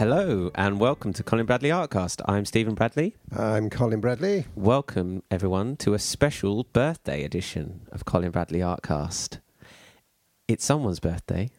Hello 0.00 0.50
and 0.54 0.80
welcome 0.80 1.12
to 1.12 1.22
Colin 1.22 1.44
Bradley 1.44 1.68
Artcast. 1.68 2.22
I'm 2.24 2.46
Stephen 2.46 2.74
Bradley. 2.74 3.16
I'm 3.36 3.68
Colin 3.68 4.00
Bradley. 4.00 4.46
Welcome 4.54 5.22
everyone 5.30 5.76
to 5.76 5.92
a 5.92 5.98
special 5.98 6.64
birthday 6.64 7.22
edition 7.22 7.82
of 7.92 8.06
Colin 8.06 8.30
Bradley 8.30 8.60
Artcast. 8.60 9.40
It's 10.48 10.64
someone's 10.64 11.00
birthday, 11.00 11.50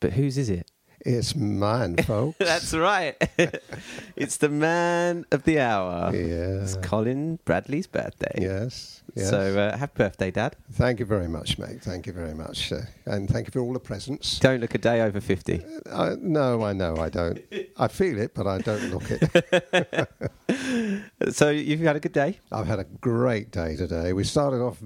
but 0.00 0.12
whose 0.12 0.36
is 0.36 0.50
it? 0.50 0.70
It's 1.08 1.34
mine, 1.34 1.96
folks. 2.04 2.36
That's 2.38 2.74
right. 2.74 3.16
it's 4.16 4.36
the 4.36 4.50
man 4.50 5.24
of 5.32 5.44
the 5.44 5.58
hour. 5.58 6.14
Yeah. 6.14 6.60
It's 6.62 6.76
Colin 6.76 7.38
Bradley's 7.46 7.86
birthday. 7.86 8.34
yes. 8.36 9.02
Yes. 9.14 9.30
So 9.30 9.58
uh, 9.58 9.76
happy 9.78 9.94
birthday, 9.96 10.30
Dad. 10.30 10.54
thank 10.72 11.00
you 11.00 11.06
very 11.06 11.26
much, 11.26 11.58
mate. 11.58 11.80
Thank 11.80 12.06
you 12.06 12.12
very 12.12 12.34
much, 12.34 12.70
uh, 12.70 12.82
and 13.06 13.28
thank 13.28 13.46
you 13.46 13.52
for 13.52 13.60
all 13.60 13.72
the 13.72 13.80
presents. 13.80 14.38
Don't 14.38 14.60
look 14.60 14.74
a 14.74 14.78
day 14.78 15.00
over 15.00 15.18
50. 15.18 15.64
I, 15.90 16.14
no, 16.20 16.62
I 16.62 16.74
know 16.74 16.98
I 16.98 17.08
don't. 17.08 17.40
I 17.78 17.88
feel 17.88 18.18
it, 18.18 18.34
but 18.34 18.46
I 18.46 18.58
don't 18.58 18.90
look 18.90 19.10
it. 19.10 20.08
So 21.30 21.50
you've 21.50 21.80
had 21.80 21.96
a 21.96 22.00
good 22.00 22.12
day? 22.12 22.38
I've 22.52 22.66
had 22.66 22.78
a 22.78 22.84
great 22.84 23.50
day 23.50 23.74
today. 23.76 24.12
We 24.12 24.24
started 24.24 24.60
off, 24.60 24.78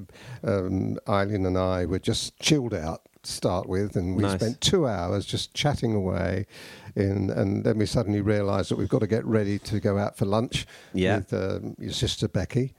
um, 0.42 0.98
Eileen 1.08 1.44
and 1.46 1.58
I 1.58 1.84
were 1.84 1.98
just 1.98 2.38
chilled 2.38 2.72
out 2.74 3.02
start 3.26 3.68
with, 3.68 3.96
and 3.96 4.16
we 4.16 4.22
Nice. 4.22 4.40
spent 4.40 4.60
two 4.60 4.86
hours 4.86 5.24
just 5.24 5.54
chatting 5.54 5.94
away. 5.94 6.46
In, 6.94 7.30
and 7.30 7.64
then 7.64 7.78
we 7.78 7.86
suddenly 7.86 8.20
realised 8.20 8.70
that 8.70 8.76
we've 8.76 8.88
got 8.88 9.00
to 9.00 9.06
get 9.06 9.24
ready 9.24 9.58
to 9.60 9.80
go 9.80 9.96
out 9.98 10.16
for 10.16 10.26
lunch 10.26 10.66
Yeah. 10.92 11.16
with 11.18 11.32
um, 11.32 11.74
your 11.78 11.92
sister 11.92 12.28
Becky, 12.28 12.74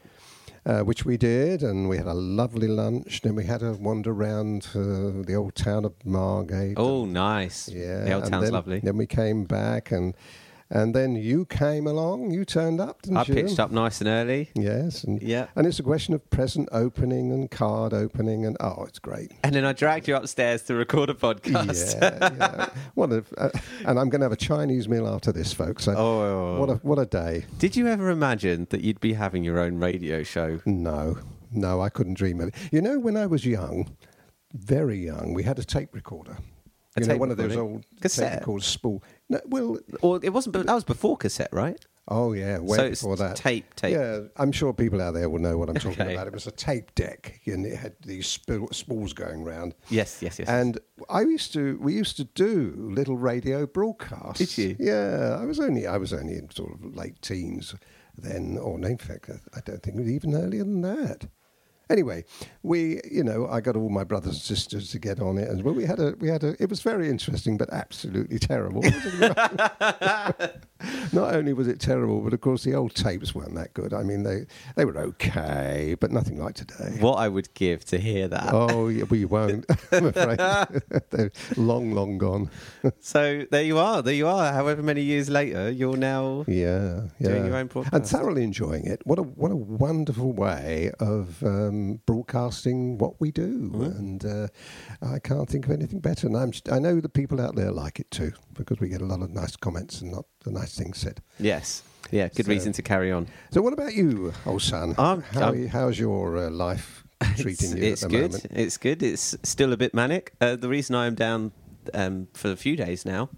uh, 0.66 0.82
which 0.82 1.04
we 1.06 1.18
did, 1.18 1.64
and 1.64 1.90
we 1.90 1.98
had 1.98 2.06
a 2.08 2.14
lovely 2.14 2.68
lunch. 2.68 3.22
Then 3.22 3.36
we 3.36 3.46
had 3.46 3.64
a 3.64 3.74
wander 3.74 4.12
around 4.12 4.68
uh, 4.76 5.24
the 5.26 5.34
old 5.36 5.56
town 5.56 5.84
of 5.86 5.94
Margate. 6.06 6.76
Oh, 6.78 7.06
nice. 7.06 7.68
Yeah, 7.70 8.04
The 8.04 8.14
old 8.14 8.26
town's 8.26 8.44
then, 8.46 8.54
lovely. 8.54 8.80
Then 8.82 8.98
we 8.98 9.08
came 9.08 9.46
back, 9.46 9.92
and 9.92 10.14
and 10.74 10.94
then 10.96 11.16
you 11.16 11.46
came 11.46 11.86
along. 11.88 12.32
You 12.32 12.44
turned 12.44 12.82
up, 12.82 13.02
didn't 13.04 13.18
I 13.18 13.24
you? 13.26 13.34
pitched 13.36 13.60
up 13.60 13.72
nice 13.72 14.02
and 14.02 14.10
early. 14.10 14.50
Yes, 14.56 15.04
and 15.04 15.22
Yeah. 15.22 15.46
and 15.56 15.66
it's 15.68 15.80
a 15.80 15.84
question 15.84 16.14
of 16.16 16.28
present 16.32 16.68
opening 16.72 17.32
and 17.32 17.50
card 17.50 17.94
opening, 17.94 18.46
and 18.46 18.58
oh, 18.60 18.84
it's 18.88 19.00
great. 19.00 19.32
And 19.44 19.54
then 19.56 19.64
I 19.66 19.74
dragged 19.74 20.08
you 20.08 20.16
upstairs 20.16 20.64
to 20.64 20.74
record 20.76 21.10
a 21.10 21.14
podcast. 21.14 22.02
Yeah, 22.02 22.30
yeah. 22.38 22.70
What 22.96 23.12
a, 23.12 23.24
uh, 23.38 23.50
and 23.86 24.00
I'm 24.00 24.10
going 24.10 24.22
to 24.22 24.26
have 24.26 24.32
a 24.32 24.36
Chinese 24.36 24.90
meal 24.90 25.08
after 25.08 25.32
this, 25.32 25.54
folks. 25.54 25.84
So 25.86 25.94
Oh. 25.96 26.60
what 26.60 26.70
a 26.70 26.76
what 26.78 27.00
a 27.00 27.06
day! 27.06 27.46
Did 27.60 27.76
you 27.76 27.88
ever 27.88 28.10
imagine 28.10 28.68
that 28.72 28.82
you'd 28.82 29.00
be 29.00 29.14
having 29.14 29.44
your 29.44 29.60
own 29.60 29.78
radio 29.78 30.24
show? 30.24 30.60
No, 30.66 31.18
no, 31.52 31.82
I 31.82 31.90
couldn't 31.90 32.16
dream 32.16 32.42
of 32.42 32.48
it. 32.50 32.56
You 32.72 32.82
know, 32.82 32.98
when 33.00 33.16
I 33.16 33.28
was 33.28 33.46
young, 33.46 33.96
very 34.54 34.98
young, 35.06 35.34
we 35.34 35.44
had 35.44 35.60
a 35.60 35.64
tape 35.64 35.94
recorder. 35.94 36.38
A 36.96 37.02
you 37.02 37.08
know, 37.08 37.18
one 37.18 37.32
of 37.32 37.38
those 37.38 37.56
old 37.58 37.86
Cassette? 38.02 38.32
tape 38.34 38.40
recorders, 38.42 38.68
spool. 38.68 39.04
No, 39.34 39.42
well, 39.46 39.78
Or 40.02 40.20
it 40.24 40.30
wasn't, 40.32 40.54
but 40.54 40.66
that 40.66 40.74
was 40.74 40.84
before 40.84 41.18
cassette, 41.18 41.50
right? 41.52 41.84
oh 42.10 42.34
yeah, 42.34 42.60
way 42.60 42.76
so 42.78 42.84
it's 42.86 43.02
before 43.02 43.16
that. 43.16 43.38
tape, 43.38 43.74
tape. 43.76 43.94
Yeah, 43.94 44.20
I'm 44.36 44.52
sure 44.52 44.74
people 44.74 45.02
out 45.02 45.14
there 45.14 45.30
will 45.30 45.40
know 45.40 45.58
what 45.58 45.70
I'm 45.70 45.76
talking 45.76 46.02
Okay. 46.02 46.14
about. 46.14 46.28
It 46.28 46.34
was 46.34 46.46
a 46.48 46.52
tape 46.52 46.94
deck, 46.96 47.40
and 47.46 47.66
it 47.66 47.78
had 47.78 47.94
these 48.06 48.28
spool, 48.28 48.68
spools 48.74 49.14
going 49.14 49.44
round. 49.46 49.74
Yes, 49.90 50.22
yes, 50.22 50.38
yes. 50.38 50.50
And 50.50 50.80
I 51.10 51.22
used 51.22 51.54
to, 51.54 51.78
we 51.82 51.94
used 51.94 52.18
to 52.18 52.26
do 52.26 52.74
little 52.78 53.18
radio 53.18 53.66
broadcasts. 53.66 54.40
Did 54.56 54.58
you? 54.58 54.76
Yeah, 54.80 55.38
I 55.42 55.46
was 55.46 55.60
only, 55.62 55.88
I 55.88 55.96
was 55.98 56.12
only 56.12 56.34
in 56.36 56.50
sort 56.52 56.74
of 56.74 56.94
late 56.96 57.22
teens 57.22 57.74
then, 58.18 58.58
or 58.58 58.78
no, 58.78 58.88
in 58.90 58.98
fact, 58.98 59.30
I 59.56 59.60
don't 59.64 59.82
think 59.82 59.96
it 59.96 60.02
was 60.02 60.10
even 60.12 60.36
earlier 60.36 60.64
than 60.66 60.82
that. 60.82 61.28
Anyway, 61.90 62.24
we, 62.62 63.02
you 63.10 63.24
know, 63.24 63.48
I 63.48 63.62
got 63.62 63.76
all 63.76 63.90
my 63.90 64.04
brothers 64.04 64.34
and 64.34 64.42
sisters 64.42 64.90
to 64.92 65.00
get 65.00 65.20
on 65.20 65.38
it, 65.38 65.50
and 65.50 65.64
well, 65.64 65.74
we 65.74 65.86
had 65.86 66.00
a, 66.00 66.16
we 66.20 66.30
had 66.30 66.44
a, 66.44 66.56
it 66.62 66.70
was 66.70 66.82
very 66.82 67.10
interesting, 67.10 67.58
but 67.58 67.72
absolutely 67.72 68.40
terrible. 68.40 68.84
Not 71.14 71.36
only 71.36 71.54
was 71.54 71.68
it 71.68 71.80
terrible, 71.80 72.22
but 72.22 72.34
of 72.34 72.42
course 72.42 72.64
the 72.64 72.74
old 72.76 72.96
tapes 72.96 73.34
weren't 73.36 73.56
that 73.56 73.74
good. 73.74 73.94
I 73.94 74.04
mean, 74.04 74.24
they 74.24 74.46
they 74.76 74.86
were 74.86 74.98
okay, 74.98 75.96
but 76.00 76.12
nothing 76.12 76.38
like 76.40 76.56
today. 76.56 76.98
what 77.00 77.16
I 77.16 77.28
would 77.30 77.54
give 77.54 77.86
to 77.86 77.98
hear 78.00 78.28
that. 78.28 78.54
Oh, 78.54 78.88
yeah, 78.88 79.04
we 79.06 79.26
won't. 79.26 79.66
I'm 79.92 80.06
afraid 80.08 80.40
they're 81.10 81.32
long, 81.58 81.92
long 81.94 82.18
gone. 82.18 82.50
So 83.00 83.46
there 83.52 83.64
you 83.64 83.78
are. 83.78 84.02
There 84.02 84.14
you 84.14 84.28
are. 84.28 84.52
However 84.54 84.82
many 84.84 85.02
years 85.02 85.30
later, 85.30 85.70
you're 85.70 85.98
now. 85.98 86.46
Yeah, 86.48 87.08
yeah. 87.20 87.30
Doing 87.30 87.46
your 87.46 87.56
own 87.56 87.70
podcast 87.70 87.94
and 87.94 88.06
thoroughly 88.08 88.44
enjoying 88.44 88.86
it. 88.86 89.02
What 89.06 89.20
a 89.20 89.24
what 89.24 89.52
a 89.52 89.56
wonderful 89.56 90.32
way 90.34 90.92
of 91.00 91.44
um, 91.44 92.02
broadcasting 92.06 92.98
what 92.98 93.20
we 93.20 93.32
do, 93.32 93.44
Mm. 93.74 93.98
and 94.00 94.26
uh, 94.26 94.48
I 95.02 95.20
can't 95.20 95.50
think 95.50 95.66
of 95.66 95.72
anything 95.72 96.00
better. 96.00 96.28
And 96.28 96.36
I'm 96.38 96.52
I 96.72 96.80
know 96.80 97.00
the 97.00 97.10
people 97.10 97.40
out 97.42 97.56
there 97.56 97.72
like 97.72 98.00
it 98.00 98.10
too 98.12 98.34
because 98.54 98.80
we 98.80 98.90
get 98.90 99.02
a 99.02 99.06
lot 99.06 99.22
of 99.22 99.30
nice 99.32 99.56
comments 99.56 100.02
and 100.02 100.12
not 100.12 100.26
the 100.44 100.52
nice 100.52 100.76
thing 100.78 100.94
said. 100.94 101.22
Yes. 101.40 101.84
Yeah. 102.12 102.28
Good 102.28 102.46
So- 102.46 102.52
reason 102.52 102.74
to 102.74 102.82
carry 102.82 103.12
on. 103.12 103.28
So, 103.52 103.62
what 103.62 103.74
about 103.74 103.94
you, 103.94 104.34
old 104.46 104.62
son? 104.62 104.96
I'm- 104.98 105.22
How, 105.22 105.48
I'm- 105.52 105.68
how's 105.68 105.98
your 106.00 106.38
uh, 106.38 106.50
life 106.50 107.04
treating 107.38 107.78
you 107.78 107.84
it's 107.84 108.04
at 108.04 108.10
the 108.12 108.18
good. 108.18 108.32
moment? 108.34 108.48
It's 108.52 108.78
good. 108.78 109.02
It's 109.04 109.36
still 109.44 109.74
a 109.74 109.78
bit 109.78 109.94
manic. 109.94 110.34
Uh, 110.42 110.56
the 110.56 110.70
reason 110.70 110.96
I 110.96 111.08
am 111.08 111.16
down 111.16 111.52
um, 111.94 112.28
for 112.34 112.52
a 112.52 112.56
few 112.58 112.76
days 112.76 113.06
now 113.06 113.30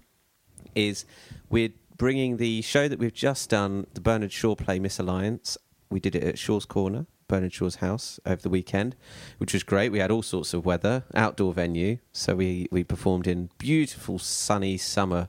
is 0.74 1.04
we're 1.48 1.70
bringing 1.96 2.36
the 2.36 2.60
show 2.62 2.88
that 2.88 2.98
we've 2.98 3.14
just 3.14 3.48
done, 3.50 3.86
the 3.94 4.00
Bernard 4.00 4.32
Shaw 4.32 4.54
play 4.54 4.78
Misalliance. 4.78 5.56
We 5.90 6.00
did 6.00 6.14
it 6.16 6.22
at 6.24 6.38
Shaw's 6.38 6.64
Corner, 6.66 7.06
Bernard 7.28 7.52
Shaw's 7.54 7.76
house, 7.76 8.18
over 8.26 8.42
the 8.42 8.48
weekend, 8.50 8.96
which 9.38 9.52
was 9.52 9.62
great. 9.62 9.90
We 9.92 10.00
had 10.00 10.10
all 10.10 10.22
sorts 10.22 10.52
of 10.52 10.66
weather, 10.66 11.04
outdoor 11.14 11.52
venue, 11.54 11.98
so 12.12 12.34
we 12.34 12.68
we 12.70 12.82
performed 12.84 13.26
in 13.26 13.50
beautiful 13.58 14.18
sunny 14.18 14.76
summer 14.76 15.28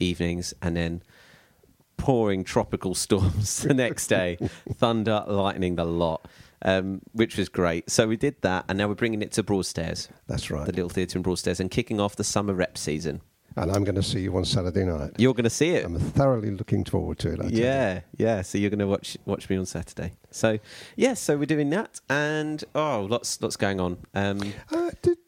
evenings, 0.00 0.54
and 0.62 0.76
then 0.76 1.02
pouring 1.98 2.44
tropical 2.44 2.94
storms 2.94 3.62
the 3.62 3.74
next 3.74 4.06
day, 4.06 4.38
thunder, 4.74 5.22
lightning, 5.26 5.76
the 5.76 5.84
lot, 5.84 6.26
um, 6.62 7.02
which 7.12 7.36
was 7.36 7.50
great. 7.50 7.90
So 7.90 8.08
we 8.08 8.16
did 8.16 8.40
that, 8.40 8.64
and 8.68 8.78
now 8.78 8.88
we're 8.88 8.94
bringing 8.94 9.20
it 9.20 9.32
to 9.32 9.42
Broadstairs, 9.42 10.08
That's 10.26 10.50
right. 10.50 10.64
the 10.64 10.72
little 10.72 10.88
theatre 10.88 11.18
in 11.18 11.22
Broadstairs, 11.22 11.60
and 11.60 11.70
kicking 11.70 12.00
off 12.00 12.16
the 12.16 12.24
summer 12.24 12.54
rep 12.54 12.78
season. 12.78 13.20
And 13.56 13.72
I'm 13.72 13.82
going 13.82 13.96
to 13.96 14.04
see 14.04 14.20
you 14.20 14.36
on 14.36 14.44
Saturday 14.44 14.84
night. 14.84 15.12
You're 15.18 15.34
going 15.34 15.42
to 15.42 15.50
see 15.50 15.70
it. 15.70 15.84
I'm 15.84 15.98
thoroughly 15.98 16.52
looking 16.52 16.84
forward 16.84 17.18
to 17.20 17.32
it. 17.32 17.40
I. 17.40 17.48
Yeah, 17.48 18.00
yeah. 18.16 18.42
So 18.42 18.56
you're 18.56 18.70
going 18.70 18.78
to 18.78 18.86
watch 18.86 19.16
watch 19.24 19.50
me 19.50 19.56
on 19.56 19.66
Saturday. 19.66 20.12
So 20.30 20.60
yeah, 20.94 21.14
so 21.14 21.36
we're 21.36 21.46
doing 21.46 21.68
that, 21.70 22.00
and 22.08 22.62
oh, 22.76 23.08
lots 23.10 23.42
lots 23.42 23.56
going 23.56 23.80
on. 23.80 23.98
Um, 24.14 24.52
Uh, 24.70 24.90
did, 25.02 25.18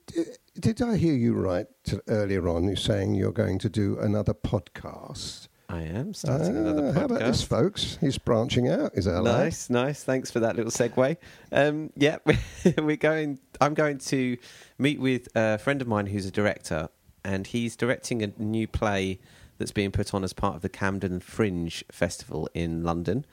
did 0.61 0.81
I 0.81 0.97
hear 0.97 1.15
you 1.15 1.35
right 1.35 1.67
earlier 2.07 2.49
on? 2.49 2.69
You 2.69 2.77
saying 2.77 3.15
you're 3.15 3.33
going 3.33 3.59
to 3.61 3.69
do 3.69 3.99
another 3.99 4.35
podcast? 4.35 5.49
I 5.73 5.83
am 5.83 6.15
starting 6.15 6.57
another 6.57 6.89
Ah, 6.89 6.91
podcast. 6.91 6.95
How 6.95 7.05
about 7.05 7.19
this, 7.21 7.43
folks? 7.43 7.97
He's 8.01 8.19
branching 8.19 8.69
out. 8.69 8.91
Is 8.95 9.05
that? 9.05 9.23
Nice, 9.23 9.71
nice. 9.71 10.03
Thanks 10.03 10.29
for 10.31 10.41
that 10.41 10.57
little 10.57 10.73
segue. 10.73 11.17
Um, 11.53 11.91
yeah, 11.97 12.19
we're 12.79 12.97
going. 12.97 13.39
I'm 13.61 13.75
going 13.75 13.99
to 13.99 14.37
meet 14.79 14.99
with 15.01 15.29
a 15.37 15.59
friend 15.59 15.81
of 15.81 15.87
mine 15.87 16.07
who's 16.07 16.27
a 16.27 16.31
director, 16.33 16.89
and 17.25 17.47
he's 17.47 17.77
directing 17.77 18.23
a 18.23 18.33
new 18.37 18.67
play 18.67 19.21
that's 19.59 19.71
being 19.71 19.93
put 19.93 20.13
on 20.13 20.25
as 20.25 20.33
part 20.33 20.57
of 20.57 20.63
the 20.63 20.69
Camden 20.69 21.21
Fringe 21.21 21.85
Festival 21.93 22.49
in 22.53 22.83
London, 22.83 23.25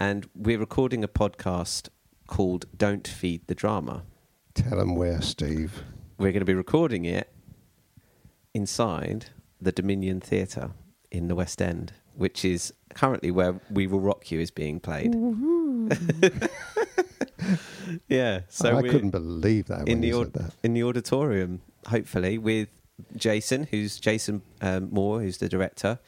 and 0.00 0.28
we're 0.34 0.58
recording 0.58 1.04
a 1.04 1.08
podcast 1.08 1.88
called 2.26 2.66
"Don't 2.76 3.06
Feed 3.06 3.46
the 3.46 3.54
Drama." 3.54 4.02
Tell 4.54 4.80
him 4.80 4.96
where, 4.96 5.22
Steve. 5.22 5.84
We're 6.18 6.32
going 6.32 6.40
to 6.40 6.46
be 6.46 6.54
recording 6.54 7.04
it 7.04 7.30
inside 8.54 9.26
the 9.60 9.70
Dominion 9.70 10.20
Theatre 10.20 10.70
in 11.10 11.28
the 11.28 11.34
West 11.34 11.60
End, 11.62 11.92
which 12.14 12.44
is 12.44 12.72
currently 12.94 13.30
where 13.30 13.60
"We 13.70 13.86
Will 13.86 14.00
Rock 14.00 14.30
You" 14.30 14.40
is 14.40 14.50
being 14.50 14.80
played. 14.80 15.14
yeah, 18.08 18.40
so 18.48 18.70
I 18.76 18.82
we're 18.82 18.90
couldn't 18.90 19.10
believe 19.10 19.66
that 19.66 19.80
in 19.80 19.86
when 19.86 20.00
the 20.00 20.08
you 20.08 20.24
said 20.24 20.32
that. 20.34 20.52
in 20.62 20.74
the 20.74 20.82
auditorium, 20.82 21.60
hopefully 21.86 22.38
with 22.38 22.68
Jason, 23.16 23.64
who's 23.70 23.98
Jason 23.98 24.42
um, 24.60 24.88
Moore, 24.90 25.20
who's 25.20 25.38
the 25.38 25.48
director, 25.48 25.98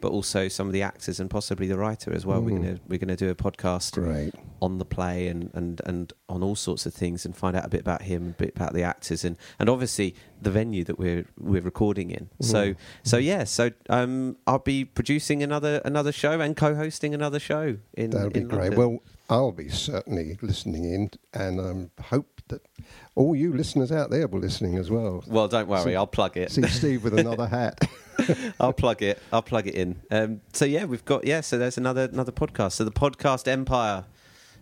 but 0.00 0.10
also 0.10 0.48
some 0.48 0.66
of 0.66 0.72
the 0.72 0.82
actors 0.82 1.20
and 1.20 1.28
possibly 1.30 1.66
the 1.66 1.78
writer 1.78 2.12
as 2.12 2.24
well. 2.26 2.40
We're 2.40 2.52
Mm. 2.58 2.62
gonna 2.62 2.78
we're 2.88 2.98
gonna 2.98 3.16
do 3.16 3.28
a 3.30 3.34
podcast 3.34 3.92
Great. 3.94 4.34
On 4.62 4.78
the 4.78 4.84
play 4.84 5.26
and, 5.28 5.50
and, 5.54 5.80
and 5.86 6.12
on 6.28 6.42
all 6.42 6.54
sorts 6.56 6.86
of 6.86 6.92
things 6.94 7.24
and 7.24 7.36
find 7.36 7.56
out 7.56 7.64
a 7.64 7.68
bit 7.68 7.80
about 7.80 8.02
him, 8.02 8.28
a 8.38 8.42
bit 8.42 8.52
about 8.56 8.72
the 8.74 8.82
actors 8.82 9.24
and, 9.24 9.36
and 9.58 9.68
obviously 9.68 10.14
the 10.42 10.50
venue 10.50 10.84
that 10.84 10.98
we're 10.98 11.24
we're 11.38 11.62
recording 11.62 12.10
in. 12.10 12.28
So 12.40 12.60
Mm. 12.70 12.76
so 13.02 13.16
yeah, 13.16 13.44
so 13.44 13.70
um, 13.88 14.36
I'll 14.46 14.58
be 14.58 14.84
producing 14.84 15.42
another 15.42 15.80
another 15.84 16.12
show 16.12 16.40
and 16.40 16.56
co-hosting 16.56 17.14
another 17.14 17.38
show 17.40 17.76
in. 17.94 18.10
That'd 18.10 18.32
be 18.34 18.40
in 18.40 18.48
great. 18.48 18.60
London. 18.72 18.78
Well, 18.78 18.98
I'll 19.28 19.52
be 19.52 19.68
certainly 19.68 20.38
listening 20.42 20.84
in, 20.92 21.10
and 21.32 21.60
I 21.98 22.02
hope 22.02 22.40
that 22.48 22.66
all 23.14 23.36
you 23.36 23.52
listeners 23.52 23.92
out 23.92 24.10
there 24.10 24.26
will 24.26 24.40
listening 24.40 24.76
as 24.76 24.90
well. 24.90 25.22
well, 25.28 25.46
don't 25.46 25.68
worry, 25.68 25.84
See- 25.84 25.94
I'll 25.96 26.06
plug 26.08 26.36
it. 26.36 26.50
See 26.50 26.62
Steve 26.66 27.04
with 27.04 27.16
another 27.18 27.46
hat. 27.58 27.80
I'll 28.60 28.72
plug 28.72 29.02
it. 29.02 29.18
I'll 29.32 29.40
plug 29.42 29.66
it 29.68 29.74
in. 29.74 30.00
Um, 30.10 30.40
so 30.52 30.64
yeah, 30.64 30.84
we've 30.84 31.04
got 31.04 31.24
yeah. 31.26 31.40
So 31.42 31.58
there's 31.58 31.78
another 31.78 32.08
another 32.12 32.32
podcast. 32.32 32.72
So 32.72 32.84
the 32.84 32.90
podcast 32.90 33.46
empire 33.48 34.04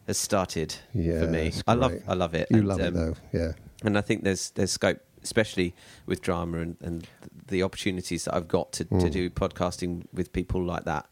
has 0.09 0.19
started 0.19 0.75
Yeah, 0.93 1.21
for 1.21 1.27
me. 1.29 1.53
I 1.69 1.75
love. 1.75 1.93
I 2.09 2.15
love 2.15 2.35
it. 2.35 2.49
You 2.51 2.59
And, 2.59 2.69
love 2.69 2.81
it 2.81 2.89
um, 2.89 2.95
though, 2.95 3.15
yeah. 3.33 3.53
and 3.85 3.97
I 3.97 4.01
think 4.01 4.25
there's 4.25 4.51
there's 4.51 4.73
scope 4.73 4.99
especially 5.23 5.75
with 6.07 6.23
drama 6.23 6.59
and, 6.59 6.77
and 6.81 7.07
the 7.49 7.63
opportunities 7.63 8.25
that 8.25 8.35
I've 8.37 8.47
got 8.49 8.71
to, 8.73 8.85
to 8.85 8.95
Mm. 8.95 9.11
do 9.11 9.31
podcasting 9.31 10.07
with 10.13 10.33
people 10.33 10.63
like 10.65 10.85
that 10.85 11.07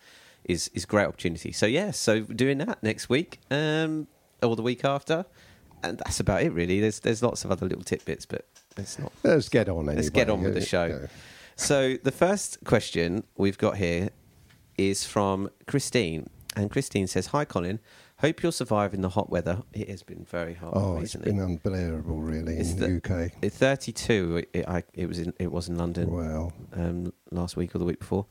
is 0.44 0.69
is 0.75 0.84
great 0.87 1.06
opportunity. 1.06 1.52
So 1.52 1.66
yeah, 1.66 1.90
so 1.93 2.20
doing 2.20 2.58
that 2.58 2.82
next 2.82 3.08
week 3.08 3.40
um, 3.50 4.06
or 4.43 4.54
the 4.56 4.62
week 4.62 4.84
after, 4.84 5.26
and 5.82 5.98
that's 5.98 6.20
about 6.20 6.43
it 6.43 6.52
really. 6.52 6.81
There's 6.81 7.00
there's 7.00 7.22
lots 7.22 7.44
of 7.44 7.50
other 7.50 7.66
little 7.66 7.84
tidbits, 7.84 8.26
but 8.26 8.46
it's 8.76 8.98
not 8.98 9.12
Let's 9.25 9.48
get 9.48 9.69
on 9.69 9.78
anyway. 9.81 9.96
Let's 9.96 10.10
get 10.10 10.31
on 10.31 10.43
with 10.43 10.54
the 10.54 10.60
show. 10.64 11.08
So 11.56 11.96
the 12.02 12.12
first 12.12 12.58
question 12.64 13.25
we've 13.37 13.58
got 13.58 13.76
here 13.78 14.10
is 14.78 15.04
from 15.04 15.48
Christine, 15.66 16.28
and 16.54 16.70
Christine 16.70 17.06
says, 17.06 17.28
"Hi, 17.28 17.44
Colin. 17.44 17.81
Hope 18.20 18.42
you're 18.42 18.52
surviving 18.52 19.02
the 19.02 19.10
hot 19.10 19.28
weather. 19.30 19.62
It 19.74 19.90
has 19.90 20.02
been 20.02 20.24
very 20.24 20.54
hot 20.54 20.72
Oh, 20.74 20.94
it's 20.94 21.14
recently. 21.14 21.32
been 21.32 21.40
unbearable, 21.40 22.18
really, 22.20 22.56
It's 22.56 22.70
in 22.72 22.78
the- 22.78 22.86
the 22.86 22.96
UK. 23.26 23.32
It's 23.42 23.56
32. 23.58 24.44
It, 24.54 24.66
I, 24.66 24.84
it 24.94 25.06
was 25.06 25.18
in 25.18 25.34
it 25.38 25.52
was 25.52 25.68
in 25.68 25.76
London 25.76 26.10
Well, 26.10 26.52
um, 26.72 27.12
last 27.30 27.56
week 27.56 27.74
or 27.74 27.78
the 27.78 27.84
week 27.84 27.98
before. 27.98 28.26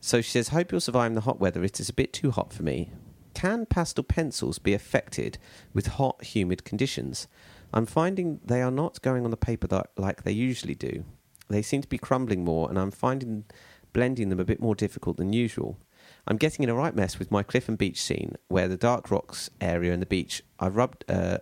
So 0.00 0.20
she 0.20 0.30
says, 0.30 0.48
"Hope 0.48 0.70
you're 0.70 0.80
surviving 0.82 1.14
the 1.14 1.22
hot 1.22 1.40
weather. 1.40 1.64
It 1.64 1.80
is 1.80 1.88
a 1.88 1.94
bit 1.94 2.12
too 2.12 2.30
hot 2.30 2.52
for 2.52 2.62
me. 2.62 2.90
Can 3.32 3.64
pastel 3.66 4.04
pencils 4.04 4.58
be 4.58 4.74
affected 4.74 5.38
with 5.72 5.86
hot, 5.86 6.22
humid 6.22 6.64
conditions? 6.64 7.26
I'm 7.72 7.86
finding 7.86 8.40
they 8.44 8.62
are 8.62 8.70
not 8.70 9.00
going 9.02 9.24
on 9.24 9.30
the 9.30 9.36
paper 9.36 9.66
that, 9.68 9.90
like 9.96 10.22
they 10.24 10.32
usually 10.32 10.74
do. 10.74 11.04
They 11.48 11.62
seem 11.62 11.80
to 11.82 11.88
be 11.88 11.98
crumbling 11.98 12.44
more, 12.44 12.68
and 12.68 12.78
I'm 12.78 12.90
finding 12.90 13.44
blending 13.92 14.28
them 14.28 14.40
a 14.40 14.44
bit 14.44 14.60
more 14.60 14.74
difficult 14.74 15.16
than 15.16 15.32
usual. 15.32 15.78
I'm 16.26 16.36
getting 16.36 16.62
in 16.64 16.68
a 16.68 16.74
right 16.74 16.94
mess 16.94 17.18
with 17.18 17.30
my 17.30 17.42
cliff 17.42 17.68
and 17.68 17.78
beach 17.78 18.02
scene, 18.02 18.36
where 18.48 18.68
the 18.68 18.76
dark 18.76 19.10
rocks 19.10 19.50
area 19.60 19.92
and 19.92 20.02
the 20.02 20.06
beach. 20.06 20.42
I've 20.58 20.76
rubbed, 20.76 21.04
uh, 21.08 21.38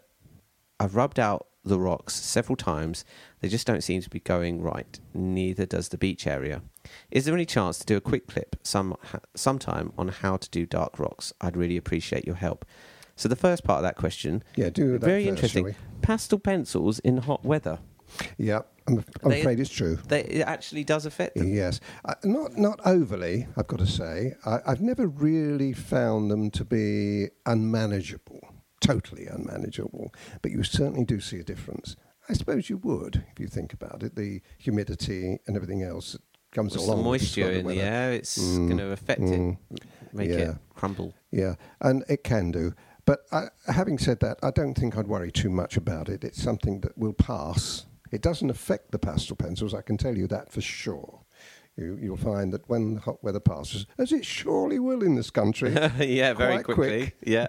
I've 0.78 0.94
rubbed 0.94 1.18
out 1.18 1.46
the 1.64 1.78
rocks 1.78 2.14
several 2.14 2.56
times. 2.56 3.04
They 3.40 3.48
just 3.48 3.66
don't 3.66 3.82
seem 3.82 4.02
to 4.02 4.10
be 4.10 4.20
going 4.20 4.60
right. 4.60 5.00
Neither 5.14 5.64
does 5.64 5.88
the 5.88 5.96
beach 5.96 6.26
area. 6.26 6.62
Is 7.10 7.24
there 7.24 7.34
any 7.34 7.46
chance 7.46 7.78
to 7.78 7.86
do 7.86 7.96
a 7.96 8.00
quick 8.00 8.26
clip 8.26 8.56
some 8.62 8.94
sometime 9.34 9.92
on 9.96 10.08
how 10.08 10.36
to 10.36 10.50
do 10.50 10.66
dark 10.66 10.98
rocks? 10.98 11.32
I'd 11.40 11.56
really 11.56 11.78
appreciate 11.78 12.26
your 12.26 12.36
help. 12.36 12.66
So 13.16 13.28
the 13.28 13.36
first 13.36 13.64
part 13.64 13.78
of 13.78 13.84
that 13.84 13.96
question, 13.96 14.42
yeah, 14.56 14.70
do 14.70 14.98
that 14.98 15.06
very 15.06 15.24
first, 15.24 15.30
interesting. 15.30 15.74
Pastel 16.02 16.38
pencils 16.38 16.98
in 16.98 17.18
hot 17.18 17.44
weather. 17.44 17.78
Yeah, 18.38 18.60
I'm, 18.86 19.04
I'm 19.22 19.30
They- 19.30 19.40
afraid 19.40 19.60
it's 19.60 19.70
true. 19.70 19.98
They, 20.08 20.22
it 20.24 20.42
actually 20.42 20.84
does 20.84 21.06
affect 21.06 21.36
them. 21.36 21.52
Yes, 21.52 21.80
uh, 22.04 22.14
not 22.24 22.56
not 22.58 22.80
overly. 22.86 23.46
I've 23.56 23.66
got 23.66 23.78
to 23.80 23.86
say, 23.86 24.34
I, 24.44 24.58
I've 24.66 24.80
never 24.80 25.06
really 25.06 25.72
found 25.72 26.30
them 26.30 26.50
to 26.52 26.64
be 26.64 27.28
unmanageable, 27.46 28.40
totally 28.80 29.26
unmanageable. 29.26 30.12
But 30.42 30.50
you 30.52 30.62
certainly 30.62 31.04
do 31.04 31.20
see 31.20 31.38
a 31.38 31.44
difference. 31.44 31.96
I 32.28 32.32
suppose 32.34 32.70
you 32.70 32.78
would 32.78 33.24
if 33.32 33.40
you 33.40 33.48
think 33.48 33.72
about 33.72 34.02
it. 34.02 34.16
The 34.16 34.40
humidity 34.58 35.38
and 35.46 35.56
everything 35.56 35.82
else 35.82 36.12
that 36.12 36.22
comes 36.52 36.74
along. 36.76 36.98
with 36.98 37.04
moisture 37.04 37.50
in 37.50 37.58
the 37.66 37.74
weather. 37.74 37.80
air, 37.82 38.12
it's 38.12 38.38
Mm, 38.38 38.66
going 38.68 38.78
to 38.78 38.90
affect 38.92 39.20
mm. 39.22 39.58
it, 39.70 39.80
make 40.12 40.30
Yeah. 40.30 40.36
it 40.52 40.56
crumble. 40.74 41.12
Yeah, 41.30 41.56
and 41.80 42.04
it 42.08 42.22
can 42.24 42.50
do. 42.50 42.72
But 43.06 43.20
I, 43.32 43.48
having 43.66 43.98
said 43.98 44.20
that, 44.20 44.38
I 44.42 44.50
don't 44.50 44.74
think 44.74 44.96
I'd 44.96 45.08
worry 45.08 45.30
too 45.30 45.50
much 45.50 45.76
about 45.76 46.08
it. 46.08 46.24
It's 46.24 46.42
something 46.42 46.80
that 46.80 46.96
will 46.96 47.12
pass. 47.12 47.84
It 48.14 48.22
doesn't 48.22 48.50
affect 48.50 48.92
the 48.92 48.98
pastel 48.98 49.36
pencils, 49.36 49.74
I 49.74 49.82
can 49.82 49.96
tell 49.96 50.16
you 50.16 50.26
that 50.28 50.52
for 50.52 50.60
sure. 50.60 51.20
You, 51.76 51.98
you'll 52.00 52.16
find 52.16 52.52
that 52.52 52.68
when 52.68 52.94
the 52.94 53.00
hot 53.00 53.22
weather 53.24 53.40
passes, 53.40 53.86
as 53.98 54.12
it 54.12 54.24
surely 54.24 54.78
will 54.78 55.02
in 55.02 55.16
this 55.16 55.30
country, 55.30 55.72
yeah, 55.98 56.32
very 56.32 56.62
quickly. 56.62 57.00
quick. 57.10 57.16
Yeah. 57.26 57.48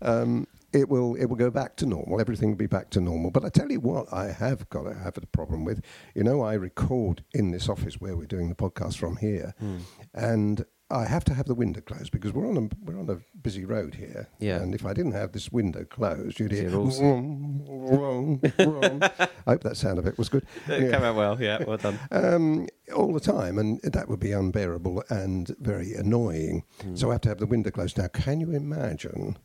um, 0.00 0.46
it 0.72 0.88
will 0.88 1.14
it 1.14 1.26
will 1.26 1.36
go 1.36 1.50
back 1.50 1.76
to 1.76 1.86
normal. 1.86 2.20
Everything 2.20 2.48
will 2.50 2.56
be 2.56 2.66
back 2.66 2.90
to 2.90 3.00
normal. 3.00 3.30
But 3.30 3.44
I 3.44 3.48
tell 3.50 3.70
you 3.70 3.80
what, 3.80 4.06
I 4.12 4.32
have 4.32 4.68
got 4.70 4.82
to 4.84 4.94
have 4.94 5.16
a 5.18 5.26
problem 5.26 5.64
with. 5.64 5.82
You 6.14 6.24
know, 6.24 6.40
I 6.42 6.54
record 6.54 7.22
in 7.34 7.50
this 7.50 7.68
office 7.68 8.00
where 8.00 8.16
we're 8.16 8.26
doing 8.26 8.48
the 8.48 8.54
podcast 8.54 8.96
from 8.96 9.16
here, 9.16 9.54
Hmm. 9.58 9.76
and 10.14 10.64
I 10.88 11.04
have 11.06 11.24
to 11.24 11.34
have 11.34 11.46
the 11.46 11.54
window 11.54 11.80
closed 11.80 12.12
because 12.12 12.32
we're 12.32 12.48
on 12.48 12.56
a 12.56 12.68
we're 12.84 12.98
on 12.98 13.10
a 13.10 13.18
busy 13.42 13.64
road 13.64 13.96
here. 13.96 14.28
Yeah. 14.38 14.56
And 14.60 14.74
if 14.74 14.86
I 14.86 14.92
didn't 14.92 15.12
have 15.12 15.32
this 15.32 15.50
window 15.50 15.84
closed, 15.84 16.38
you'd 16.38 16.52
hear 16.52 16.70
wrong, 16.70 17.64
wrong, 17.68 18.40
wrong. 18.60 19.02
I 19.02 19.28
hope 19.50 19.62
that 19.64 19.76
sound 19.76 19.98
of 19.98 20.06
it 20.06 20.16
was 20.16 20.28
good. 20.28 20.46
It 20.68 20.92
came 20.92 21.02
out 21.02 21.16
well. 21.16 21.40
Yeah, 21.40 21.64
well 21.64 21.76
done. 21.76 21.98
um, 22.12 22.68
all 22.94 23.12
the 23.12 23.20
time, 23.20 23.58
and 23.58 23.80
that 23.82 24.08
would 24.08 24.20
be 24.20 24.30
unbearable 24.32 25.02
and 25.10 25.54
very 25.58 25.92
annoying. 25.94 26.62
So 26.94 27.08
I 27.10 27.14
have 27.14 27.20
to 27.22 27.28
have 27.30 27.38
the 27.38 27.46
window 27.46 27.70
closed. 27.70 27.98
Now, 27.98 28.08
can 28.08 28.40
you 28.40 28.52
imagine 28.52 29.38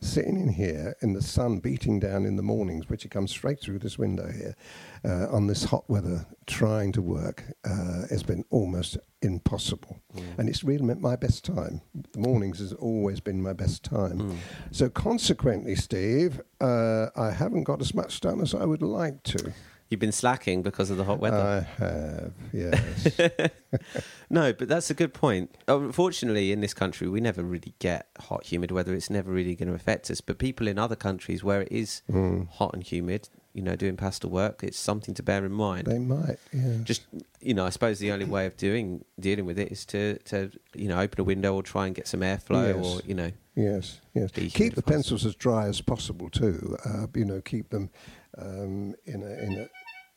sitting 0.00 0.40
in 0.40 0.48
here 0.48 0.96
in 1.02 1.12
the 1.12 1.22
sun 1.22 1.58
beating 1.58 2.00
down 2.00 2.24
in 2.24 2.36
the 2.36 2.42
mornings, 2.42 2.88
which 2.88 3.04
it 3.04 3.10
comes 3.10 3.30
straight 3.30 3.60
through 3.60 3.78
this 3.78 3.98
window 3.98 4.30
here, 4.32 4.56
uh, 5.04 5.26
on 5.34 5.46
this 5.46 5.64
hot 5.64 5.88
weather, 5.88 6.26
trying 6.46 6.92
to 6.92 7.02
work? 7.02 7.44
Uh, 7.64 8.02
it's 8.10 8.22
been 8.22 8.44
almost 8.50 8.96
impossible, 9.22 10.00
and 10.38 10.48
it's 10.48 10.64
really 10.64 10.84
meant 10.84 11.00
my 11.00 11.16
best 11.16 11.44
time. 11.44 11.82
The 12.12 12.18
mornings 12.18 12.58
has 12.60 12.72
always 12.72 13.20
been 13.20 13.42
my 13.42 13.52
best 13.52 13.84
time. 13.84 14.38
So 14.70 14.88
consequently, 14.88 15.76
Steve, 15.76 16.40
uh, 16.60 17.08
I 17.16 17.30
haven't 17.30 17.64
got 17.64 17.80
as 17.80 17.94
much 17.94 18.20
done 18.20 18.40
as 18.40 18.54
I 18.54 18.64
would 18.64 18.82
like 18.82 19.22
to. 19.24 19.52
You've 19.90 19.98
been 20.00 20.12
slacking 20.12 20.62
because 20.62 20.88
of 20.90 20.96
the 20.98 21.04
hot 21.04 21.18
weather. 21.18 21.36
I 21.36 21.82
have, 21.82 22.32
yes. 22.52 23.08
No, 24.32 24.52
but 24.52 24.68
that's 24.68 24.88
a 24.90 24.94
good 24.94 25.12
point. 25.12 25.56
Unfortunately, 25.66 26.52
in 26.52 26.60
this 26.60 26.72
country, 26.74 27.08
we 27.08 27.20
never 27.20 27.42
really 27.42 27.74
get 27.80 28.06
hot, 28.20 28.46
humid 28.46 28.70
weather. 28.70 28.94
It's 28.94 29.10
never 29.10 29.32
really 29.32 29.56
going 29.56 29.68
to 29.68 29.74
affect 29.74 30.08
us. 30.08 30.20
But 30.20 30.38
people 30.38 30.68
in 30.68 30.78
other 30.78 30.94
countries 30.94 31.42
where 31.42 31.62
it 31.62 31.72
is 31.72 32.02
Mm. 32.08 32.48
hot 32.48 32.72
and 32.72 32.84
humid, 32.84 33.28
you 33.52 33.62
know, 33.62 33.74
doing 33.74 33.96
pastel 33.96 34.30
work, 34.30 34.62
it's 34.62 34.78
something 34.78 35.12
to 35.14 35.24
bear 35.24 35.44
in 35.44 35.50
mind. 35.50 35.88
They 35.88 35.98
might, 35.98 36.38
yeah. 36.52 36.76
Just, 36.84 37.02
you 37.40 37.54
know, 37.54 37.66
I 37.66 37.70
suppose 37.70 37.98
the 37.98 38.12
only 38.12 38.24
way 38.26 38.46
of 38.46 38.56
doing 38.56 39.04
dealing 39.18 39.44
with 39.46 39.58
it 39.58 39.72
is 39.72 39.84
to, 39.86 40.18
to 40.26 40.52
you 40.74 40.86
know, 40.86 41.00
open 41.00 41.20
a 41.20 41.24
window 41.24 41.54
or 41.56 41.64
try 41.64 41.86
and 41.86 41.94
get 41.96 42.06
some 42.06 42.20
airflow, 42.20 42.76
Yes. 42.76 42.86
or 42.86 43.00
you 43.04 43.14
know, 43.14 43.32
yes, 43.56 44.00
yes. 44.14 44.30
Keep 44.30 44.76
the 44.76 44.82
pencils 44.82 45.26
as 45.26 45.34
dry 45.34 45.66
as 45.66 45.80
possible 45.80 46.30
too. 46.30 46.76
Uh, 46.84 47.08
you 47.16 47.24
know, 47.24 47.40
keep 47.40 47.70
them 47.70 47.90
um, 48.38 48.94
in 49.06 49.24
a 49.24 49.30
in 49.42 49.58
a. 49.58 49.68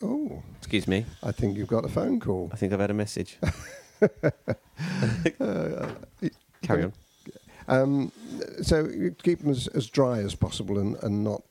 Oh, 0.03 0.43
excuse 0.57 0.87
me, 0.87 1.05
I 1.23 1.31
think 1.31 1.57
you've 1.57 1.69
got 1.69 1.85
a 1.85 1.89
phone 1.89 2.19
call. 2.19 2.49
I 2.51 2.57
think 2.57 2.73
I've 2.73 2.81
had 2.81 2.91
a 2.91 2.93
message. 2.93 3.39
Carry 6.61 6.83
on. 6.83 6.93
Um, 7.69 8.11
so 8.61 8.89
keep 9.23 9.39
them 9.39 9.51
as, 9.51 9.67
as 9.67 9.87
dry 9.87 10.19
as 10.19 10.35
possible 10.35 10.77
and, 10.77 10.97
and 11.01 11.23
not 11.23 11.43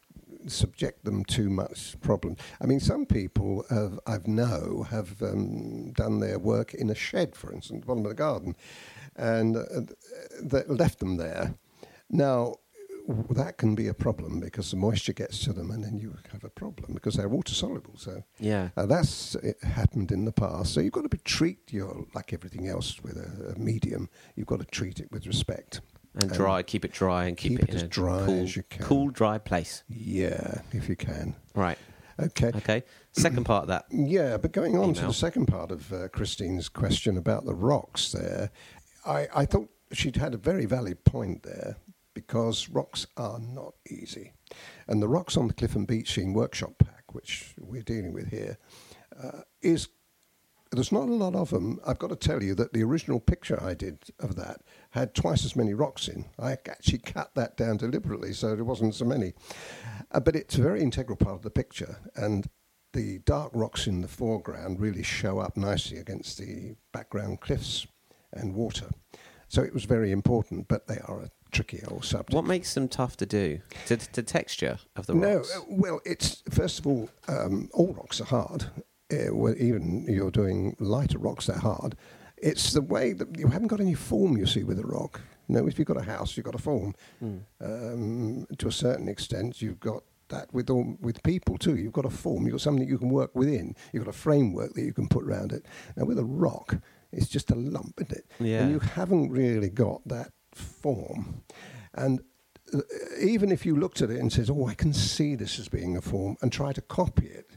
subject 0.46 1.04
them 1.04 1.24
to 1.24 1.48
much 1.48 1.98
problem. 2.02 2.36
I 2.60 2.66
mean, 2.66 2.80
some 2.80 3.06
people 3.06 3.64
have, 3.70 3.98
I've 4.06 4.26
know 4.26 4.86
have 4.90 5.22
um, 5.22 5.92
done 5.92 6.20
their 6.20 6.38
work 6.38 6.74
in 6.74 6.90
a 6.90 6.94
shed, 6.94 7.34
for 7.34 7.50
instance, 7.52 7.86
bottom 7.86 8.04
of 8.04 8.10
the 8.10 8.14
garden, 8.14 8.54
and 9.16 9.56
uh, 9.56 9.62
they 10.42 10.64
left 10.64 10.98
them 10.98 11.16
there. 11.16 11.54
Now. 12.10 12.56
That 13.30 13.58
can 13.58 13.74
be 13.74 13.88
a 13.88 13.94
problem 13.94 14.38
because 14.40 14.70
the 14.70 14.76
moisture 14.76 15.12
gets 15.12 15.40
to 15.44 15.52
them, 15.52 15.70
and 15.70 15.82
then 15.82 15.98
you 15.98 16.16
have 16.30 16.44
a 16.44 16.48
problem 16.48 16.92
because 16.94 17.14
they're 17.16 17.28
water 17.28 17.52
soluble. 17.54 17.94
So 17.96 18.22
Yeah, 18.38 18.68
uh, 18.76 18.86
that's 18.86 19.34
it 19.36 19.62
happened 19.62 20.12
in 20.12 20.24
the 20.24 20.32
past. 20.32 20.72
So 20.72 20.80
you've 20.80 20.92
got 20.92 21.02
to 21.02 21.08
be, 21.08 21.18
treat 21.18 21.72
your 21.72 22.06
like 22.14 22.32
everything 22.32 22.68
else 22.68 23.02
with 23.02 23.16
a, 23.16 23.54
a 23.54 23.58
medium. 23.58 24.08
You've 24.36 24.46
got 24.46 24.60
to 24.60 24.66
treat 24.66 25.00
it 25.00 25.10
with 25.10 25.26
respect. 25.26 25.80
and 26.14 26.30
dry. 26.30 26.62
Keep 26.62 26.84
it 26.84 26.92
dry 26.92 27.24
and 27.24 27.36
keep, 27.36 27.52
keep 27.52 27.60
it, 27.60 27.68
it 27.68 27.70
in 27.70 27.76
as 27.76 27.82
a 27.82 27.88
dry 27.88 28.24
cool, 28.24 28.42
as 28.42 28.54
you 28.56 28.62
can. 28.70 28.84
cool, 28.84 29.08
dry 29.10 29.38
place. 29.38 29.82
Yeah, 29.88 30.60
if 30.72 30.88
you 30.88 30.94
can. 30.96 31.34
Right. 31.54 31.78
Okay. 32.20 32.52
Okay. 32.54 32.82
Second 33.12 33.44
part 33.44 33.62
of 33.62 33.68
that. 33.68 33.86
Yeah, 33.90 34.36
but 34.36 34.52
going 34.52 34.78
on 34.78 34.94
to 34.94 35.06
the 35.06 35.12
second 35.12 35.46
part 35.46 35.70
of 35.72 35.92
uh, 35.92 36.08
Christine's 36.08 36.68
question 36.68 37.16
about 37.16 37.46
the 37.46 37.54
rocks 37.54 38.12
there, 38.12 38.50
I, 39.04 39.26
I 39.34 39.44
thought 39.46 39.70
she'd 39.92 40.16
had 40.16 40.34
a 40.34 40.38
very 40.38 40.66
valid 40.66 41.04
point 41.04 41.42
there 41.42 41.76
because 42.14 42.68
rocks 42.68 43.06
are 43.16 43.38
not 43.38 43.74
easy. 43.88 44.32
And 44.86 45.02
the 45.02 45.08
rocks 45.08 45.36
on 45.36 45.48
the 45.48 45.54
Cliff 45.54 45.74
and 45.74 45.86
Beach 45.86 46.14
Scene 46.14 46.32
workshop 46.32 46.74
pack, 46.78 47.14
which 47.14 47.54
we're 47.58 47.82
dealing 47.82 48.12
with 48.12 48.28
here, 48.28 48.58
uh, 49.22 49.40
is 49.60 49.88
there's 50.72 50.92
not 50.92 51.08
a 51.08 51.12
lot 51.12 51.34
of 51.34 51.50
them. 51.50 51.78
I've 51.86 51.98
got 51.98 52.08
to 52.10 52.16
tell 52.16 52.42
you 52.42 52.54
that 52.54 52.72
the 52.72 52.82
original 52.82 53.20
picture 53.20 53.62
I 53.62 53.74
did 53.74 53.98
of 54.18 54.36
that 54.36 54.62
had 54.90 55.14
twice 55.14 55.44
as 55.44 55.54
many 55.54 55.74
rocks 55.74 56.08
in. 56.08 56.24
I 56.38 56.52
actually 56.52 56.98
cut 56.98 57.34
that 57.34 57.56
down 57.56 57.76
deliberately 57.76 58.32
so 58.32 58.54
there 58.56 58.64
wasn't 58.64 58.94
so 58.94 59.04
many. 59.04 59.34
Uh, 60.10 60.20
but 60.20 60.34
it's 60.34 60.56
a 60.56 60.62
very 60.62 60.80
integral 60.80 61.16
part 61.16 61.36
of 61.36 61.42
the 61.42 61.50
picture, 61.50 61.98
and 62.16 62.48
the 62.92 63.18
dark 63.20 63.50
rocks 63.54 63.86
in 63.86 64.00
the 64.00 64.08
foreground 64.08 64.80
really 64.80 65.02
show 65.02 65.38
up 65.38 65.56
nicely 65.56 65.98
against 65.98 66.38
the 66.38 66.74
background 66.92 67.40
cliffs 67.40 67.86
and 68.32 68.54
water. 68.54 68.88
So 69.48 69.62
it 69.62 69.74
was 69.74 69.84
very 69.84 70.10
important, 70.12 70.68
but 70.68 70.86
they 70.86 70.98
are 71.04 71.20
a 71.20 71.30
tricky 71.52 71.80
old 71.88 72.04
subject. 72.04 72.34
What 72.34 72.44
makes 72.44 72.74
them 72.74 72.88
tough 72.88 73.16
to 73.18 73.26
do? 73.26 73.60
To 73.86 73.96
the 73.96 74.22
texture 74.22 74.78
of 74.96 75.06
the 75.06 75.14
No, 75.14 75.36
rocks. 75.36 75.56
uh, 75.56 75.60
well, 75.68 76.00
it's 76.04 76.42
first 76.50 76.78
of 76.80 76.86
all, 76.86 77.10
um, 77.28 77.68
all 77.72 77.94
rocks 77.94 78.20
are 78.20 78.24
hard. 78.24 78.64
Uh, 79.12 79.32
well, 79.32 79.54
even 79.58 80.06
you're 80.08 80.30
doing 80.30 80.74
lighter 80.80 81.18
rocks, 81.18 81.46
they're 81.46 81.58
hard. 81.58 81.94
It's 82.38 82.72
the 82.72 82.82
way 82.82 83.12
that 83.12 83.38
you 83.38 83.48
haven't 83.48 83.68
got 83.68 83.80
any 83.80 83.94
form. 83.94 84.36
You 84.36 84.46
see 84.46 84.64
with 84.64 84.78
a 84.78 84.86
rock. 84.86 85.20
You 85.48 85.56
know, 85.56 85.66
if 85.68 85.78
you've 85.78 85.88
got 85.88 85.96
a 85.98 86.02
house, 86.02 86.36
you've 86.36 86.46
got 86.46 86.54
a 86.54 86.58
form. 86.58 86.94
Mm. 87.22 87.40
Um, 87.60 88.46
to 88.58 88.68
a 88.68 88.72
certain 88.72 89.08
extent, 89.08 89.60
you've 89.60 89.80
got 89.80 90.02
that 90.28 90.52
with 90.54 90.70
all, 90.70 90.96
with 91.00 91.22
people 91.22 91.58
too. 91.58 91.76
You've 91.76 91.92
got 91.92 92.06
a 92.06 92.10
form, 92.10 92.44
you've 92.44 92.52
got 92.52 92.60
something 92.62 92.88
you 92.88 92.98
can 92.98 93.10
work 93.10 93.34
within, 93.34 93.76
you've 93.92 94.04
got 94.04 94.14
a 94.14 94.18
framework 94.18 94.72
that 94.74 94.82
you 94.82 94.94
can 94.94 95.06
put 95.08 95.24
around 95.24 95.52
it. 95.52 95.66
Now 95.96 96.04
with 96.06 96.18
a 96.18 96.24
rock, 96.24 96.76
it's 97.12 97.28
just 97.28 97.50
a 97.50 97.54
lump, 97.54 98.00
isn't 98.00 98.12
it? 98.12 98.24
Yeah. 98.40 98.62
And 98.62 98.70
you 98.70 98.78
haven't 98.78 99.30
really 99.30 99.68
got 99.68 100.00
that 100.08 100.32
form. 100.54 101.42
And 101.94 102.20
uh, 102.72 102.80
even 103.20 103.50
if 103.50 103.66
you 103.66 103.76
looked 103.76 104.02
at 104.02 104.10
it 104.10 104.18
and 104.20 104.32
says, 104.32 104.50
"Oh, 104.50 104.66
I 104.66 104.74
can 104.74 104.92
see 104.92 105.34
this 105.34 105.58
as 105.58 105.68
being 105.68 105.96
a 105.96 106.00
form," 106.00 106.36
and 106.40 106.52
try 106.52 106.72
to 106.72 106.80
copy 106.80 107.26
it, 107.26 107.56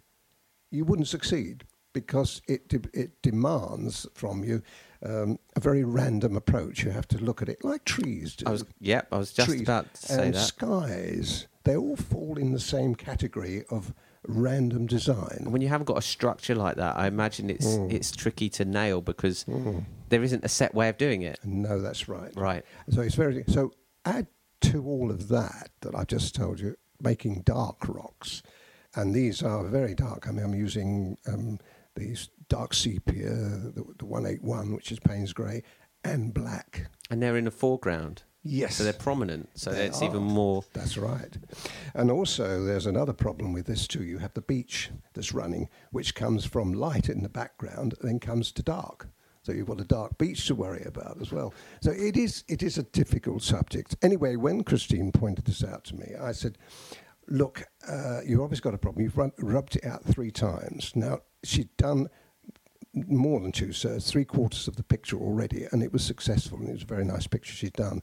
you 0.72 0.86
wouldn't 0.86 1.08
succeed 1.08 1.66
because 1.94 2.42
it 2.48 2.68
de- 2.68 2.90
it 3.00 3.22
demands 3.22 4.06
from 4.14 4.44
you 4.44 4.62
um, 5.04 5.40
a 5.56 5.60
very 5.60 5.84
random 5.84 6.36
approach. 6.36 6.84
You 6.84 6.92
have 6.92 7.08
to 7.10 7.18
look 7.18 7.42
at 7.42 7.50
it 7.50 7.64
like 7.64 7.86
trees 7.86 8.36
do. 8.36 8.46
I 8.48 8.52
was, 8.52 8.66
yep, 8.80 9.08
I 9.12 9.18
was 9.18 9.32
just 9.32 9.50
trees 9.50 9.62
about 9.62 9.94
to 9.94 10.02
say 10.02 10.26
and 10.26 10.34
that. 10.34 10.40
skies. 10.40 11.48
They 11.64 11.76
all 11.76 11.96
fall 11.96 12.38
in 12.38 12.52
the 12.52 12.60
same 12.60 12.94
category 12.94 13.64
of 13.70 13.94
random 14.28 14.86
design. 14.88 15.46
when 15.50 15.62
you 15.62 15.68
haven't 15.68 15.86
got 15.86 15.98
a 15.98 16.02
structure 16.02 16.56
like 16.56 16.76
that, 16.78 16.98
I 16.98 17.08
imagine 17.08 17.50
it's 17.50 17.66
Mm. 17.68 17.92
it's 17.92 18.12
tricky 18.12 18.50
to 18.50 18.66
nail 18.66 19.02
because 19.02 19.46
there 20.10 20.24
isn't 20.24 20.44
a 20.46 20.50
set 20.50 20.74
way 20.76 20.90
of 20.90 20.98
doing 20.98 21.22
it. 21.22 21.40
No, 21.44 21.82
that's 21.82 22.08
right. 22.08 22.32
Right. 22.36 22.64
So 22.90 23.02
it's 23.02 23.16
very 23.16 23.44
so. 23.48 23.72
Add 24.06 24.28
to 24.62 24.84
all 24.86 25.10
of 25.12 25.28
that 25.30 25.70
that 25.82 25.96
I've 25.96 26.08
just 26.08 26.36
told 26.36 26.60
you, 26.60 26.76
making 27.02 27.42
dark 27.42 27.88
rocks, 27.88 28.42
and 28.96 29.14
these 29.14 29.42
are 29.44 29.64
very 29.66 29.96
dark. 29.96 30.28
I 30.28 30.32
mean, 30.32 30.46
I'm 30.46 30.54
using 30.56 31.18
um, 31.28 31.60
these 31.96 32.30
dark 32.50 32.74
sepia, 32.74 33.30
the, 33.32 33.84
the 33.98 34.06
181, 34.06 34.74
which 34.76 34.92
is 34.92 35.00
Payne's 35.00 35.34
grey, 35.34 35.64
and 36.04 36.34
black. 36.34 36.88
And 37.10 37.22
they're 37.22 37.38
in 37.38 37.46
the 37.46 37.52
foreground. 37.52 38.24
Yes. 38.48 38.76
So 38.76 38.84
they're 38.84 38.94
prominent. 38.94 39.50
So 39.56 39.72
They 39.72 39.88
it's 39.88 40.04
even 40.04 40.22
more. 40.22 40.64
That's 40.74 40.98
right. 40.98 41.36
And 41.96 42.12
also, 42.12 42.64
there's 42.64 42.86
another 42.86 43.12
problem 43.12 43.54
with 43.54 43.66
this 43.66 43.88
too. 43.88 44.04
You 44.04 44.20
have 44.20 44.36
the 44.36 44.42
beach 44.42 44.92
that's 45.16 45.34
running, 45.34 45.68
which 45.92 46.14
comes 46.14 46.46
from 46.46 46.72
light 46.72 47.10
in 47.10 47.24
the 47.24 47.30
background, 47.30 47.96
and 48.00 48.08
then 48.08 48.20
comes 48.20 48.52
to 48.52 48.62
dark. 48.62 49.08
So 49.42 49.52
you've 49.52 49.68
got 49.68 49.82
a 49.82 49.86
dark 49.86 50.20
beach 50.20 50.46
to 50.48 50.56
worry 50.56 50.84
about 50.86 51.20
as 51.20 51.32
well. 51.32 51.56
So 51.82 51.90
it 51.90 52.16
is 52.16 52.44
it 52.48 52.62
is 52.62 52.78
a 52.78 52.84
difficult 52.84 53.42
subject. 53.42 53.96
Anyway, 54.04 54.36
when 54.36 54.64
Christine 54.64 55.12
pointed 55.12 55.46
this 55.46 55.64
out 55.64 55.84
to 55.86 55.96
me, 55.96 56.14
I 56.22 56.32
said, 56.32 56.60
"Look, 57.28 57.64
uh, 57.88 58.22
you've 58.24 58.42
obviously 58.42 58.62
got 58.64 58.76
a 58.76 58.78
problem. 58.78 59.04
You've 59.04 59.18
run, 59.18 59.32
rubbed 59.40 59.76
it 59.76 59.86
out 59.86 60.04
three 60.04 60.32
times. 60.32 60.92
Now 60.96 61.22
she'd 61.44 61.76
done." 61.78 62.10
More 62.94 63.42
than 63.42 63.52
two 63.52 63.74
thirds, 63.74 64.10
three 64.10 64.24
quarters 64.24 64.70
of 64.70 64.78
the 64.78 64.84
picture 64.84 65.18
already, 65.18 65.68
and 65.70 65.84
it 65.84 65.92
was 65.92 66.02
successful, 66.02 66.60
and 66.60 66.70
it 66.70 66.74
was 66.74 66.84
a 66.84 66.86
very 66.86 67.04
nice 67.04 67.28
picture 67.28 67.52
she'd 67.52 67.74
done. 67.74 68.02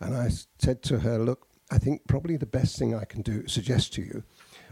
And 0.00 0.14
I 0.14 0.30
said 0.58 0.82
to 0.84 1.00
her, 1.00 1.18
Look, 1.18 1.46
I 1.70 1.78
think 1.78 2.06
probably 2.06 2.36
the 2.36 2.46
best 2.46 2.78
thing 2.78 2.94
I 2.94 3.04
can 3.04 3.22
do, 3.22 3.46
suggest 3.46 3.92
to 3.94 4.02
you, 4.02 4.22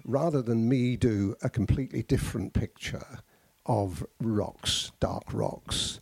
rather 0.05 0.43
than 0.43 0.69
me 0.69 0.97
do 0.97 1.35
a 1.43 1.51
completely 1.51 2.03
different 2.03 2.53
picture 2.53 3.19
of 3.67 4.07
rocks, 4.21 4.93
dark 5.01 5.25
rocks, 5.33 6.01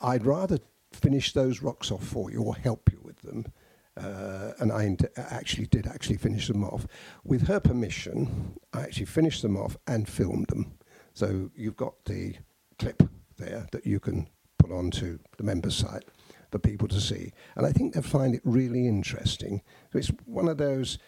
I'd 0.00 0.24
rather 0.24 0.58
finish 0.92 1.32
those 1.32 1.62
rocks 1.62 1.90
off 1.90 2.04
for 2.04 2.30
you 2.30 2.42
or 2.42 2.54
help 2.54 2.90
you 2.92 3.00
with 3.02 3.20
them. 3.22 3.46
Uh, 3.94 4.52
and 4.58 4.72
I 4.72 4.96
actually 5.18 5.66
did 5.66 5.86
actually 5.86 6.16
finish 6.16 6.48
them 6.48 6.64
off. 6.64 6.86
With 7.24 7.48
her 7.48 7.60
permission, 7.60 8.58
I 8.72 8.82
actually 8.82 9.06
finished 9.06 9.42
them 9.42 9.56
off 9.56 9.76
and 9.86 10.08
filmed 10.08 10.46
them. 10.46 10.78
So 11.12 11.50
you've 11.54 11.76
got 11.76 12.04
the 12.06 12.36
clip 12.78 13.02
there 13.36 13.66
that 13.72 13.86
you 13.86 14.00
can 14.00 14.28
put 14.58 14.70
onto 14.70 15.18
the 15.36 15.44
member 15.44 15.70
site 15.70 16.04
for 16.52 16.58
people 16.58 16.86
to 16.88 17.00
see. 17.00 17.32
And 17.56 17.66
I 17.66 17.72
think 17.72 17.94
they'll 17.94 18.02
find 18.02 18.34
it 18.34 18.42
really 18.44 18.86
interesting. 18.86 19.62
So 19.92 19.98
it's 19.98 20.12
one 20.26 20.48
of 20.48 20.58
those, 20.58 20.98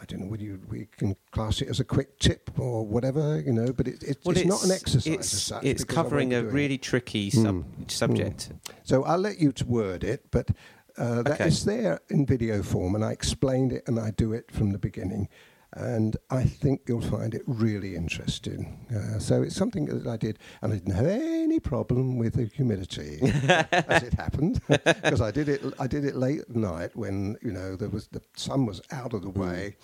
I 0.00 0.04
don't 0.06 0.20
know 0.20 0.26
whether 0.28 0.44
you, 0.44 0.60
we 0.68 0.86
can 0.96 1.16
class 1.32 1.60
it 1.60 1.68
as 1.68 1.80
a 1.80 1.84
quick 1.84 2.18
tip 2.20 2.50
or 2.58 2.86
whatever, 2.86 3.40
you 3.44 3.52
know, 3.52 3.72
but 3.72 3.88
it, 3.88 4.02
it, 4.02 4.18
Well, 4.24 4.36
it's, 4.36 4.46
not 4.46 4.64
an 4.64 4.70
exercise 4.70 5.06
It's, 5.12 5.34
as 5.34 5.42
such. 5.42 5.64
it's 5.64 5.84
covering 5.84 6.32
a 6.32 6.42
really 6.44 6.76
it. 6.76 6.82
tricky 6.82 7.28
sub- 7.30 7.64
subject. 7.90 8.50
So 8.84 9.02
I'll 9.04 9.18
let 9.18 9.38
you 9.40 9.52
to 9.52 9.66
word 9.66 10.04
it, 10.04 10.30
but 10.30 10.50
uh, 10.96 11.22
that 11.22 11.40
is 11.40 11.66
Okay. 11.66 11.78
there 11.80 12.00
in 12.08 12.24
video 12.24 12.62
form, 12.62 12.94
and 12.94 13.04
I 13.04 13.10
explained 13.12 13.72
it 13.72 13.82
and 13.86 13.98
I 13.98 14.12
do 14.12 14.32
it 14.32 14.50
from 14.52 14.70
the 14.70 14.78
beginning. 14.78 15.28
And 15.74 16.18
I 16.30 16.44
think 16.44 16.82
you'll 16.86 17.00
find 17.00 17.34
it 17.34 17.42
really 17.46 17.96
interesting. 17.96 18.78
Uh, 18.94 19.18
so 19.18 19.42
it's 19.42 19.56
something 19.56 19.86
that 19.86 20.06
I 20.06 20.18
did, 20.18 20.38
and 20.60 20.70
I 20.72 20.76
didn't 20.76 20.94
have 20.94 21.06
any 21.06 21.60
problem 21.60 22.18
with 22.18 22.34
the 22.34 22.44
humidity, 22.44 23.20
as 23.22 24.02
it 24.02 24.12
happened, 24.14 24.60
because 24.68 25.22
I 25.22 25.30
did 25.30 25.48
it. 25.48 25.62
I 25.78 25.86
did 25.86 26.04
it 26.04 26.14
late 26.14 26.40
at 26.40 26.54
night 26.54 26.94
when 26.94 27.36
you 27.42 27.52
know 27.52 27.74
there 27.76 27.88
was 27.88 28.08
the 28.08 28.20
sun 28.36 28.66
was 28.66 28.82
out 28.90 29.14
of 29.14 29.22
the 29.22 29.30
way. 29.30 29.76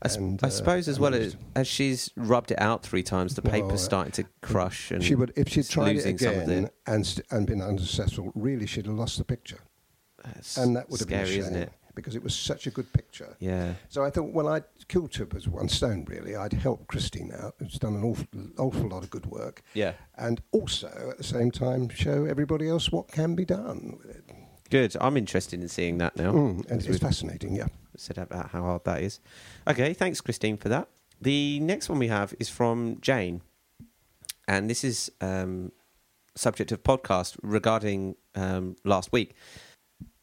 I, 0.00 0.06
s- 0.06 0.16
and, 0.16 0.38
I 0.44 0.46
uh, 0.46 0.50
suppose 0.50 0.86
as 0.86 1.00
well 1.00 1.12
as, 1.12 1.36
as 1.56 1.66
she's 1.66 2.10
rubbed 2.14 2.52
it 2.52 2.60
out 2.60 2.84
three 2.84 3.02
times, 3.02 3.34
the 3.34 3.42
Well, 3.42 3.50
paper's 3.50 3.80
uh, 3.82 3.84
starting 3.84 4.12
to 4.12 4.24
crush 4.42 4.92
and 4.92 5.02
she 5.02 5.16
would, 5.16 5.32
if 5.34 5.48
she'd 5.48 5.68
tried 5.68 5.90
it 5.90 5.94
losing 5.96 6.18
some 6.18 6.28
of 6.36 6.42
again 6.44 6.70
and 6.86 7.04
st- 7.04 7.26
and 7.32 7.44
been 7.48 7.60
unsuccessful, 7.60 8.30
really 8.36 8.66
she'd 8.66 8.86
have 8.86 8.94
lost 8.94 9.18
the 9.18 9.24
picture, 9.24 9.58
That's 10.24 10.56
and 10.56 10.76
that 10.76 10.88
would 10.88 11.00
have 11.00 11.08
scary, 11.08 11.24
been 11.24 11.30
a 11.30 11.32
shame 11.32 11.40
isn't 11.40 11.56
it? 11.56 11.72
Because 11.98 12.16
it 12.16 12.22
was 12.22 12.34
such 12.34 12.66
a 12.66 12.70
good 12.70 12.92
picture. 12.92 13.36
Yeah. 13.40 13.74
So 13.88 14.04
I 14.04 14.10
thought, 14.10 14.32
well, 14.32 14.48
I'd 14.48 14.64
kill 14.88 15.08
two 15.08 15.26
birds 15.26 15.46
with 15.46 15.54
one 15.54 15.68
stone, 15.68 16.04
really. 16.08 16.36
I'd 16.36 16.52
help 16.52 16.86
Christine 16.86 17.32
out, 17.32 17.54
who's 17.58 17.78
done 17.78 17.94
an 17.94 18.04
awful, 18.04 18.26
awful 18.58 18.88
lot 18.88 19.02
of 19.02 19.10
good 19.10 19.26
work. 19.26 19.62
Yeah. 19.74 19.92
And 20.16 20.40
also, 20.52 21.08
at 21.10 21.18
the 21.18 21.24
same 21.24 21.50
time, 21.50 21.88
show 21.88 22.24
everybody 22.24 22.68
else 22.68 22.92
what 22.92 23.08
can 23.08 23.34
be 23.34 23.44
done 23.44 23.98
with 23.98 24.16
it. 24.16 24.24
Good. 24.70 24.96
I'm 25.00 25.16
interested 25.16 25.60
in 25.60 25.68
seeing 25.68 25.98
that 25.98 26.16
now. 26.16 26.32
Mm, 26.32 26.70
and 26.70 26.84
it's 26.84 26.98
fascinating, 26.98 27.56
yeah. 27.56 27.68
said 27.96 28.18
about 28.18 28.50
how 28.50 28.62
hard 28.62 28.84
that 28.84 29.02
is. 29.02 29.20
Okay, 29.66 29.92
thanks, 29.92 30.20
Christine, 30.20 30.56
for 30.56 30.68
that. 30.68 30.88
The 31.20 31.58
next 31.60 31.88
one 31.88 31.98
we 31.98 32.08
have 32.08 32.34
is 32.38 32.48
from 32.48 32.98
Jane, 33.00 33.42
and 34.46 34.70
this 34.70 34.84
is 34.84 35.10
um, 35.20 35.72
subject 36.36 36.70
of 36.70 36.82
podcast 36.82 37.36
regarding 37.42 38.14
um, 38.34 38.76
last 38.84 39.12
week, 39.12 39.34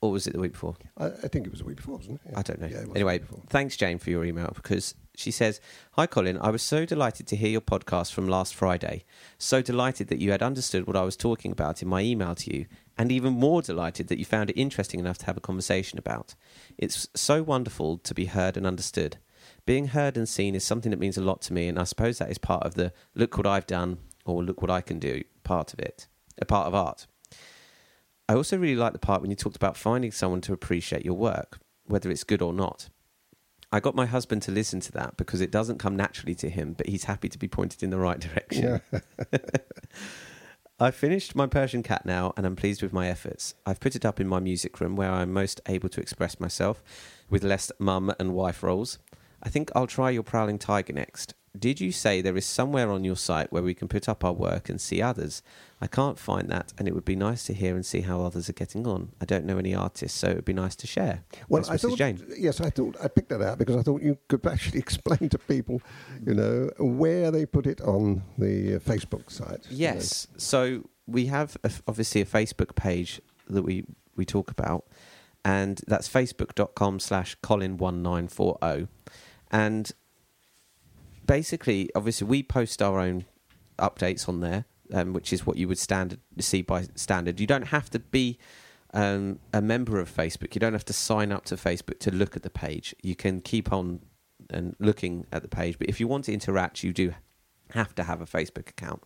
or 0.02 0.12
was 0.12 0.28
it 0.28 0.34
the 0.34 0.40
week 0.40 0.54
before? 0.54 0.76
I, 0.98 1.06
I 1.08 1.28
think 1.28 1.48
it 1.48 1.52
was 1.52 1.62
a 1.62 1.66
week 1.66 1.78
before, 1.78 1.98
wasn't 1.98 2.22
it? 2.26 2.32
Yeah. 2.32 2.40
I 2.40 2.42
don't 2.42 2.62
know. 2.62 2.68
Yeah, 2.68 2.78
it 2.78 2.88
was 2.88 2.90
a 2.90 2.96
anyway, 2.96 3.22
thanks, 3.48 3.76
Jane, 3.76 3.98
for 3.98 4.10
your 4.10 4.26
email 4.26 4.52
because 4.54 4.96
she 5.16 5.32
says, 5.32 5.60
Hi, 5.94 6.08
Colin. 6.08 6.38
I 6.40 6.50
was 6.50 6.62
so 6.62 6.86
delighted 6.86 7.28
to 7.28 7.36
hear 7.36 7.50
your 7.50 7.62
podcast 7.62 8.12
from 8.12 8.28
last 8.28 8.54
Friday. 8.54 9.06
So 9.38 9.62
delighted 9.62 10.08
that 10.10 10.20
you 10.20 10.32
had 10.32 10.44
understood 10.44 10.88
what 10.88 10.96
I 10.96 11.04
was 11.04 11.16
talking 11.16 11.52
about 11.52 11.82
in 11.82 11.88
my 11.88 12.02
email 12.02 12.36
to 12.36 12.56
you, 12.56 12.66
and 12.98 13.12
even 13.12 13.34
more 13.34 13.62
delighted 13.62 14.08
that 14.08 14.20
you 14.20 14.26
found 14.26 14.50
it 14.50 14.60
interesting 14.60 15.00
enough 15.00 15.18
to 15.20 15.26
have 15.26 15.38
a 15.38 15.42
conversation 15.42 15.98
about. 15.98 16.36
It's 16.78 17.08
so 17.16 17.44
wonderful 17.44 17.98
to 18.00 18.14
be 18.14 18.26
heard 18.26 18.58
and 18.58 18.68
understood. 18.68 19.18
Being 19.66 19.88
heard 19.88 20.18
and 20.18 20.28
seen 20.28 20.56
is 20.56 20.64
something 20.64 20.92
that 20.92 21.00
means 21.00 21.18
a 21.18 21.22
lot 21.22 21.42
to 21.44 21.54
me, 21.54 21.68
and 21.68 21.80
I 21.80 21.84
suppose 21.84 22.18
that 22.18 22.32
is 22.32 22.38
part 22.38 22.64
of 22.64 22.76
the 22.76 22.94
look 23.14 23.38
what 23.38 23.48
I've 23.48 23.68
done 23.68 24.00
or 24.26 24.44
look 24.44 24.62
what 24.62 24.72
I 24.72 24.82
can 24.82 25.00
do 25.00 25.24
part 25.44 25.74
of 25.74 25.80
it, 25.80 26.08
a 26.40 26.46
part 26.46 26.68
of 26.68 26.76
art. 26.76 27.08
I 28.28 28.34
also 28.34 28.58
really 28.58 28.76
like 28.76 28.94
the 28.94 29.00
part 29.00 29.22
when 29.22 29.30
you 29.30 29.36
talked 29.36 29.56
about 29.56 29.78
finding 29.78 30.12
someone 30.12 30.42
to 30.42 30.54
appreciate 30.54 31.06
your 31.06 31.14
work, 31.16 31.60
whether 31.86 32.10
it's 32.10 32.24
good 32.24 32.42
or 32.42 32.54
not. 32.54 32.90
I 33.72 33.80
got 33.80 33.96
my 33.96 34.06
husband 34.06 34.42
to 34.44 34.52
listen 34.52 34.80
to 34.82 34.92
that 34.94 35.18
because 35.18 35.42
it 35.42 35.52
doesn't 35.52 35.80
come 35.80 35.96
naturally 35.96 36.36
to 36.36 36.50
him, 36.50 36.74
but 36.74 36.88
he's 36.88 37.04
happy 37.04 37.30
to 37.30 37.38
be 37.38 37.48
pointed 37.48 37.84
in 37.84 37.90
the 37.90 37.98
right 37.98 38.20
direction. 38.20 38.82
Yeah. 38.92 39.40
I've 40.80 40.96
finished 40.96 41.36
my 41.36 41.48
Persian 41.48 41.84
cat 41.84 42.06
now 42.06 42.34
and 42.36 42.46
I'm 42.46 42.56
pleased 42.56 42.82
with 42.82 42.92
my 42.92 43.08
efforts. 43.08 43.54
I've 43.66 43.80
put 43.80 43.96
it 43.96 44.06
up 44.06 44.20
in 44.20 44.28
my 44.28 44.40
music 44.40 44.80
room 44.82 44.96
where 44.96 45.12
I'm 45.12 45.32
most 45.32 45.62
able 45.68 45.90
to 45.90 46.02
express 46.02 46.40
myself 46.40 46.84
with 47.30 47.44
less 47.44 47.72
mum 47.80 48.14
and 48.20 48.34
wife 48.34 48.62
roles. 48.62 49.00
I 49.42 49.50
think 49.50 49.72
I'll 49.76 49.88
try 49.88 50.10
your 50.10 50.24
Prowling 50.24 50.60
Tiger 50.60 50.92
next. 50.92 51.34
Did 51.60 51.80
you 51.82 51.92
say 51.92 52.22
there 52.22 52.38
is 52.38 52.46
somewhere 52.46 52.90
on 52.92 53.04
your 53.04 53.16
site 53.16 53.52
where 53.52 53.64
we 53.64 53.74
can 53.74 53.88
put 53.88 54.08
up 54.10 54.24
our 54.24 54.34
work 54.34 54.70
and 54.70 54.80
see 54.80 55.02
others? 55.02 55.42
I 55.82 55.88
can't 55.88 56.18
find 56.18 56.50
that, 56.50 56.74
and 56.78 56.88
it 56.88 56.96
would 56.96 57.06
be 57.06 57.16
nice 57.16 57.44
to 57.46 57.54
hear 57.54 57.76
and 57.76 57.86
see 57.86 58.02
how 58.02 58.22
others 58.22 58.50
are 58.50 58.54
getting 58.54 58.88
on. 58.88 59.12
I 59.22 59.26
don't 59.26 59.46
know 59.46 59.58
any 59.58 59.76
artists, 59.76 60.18
so 60.18 60.30
it 60.30 60.36
would 60.38 60.46
be 60.46 60.54
nice 60.54 60.76
to 60.78 60.88
share. 60.88 61.24
Well, 61.50 61.62
That's 61.62 61.70
I 61.70 61.76
Mrs. 61.76 61.90
thought, 61.90 61.98
Jane. 61.98 62.26
yes, 62.38 62.62
I 62.62 62.70
thought 62.70 62.96
I 63.04 63.08
picked 63.08 63.30
that 63.30 63.42
out 63.42 63.58
because 63.58 63.76
I 63.76 63.82
thought 63.82 64.02
you 64.02 64.18
could 64.28 64.46
actually 64.48 64.80
explain 64.80 65.30
to 65.30 65.38
people, 65.38 65.82
you 66.26 66.34
know, 66.34 66.70
where 66.80 67.30
they 67.32 67.46
put 67.46 67.68
it 67.68 67.82
on 67.82 68.24
the 68.38 68.76
uh, 68.76 68.80
Facebook 68.80 69.30
site. 69.32 69.66
you 69.70 69.78
know. 69.88 69.94
Yes. 69.94 70.28
So 70.38 70.90
we 71.08 71.26
have 71.28 71.58
a, 71.64 71.72
obviously 71.88 72.22
a 72.22 72.26
Facebook 72.26 72.76
page 72.76 73.22
that 73.50 73.62
we, 73.64 73.86
we 74.16 74.26
talk 74.26 74.50
about, 74.50 74.86
and 75.44 75.82
that's 75.88 76.08
facebook.com 76.10 77.00
slash 77.00 77.38
colin1940. 77.44 78.88
And 79.52 79.92
basically, 81.26 81.90
obviously, 81.96 82.28
we 82.28 82.44
post 82.44 82.82
our 82.82 83.00
own 83.00 83.26
updates 83.80 84.28
on 84.30 84.40
there, 84.40 84.66
um, 84.94 85.14
which 85.14 85.34
is 85.34 85.46
what 85.46 85.58
you 85.58 85.68
would 85.68 85.80
standard 85.80 86.20
see 86.40 86.62
by 86.62 86.88
standard. 86.96 87.40
You 87.40 87.48
don't 87.48 87.68
have 87.68 87.90
to 87.92 88.00
be 88.00 88.38
um, 88.94 89.40
a 89.54 89.62
member 89.62 90.00
of 90.00 90.14
Facebook. 90.14 90.56
You 90.56 90.60
don't 90.60 90.74
have 90.74 90.86
to 90.86 90.94
sign 90.94 91.32
up 91.32 91.46
to 91.46 91.56
Facebook 91.56 92.00
to 92.00 92.12
look 92.12 92.36
at 92.36 92.44
the 92.44 92.50
page. 92.50 92.96
You 93.02 93.16
can 93.16 93.42
keep 93.42 93.72
on 93.72 94.02
and 94.50 94.76
looking 94.80 95.26
at 95.32 95.42
the 95.42 95.48
page, 95.48 95.78
but 95.80 95.90
if 95.90 96.00
you 96.00 96.08
want 96.08 96.26
to 96.26 96.34
interact, 96.34 96.84
you 96.84 96.94
do 96.94 97.14
have 97.72 97.96
to 97.96 98.04
have 98.04 98.22
a 98.22 98.26
Facebook 98.26 98.70
account. 98.70 99.04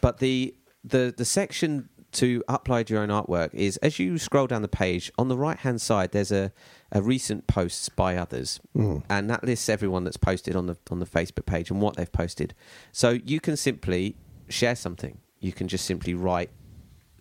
But 0.00 0.18
the 0.18 0.54
the 0.84 1.12
the 1.16 1.24
section 1.24 1.88
to 2.12 2.42
upload 2.48 2.88
your 2.88 3.00
own 3.02 3.08
artwork 3.10 3.52
is 3.54 3.76
as 3.78 3.98
you 3.98 4.16
scroll 4.18 4.46
down 4.46 4.62
the 4.62 4.68
page 4.68 5.12
on 5.18 5.28
the 5.28 5.36
right 5.36 5.58
hand 5.58 5.80
side 5.80 6.10
there's 6.12 6.32
a, 6.32 6.50
a 6.90 7.02
recent 7.02 7.46
posts 7.46 7.88
by 7.90 8.16
others 8.16 8.60
Mm. 8.74 9.02
and 9.10 9.28
that 9.28 9.44
lists 9.44 9.68
everyone 9.68 10.04
that's 10.04 10.16
posted 10.16 10.56
on 10.56 10.66
the 10.66 10.76
on 10.90 11.00
the 11.00 11.06
Facebook 11.06 11.44
page 11.46 11.70
and 11.70 11.80
what 11.82 11.96
they've 11.96 12.10
posted 12.10 12.54
so 12.92 13.10
you 13.24 13.40
can 13.40 13.56
simply 13.56 14.16
share 14.48 14.74
something 14.74 15.18
you 15.40 15.52
can 15.52 15.68
just 15.68 15.84
simply 15.84 16.14
write 16.14 16.50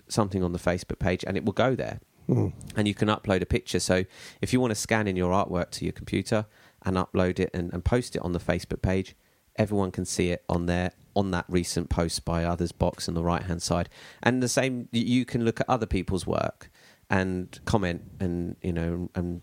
something 0.07 0.41
on 0.43 0.53
the 0.53 0.59
Facebook 0.59 0.99
page 0.99 1.23
and 1.27 1.35
it 1.37 1.45
will 1.45 1.53
go 1.53 1.75
there 1.75 1.99
Mm. 2.29 2.51
and 2.75 2.89
you 2.89 2.93
can 2.93 3.07
upload 3.07 3.41
a 3.41 3.45
picture. 3.45 3.79
So 3.79 4.03
if 4.41 4.51
you 4.51 4.59
want 4.59 4.71
to 4.71 4.75
scan 4.75 5.07
in 5.07 5.15
your 5.15 5.31
artwork 5.31 5.69
to 5.71 5.85
your 5.85 5.93
computer 5.93 6.45
and 6.85 6.97
upload 6.97 7.39
it 7.39 7.49
and, 7.53 7.71
and 7.71 7.85
post 7.85 8.17
it 8.17 8.21
on 8.21 8.33
the 8.33 8.39
Facebook 8.39 8.81
page, 8.81 9.15
everyone 9.55 9.91
can 9.91 10.03
see 10.03 10.31
it 10.31 10.43
on 10.49 10.65
there 10.65 10.91
on 11.17 11.31
that 11.31 11.45
recent 11.49 11.89
post 11.89 12.23
by 12.23 12.43
others 12.45 12.71
box 12.71 13.07
on 13.09 13.15
the 13.15 13.23
right 13.23 13.43
hand 13.43 13.61
side. 13.61 13.89
And 14.23 14.41
the 14.41 14.47
same, 14.47 14.87
you 14.91 15.25
can 15.25 15.43
look 15.43 15.59
at 15.59 15.67
other 15.69 15.85
people's 15.85 16.25
work 16.25 16.69
and 17.09 17.59
comment 17.65 18.01
and 18.19 18.55
you 18.61 18.73
know 18.73 19.09
and 19.15 19.41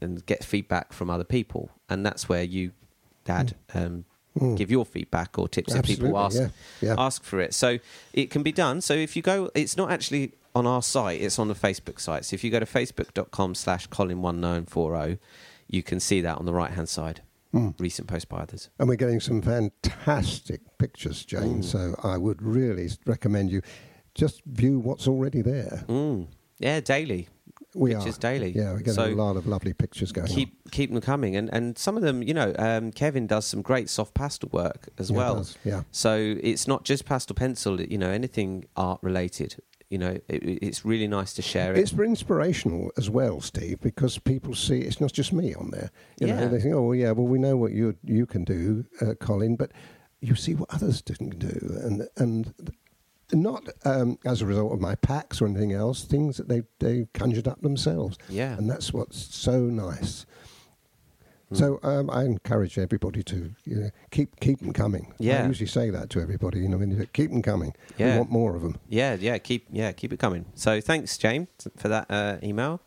and 0.00 0.24
get 0.26 0.44
feedback 0.44 0.92
from 0.92 1.08
other 1.10 1.24
people. 1.24 1.70
And 1.88 2.04
that's 2.04 2.28
where 2.28 2.42
you, 2.42 2.72
Dad, 3.24 3.54
um, 3.74 4.04
Mm. 4.36 4.56
give 4.56 4.68
your 4.68 4.84
feedback 4.84 5.38
or 5.38 5.46
tips 5.48 5.76
if 5.76 5.84
people 5.84 6.18
ask 6.18 6.36
yeah, 6.40 6.48
yeah. 6.80 6.94
ask 6.98 7.22
for 7.22 7.38
it. 7.38 7.54
So 7.54 7.78
it 8.12 8.30
can 8.30 8.42
be 8.42 8.50
done. 8.50 8.80
So 8.80 8.92
if 8.92 9.14
you 9.14 9.22
go, 9.22 9.48
it's 9.54 9.76
not 9.76 9.92
actually 9.92 10.32
on 10.56 10.66
our 10.66 10.82
site, 10.82 11.20
it's 11.20 11.38
on 11.38 11.46
the 11.46 11.54
Facebook 11.54 12.00
site. 12.00 12.24
So 12.24 12.34
if 12.34 12.42
you 12.42 12.50
go 12.50 12.58
to 12.58 12.66
facebook.com 12.66 13.54
slash 13.54 13.88
Colin1940, 13.90 15.18
you 15.68 15.84
can 15.84 16.00
see 16.00 16.20
that 16.22 16.38
on 16.38 16.46
the 16.46 16.52
right 16.52 16.72
hand 16.72 16.88
side. 16.88 17.20
Mm. 17.54 17.74
Recent 17.80 18.08
post 18.08 18.28
by 18.28 18.38
others. 18.40 18.68
And 18.78 18.88
we're 18.88 18.96
getting 18.96 19.20
some 19.20 19.40
fantastic 19.42 20.60
pictures, 20.78 21.24
Jane. 21.24 21.60
Mm. 21.60 21.64
So 21.64 21.94
I 22.02 22.16
would 22.18 22.42
really 22.42 22.88
recommend 23.06 23.50
you 23.50 23.62
just 24.14 24.42
view 24.44 24.78
what's 24.78 25.06
already 25.08 25.42
there. 25.42 25.84
Mm. 25.88 26.26
Yeah, 26.58 26.80
daily. 26.80 27.28
We 27.76 27.92
Pictures 27.94 28.16
are. 28.18 28.20
daily. 28.20 28.50
Yeah, 28.54 28.72
we're 28.72 28.78
getting 28.78 28.94
So 28.94 29.06
a 29.06 29.14
lot 29.14 29.36
of 29.36 29.46
lovely 29.48 29.72
pictures 29.72 30.12
going 30.12 30.28
on. 30.28 30.34
Keep 30.34 30.70
keep 30.70 30.92
them 30.92 31.00
coming, 31.00 31.34
and 31.34 31.52
and 31.52 31.76
some 31.76 31.96
of 31.96 32.04
them, 32.04 32.22
you 32.22 32.32
know, 32.32 32.54
um, 32.56 32.92
Kevin 32.92 33.26
does 33.26 33.46
some 33.46 33.62
great 33.62 33.90
soft 33.90 34.14
pastel 34.14 34.48
work 34.52 34.88
as 34.96 35.10
Yeah, 35.10 35.16
well. 35.16 35.34
does, 35.36 35.58
yeah. 35.64 35.82
So 35.90 36.36
it's 36.40 36.68
not 36.68 36.84
just 36.84 37.04
pastel 37.04 37.34
pencil, 37.34 37.80
you 37.80 37.98
know, 37.98 38.10
anything 38.10 38.64
art 38.76 39.00
related. 39.02 39.56
You 39.90 39.98
know, 39.98 40.18
it, 40.28 40.42
it's 40.62 40.84
really 40.84 41.06
nice 41.06 41.34
to 41.34 41.42
share 41.42 41.72
it. 41.72 41.78
It's 41.78 41.92
inspirational 41.92 42.90
as 42.96 43.10
well, 43.10 43.40
Steve, 43.40 43.80
because 43.80 44.18
people 44.18 44.54
see 44.54 44.80
it's 44.80 45.00
not 45.00 45.12
just 45.12 45.32
me 45.32 45.54
on 45.54 45.70
there. 45.70 45.90
You 46.18 46.28
Yeah. 46.28 46.40
know, 46.40 46.48
they 46.48 46.60
think, 46.60 46.74
oh 46.74 46.82
well, 46.82 46.94
yeah, 46.94 47.10
well 47.12 47.26
we 47.26 47.38
know 47.38 47.56
what 47.56 47.72
you 47.72 47.96
you 48.02 48.26
can 48.26 48.44
do, 48.44 48.84
uh, 49.00 49.14
Colin, 49.20 49.56
but 49.56 49.72
you 50.20 50.34
see 50.34 50.54
what 50.54 50.72
others 50.72 51.02
didn't 51.02 51.38
do, 51.38 51.78
and 51.82 52.08
and 52.16 52.54
not 53.32 53.68
um, 53.84 54.18
as 54.24 54.42
a 54.42 54.46
result 54.46 54.72
of 54.72 54.80
my 54.80 54.94
packs 54.96 55.40
or 55.40 55.46
anything 55.46 55.72
else, 55.72 56.04
things 56.04 56.36
that 56.38 56.48
they 56.48 56.62
they 56.80 57.06
conjured 57.14 57.48
up 57.48 57.60
themselves. 57.62 58.16
Yeah. 58.28 58.56
and 58.56 58.68
that's 58.70 58.92
what's 58.92 59.34
so 59.34 59.60
nice. 59.60 60.24
Mm. 61.52 61.56
So 61.56 61.80
um, 61.82 62.10
I 62.10 62.24
encourage 62.24 62.78
everybody 62.78 63.22
to 63.24 63.50
you 63.64 63.76
know, 63.76 63.90
keep 64.10 64.38
keep 64.40 64.60
them 64.60 64.72
coming. 64.72 65.14
Yeah. 65.18 65.44
I 65.44 65.46
usually 65.46 65.66
say 65.66 65.90
that 65.90 66.10
to 66.10 66.20
everybody. 66.20 66.60
You 66.60 66.68
know, 66.68 66.78
when 66.78 66.90
you 66.90 67.06
keep 67.12 67.30
them 67.30 67.42
coming. 67.42 67.74
Yeah. 67.98 68.12
We 68.12 68.18
want 68.18 68.30
more 68.30 68.56
of 68.56 68.62
them. 68.62 68.78
Yeah, 68.88 69.14
yeah, 69.14 69.38
keep 69.38 69.66
yeah, 69.70 69.92
keep 69.92 70.12
it 70.12 70.18
coming. 70.18 70.46
So 70.54 70.80
thanks, 70.80 71.18
James, 71.18 71.48
for 71.76 71.88
that 71.88 72.06
uh, 72.10 72.38
email. 72.42 72.80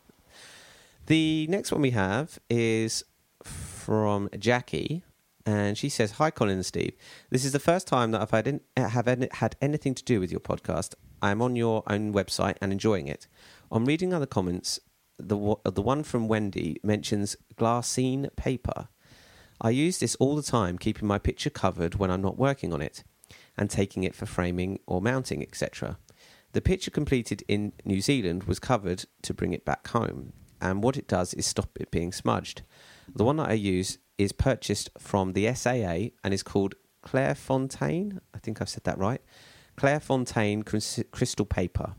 The 1.06 1.46
next 1.48 1.72
one 1.72 1.80
we 1.80 1.92
have 1.92 2.38
is 2.50 3.02
from 3.42 4.28
Jackie, 4.38 5.02
and 5.46 5.78
she 5.78 5.88
says, 5.88 6.12
"Hi, 6.12 6.30
Colin 6.30 6.56
and 6.56 6.66
Steve. 6.66 6.92
This 7.30 7.44
is 7.44 7.52
the 7.52 7.58
first 7.58 7.86
time 7.86 8.10
that 8.10 8.20
I've 8.20 8.30
had 8.30 8.60
have 8.76 9.08
any, 9.08 9.28
had 9.32 9.56
anything 9.62 9.94
to 9.94 10.04
do 10.04 10.20
with 10.20 10.30
your 10.30 10.40
podcast. 10.40 10.94
I 11.22 11.30
am 11.30 11.42
on 11.42 11.56
your 11.56 11.82
own 11.86 12.12
website 12.12 12.56
and 12.60 12.72
enjoying 12.72 13.08
it. 13.08 13.26
On 13.70 13.84
reading 13.84 14.12
other 14.12 14.26
comments, 14.26 14.80
the 15.18 15.56
the 15.64 15.82
one 15.82 16.02
from 16.02 16.28
Wendy 16.28 16.78
mentions 16.82 17.36
glassine 17.56 18.34
paper." 18.36 18.88
I 19.60 19.70
use 19.70 19.98
this 19.98 20.14
all 20.16 20.36
the 20.36 20.42
time, 20.42 20.78
keeping 20.78 21.08
my 21.08 21.18
picture 21.18 21.50
covered 21.50 21.96
when 21.96 22.10
I'm 22.10 22.22
not 22.22 22.38
working 22.38 22.72
on 22.72 22.80
it 22.80 23.02
and 23.56 23.68
taking 23.68 24.04
it 24.04 24.14
for 24.14 24.24
framing 24.24 24.78
or 24.86 25.02
mounting, 25.02 25.42
etc. 25.42 25.98
The 26.52 26.60
picture 26.60 26.90
completed 26.90 27.42
in 27.48 27.72
New 27.84 28.00
Zealand 28.00 28.44
was 28.44 28.58
covered 28.58 29.04
to 29.22 29.34
bring 29.34 29.52
it 29.52 29.64
back 29.64 29.88
home, 29.88 30.32
and 30.60 30.82
what 30.82 30.96
it 30.96 31.08
does 31.08 31.34
is 31.34 31.44
stop 31.44 31.70
it 31.78 31.90
being 31.90 32.12
smudged. 32.12 32.62
The 33.14 33.24
one 33.24 33.36
that 33.36 33.50
I 33.50 33.54
use 33.54 33.98
is 34.16 34.32
purchased 34.32 34.90
from 34.98 35.32
the 35.32 35.46
SAA 35.46 36.10
and 36.24 36.32
is 36.32 36.42
called 36.42 36.74
Clairefontaine. 37.04 38.20
I 38.34 38.38
think 38.38 38.60
I've 38.60 38.68
said 38.68 38.84
that 38.84 38.98
right. 38.98 39.20
Clairefontaine 39.76 40.64
crys- 40.64 41.04
crystal 41.10 41.46
paper. 41.46 41.94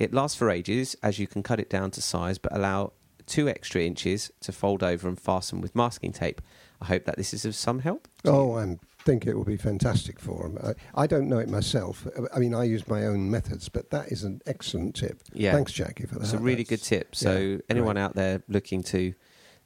It 0.00 0.14
lasts 0.14 0.36
for 0.36 0.50
ages 0.50 0.96
as 1.02 1.18
you 1.18 1.26
can 1.26 1.42
cut 1.42 1.60
it 1.60 1.68
down 1.68 1.90
to 1.92 2.02
size 2.02 2.38
but 2.38 2.56
allow 2.56 2.92
two 3.26 3.48
extra 3.48 3.82
inches 3.82 4.32
to 4.40 4.50
fold 4.50 4.82
over 4.82 5.06
and 5.06 5.20
fasten 5.20 5.60
with 5.60 5.76
masking 5.76 6.12
tape. 6.12 6.40
I 6.80 6.86
hope 6.86 7.04
that 7.04 7.16
this 7.16 7.34
is 7.34 7.44
of 7.44 7.54
some 7.54 7.80
help. 7.80 8.08
Oh, 8.24 8.56
I 8.56 8.78
think 9.04 9.26
it 9.26 9.34
will 9.34 9.44
be 9.44 9.58
fantastic 9.58 10.18
for 10.18 10.48
them. 10.48 10.58
I, 10.96 11.02
I 11.02 11.06
don't 11.06 11.28
know 11.28 11.38
it 11.38 11.50
myself. 11.50 12.06
I 12.34 12.38
mean, 12.38 12.54
I 12.54 12.64
use 12.64 12.88
my 12.88 13.04
own 13.04 13.30
methods, 13.30 13.68
but 13.68 13.90
that 13.90 14.08
is 14.08 14.24
an 14.24 14.40
excellent 14.46 14.96
tip. 14.96 15.22
Yeah. 15.34 15.52
Thanks, 15.52 15.72
Jackie, 15.72 16.06
for 16.06 16.14
that. 16.14 16.22
It's 16.22 16.32
a 16.32 16.38
really 16.38 16.64
good 16.64 16.82
tip. 16.82 17.14
So 17.14 17.36
yeah, 17.36 17.58
anyone 17.68 17.96
great. 17.96 18.02
out 18.02 18.14
there 18.14 18.42
looking 18.48 18.82
to 18.84 19.14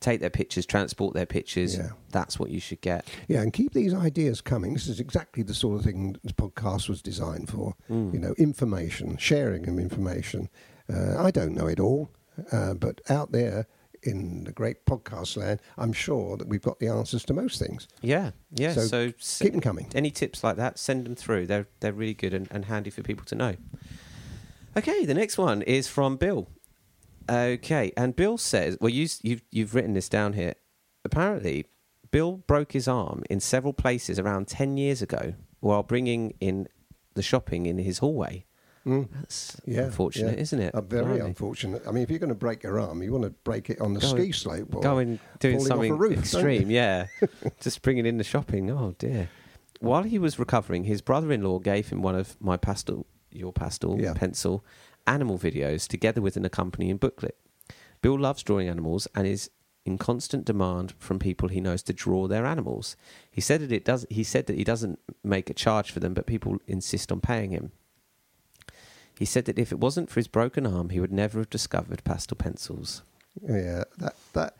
take 0.04 0.20
their 0.20 0.30
pictures, 0.30 0.66
transport 0.66 1.14
their 1.14 1.26
pictures, 1.26 1.76
Yeah. 1.76 1.90
that's 2.10 2.38
what 2.38 2.50
you 2.50 2.60
should 2.60 2.80
get. 2.80 3.06
Yeah, 3.26 3.40
and 3.42 3.52
keep 3.52 3.72
these 3.72 3.94
ideas 3.94 4.40
coming. 4.40 4.74
This 4.74 4.86
is 4.86 5.00
exactly 5.00 5.42
the 5.42 5.54
sort 5.54 5.78
of 5.78 5.84
thing 5.84 6.16
this 6.22 6.32
podcast 6.32 6.88
was 6.88 7.00
designed 7.02 7.48
for. 7.48 7.74
Mm. 7.90 8.12
You 8.14 8.20
know, 8.20 8.34
information, 8.38 9.16
sharing 9.16 9.66
of 9.68 9.78
information. 9.78 10.48
Uh, 10.92 11.16
I 11.18 11.30
don't 11.30 11.54
know 11.54 11.66
it 11.66 11.80
all, 11.80 12.10
uh, 12.52 12.74
but 12.74 13.00
out 13.08 13.32
there 13.32 13.66
in 14.02 14.44
the 14.44 14.52
great 14.52 14.84
podcast 14.84 15.38
land, 15.38 15.60
I'm 15.78 15.94
sure 15.94 16.36
that 16.36 16.46
we've 16.46 16.60
got 16.60 16.78
the 16.78 16.88
answers 16.88 17.24
to 17.24 17.32
most 17.32 17.58
things. 17.58 17.88
Yeah, 18.02 18.32
yeah. 18.52 18.74
So, 18.74 19.12
So 19.18 19.44
Keep 19.44 19.52
them 19.52 19.62
coming. 19.62 19.86
any 19.94 20.10
tips 20.10 20.44
like 20.44 20.56
that, 20.56 20.78
send 20.78 21.06
them 21.06 21.14
through. 21.14 21.46
They're 21.46 21.66
they're 21.80 21.94
really 21.94 22.12
good 22.12 22.34
and, 22.34 22.46
and 22.50 22.66
handy 22.66 22.90
for 22.90 23.02
people 23.02 23.24
to 23.24 23.34
know. 23.34 23.54
Okay, 24.76 25.04
the 25.06 25.14
next 25.14 25.38
one 25.38 25.62
is 25.62 25.88
from 25.88 26.16
Bill. 26.16 26.48
Okay, 27.28 27.92
and 27.96 28.14
Bill 28.14 28.36
says, 28.38 28.76
well, 28.80 28.90
you, 28.90 29.08
you've 29.22 29.42
you've 29.50 29.74
written 29.74 29.94
this 29.94 30.08
down 30.08 30.34
here. 30.34 30.54
Apparently, 31.04 31.66
Bill 32.10 32.38
broke 32.46 32.72
his 32.72 32.86
arm 32.88 33.22
in 33.30 33.40
several 33.40 33.72
places 33.72 34.18
around 34.18 34.48
ten 34.48 34.76
years 34.76 35.00
ago 35.02 35.34
while 35.60 35.82
bringing 35.82 36.34
in 36.40 36.68
the 37.14 37.22
shopping 37.22 37.66
in 37.66 37.78
his 37.78 37.98
hallway. 37.98 38.44
Mm. 38.86 39.08
That's 39.14 39.58
Yeah, 39.64 39.84
unfortunate, 39.84 40.36
yeah. 40.36 40.42
isn't 40.42 40.60
it? 40.60 40.74
Uh, 40.74 40.82
very 40.82 41.04
Blimey. 41.16 41.20
unfortunate. 41.20 41.82
I 41.88 41.90
mean, 41.90 42.02
if 42.02 42.10
you're 42.10 42.18
going 42.18 42.28
to 42.28 42.34
break 42.34 42.62
your 42.62 42.78
arm, 42.78 43.02
you 43.02 43.12
want 43.12 43.24
to 43.24 43.30
break 43.30 43.70
it 43.70 43.80
on 43.80 43.94
the 43.94 44.00
Go 44.00 44.08
ski 44.08 44.22
and- 44.24 44.34
slope 44.34 44.74
or 44.74 44.82
Going 44.82 45.18
doing 45.38 45.56
falling 45.56 45.72
off 45.72 45.78
a 45.78 45.88
something 45.88 45.96
roof, 45.96 46.18
extreme, 46.18 46.70
yeah. 46.70 47.06
Just 47.60 47.80
bringing 47.80 48.04
in 48.04 48.18
the 48.18 48.24
shopping. 48.24 48.70
Oh 48.70 48.94
dear. 48.98 49.30
While 49.80 50.02
he 50.02 50.18
was 50.18 50.38
recovering, 50.38 50.84
his 50.84 51.00
brother-in-law 51.00 51.60
gave 51.60 51.88
him 51.88 52.02
one 52.02 52.14
of 52.14 52.36
my 52.42 52.58
pastel, 52.58 53.06
your 53.32 53.52
pastel 53.54 53.98
Yeah. 53.98 54.12
pencil, 54.12 54.62
animal 55.06 55.38
videos 55.38 55.86
together 55.86 56.20
with 56.20 56.36
an 56.36 56.44
accompanying 56.44 56.96
booklet. 56.96 57.36
Bill 58.02 58.18
loves 58.18 58.42
drawing 58.42 58.68
animals 58.68 59.08
and 59.14 59.26
is 59.26 59.50
in 59.86 59.98
constant 59.98 60.44
demand 60.44 60.94
from 60.98 61.18
people 61.18 61.48
he 61.48 61.60
knows 61.60 61.82
to 61.82 61.92
draw 61.92 62.26
their 62.26 62.46
animals. 62.46 62.96
He 63.30 63.40
said 63.40 63.60
that 63.60 63.72
it 63.72 63.84
does. 63.84 64.06
He 64.10 64.24
said 64.24 64.46
that 64.46 64.56
he 64.56 64.64
doesn't 64.64 64.98
make 65.22 65.50
a 65.50 65.54
charge 65.54 65.90
for 65.90 66.00
them, 66.00 66.14
but 66.14 66.26
people 66.26 66.58
insist 66.66 67.12
on 67.12 67.20
paying 67.20 67.50
him. 67.50 67.72
He 69.18 69.24
said 69.24 69.44
that 69.44 69.58
if 69.58 69.70
it 69.72 69.78
wasn't 69.78 70.10
for 70.10 70.20
his 70.20 70.28
broken 70.28 70.66
arm, 70.66 70.90
he 70.90 71.00
would 71.00 71.12
never 71.12 71.38
have 71.38 71.50
discovered 71.50 72.02
pastel 72.04 72.36
pencils. 72.36 73.02
Yeah, 73.42 73.84
that 73.98 74.16
that 74.32 74.56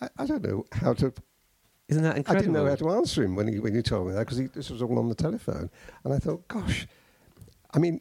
I, 0.00 0.08
I 0.18 0.26
don't 0.26 0.42
know 0.42 0.64
how 0.72 0.92
to. 0.94 1.12
Isn't 1.88 2.02
that 2.02 2.16
incredible? 2.16 2.38
I 2.38 2.40
didn't 2.40 2.52
know 2.54 2.68
how 2.68 2.76
to 2.76 2.90
answer 2.90 3.22
him 3.22 3.36
when 3.36 3.48
he 3.48 3.58
when 3.60 3.74
you 3.74 3.82
told 3.82 4.08
me 4.08 4.14
that 4.14 4.20
because 4.20 4.50
this 4.50 4.70
was 4.70 4.82
all 4.82 4.98
on 4.98 5.08
the 5.08 5.14
telephone, 5.14 5.70
and 6.02 6.12
I 6.12 6.18
thought, 6.18 6.46
gosh, 6.48 6.86
I 7.72 7.78
mean, 7.78 8.00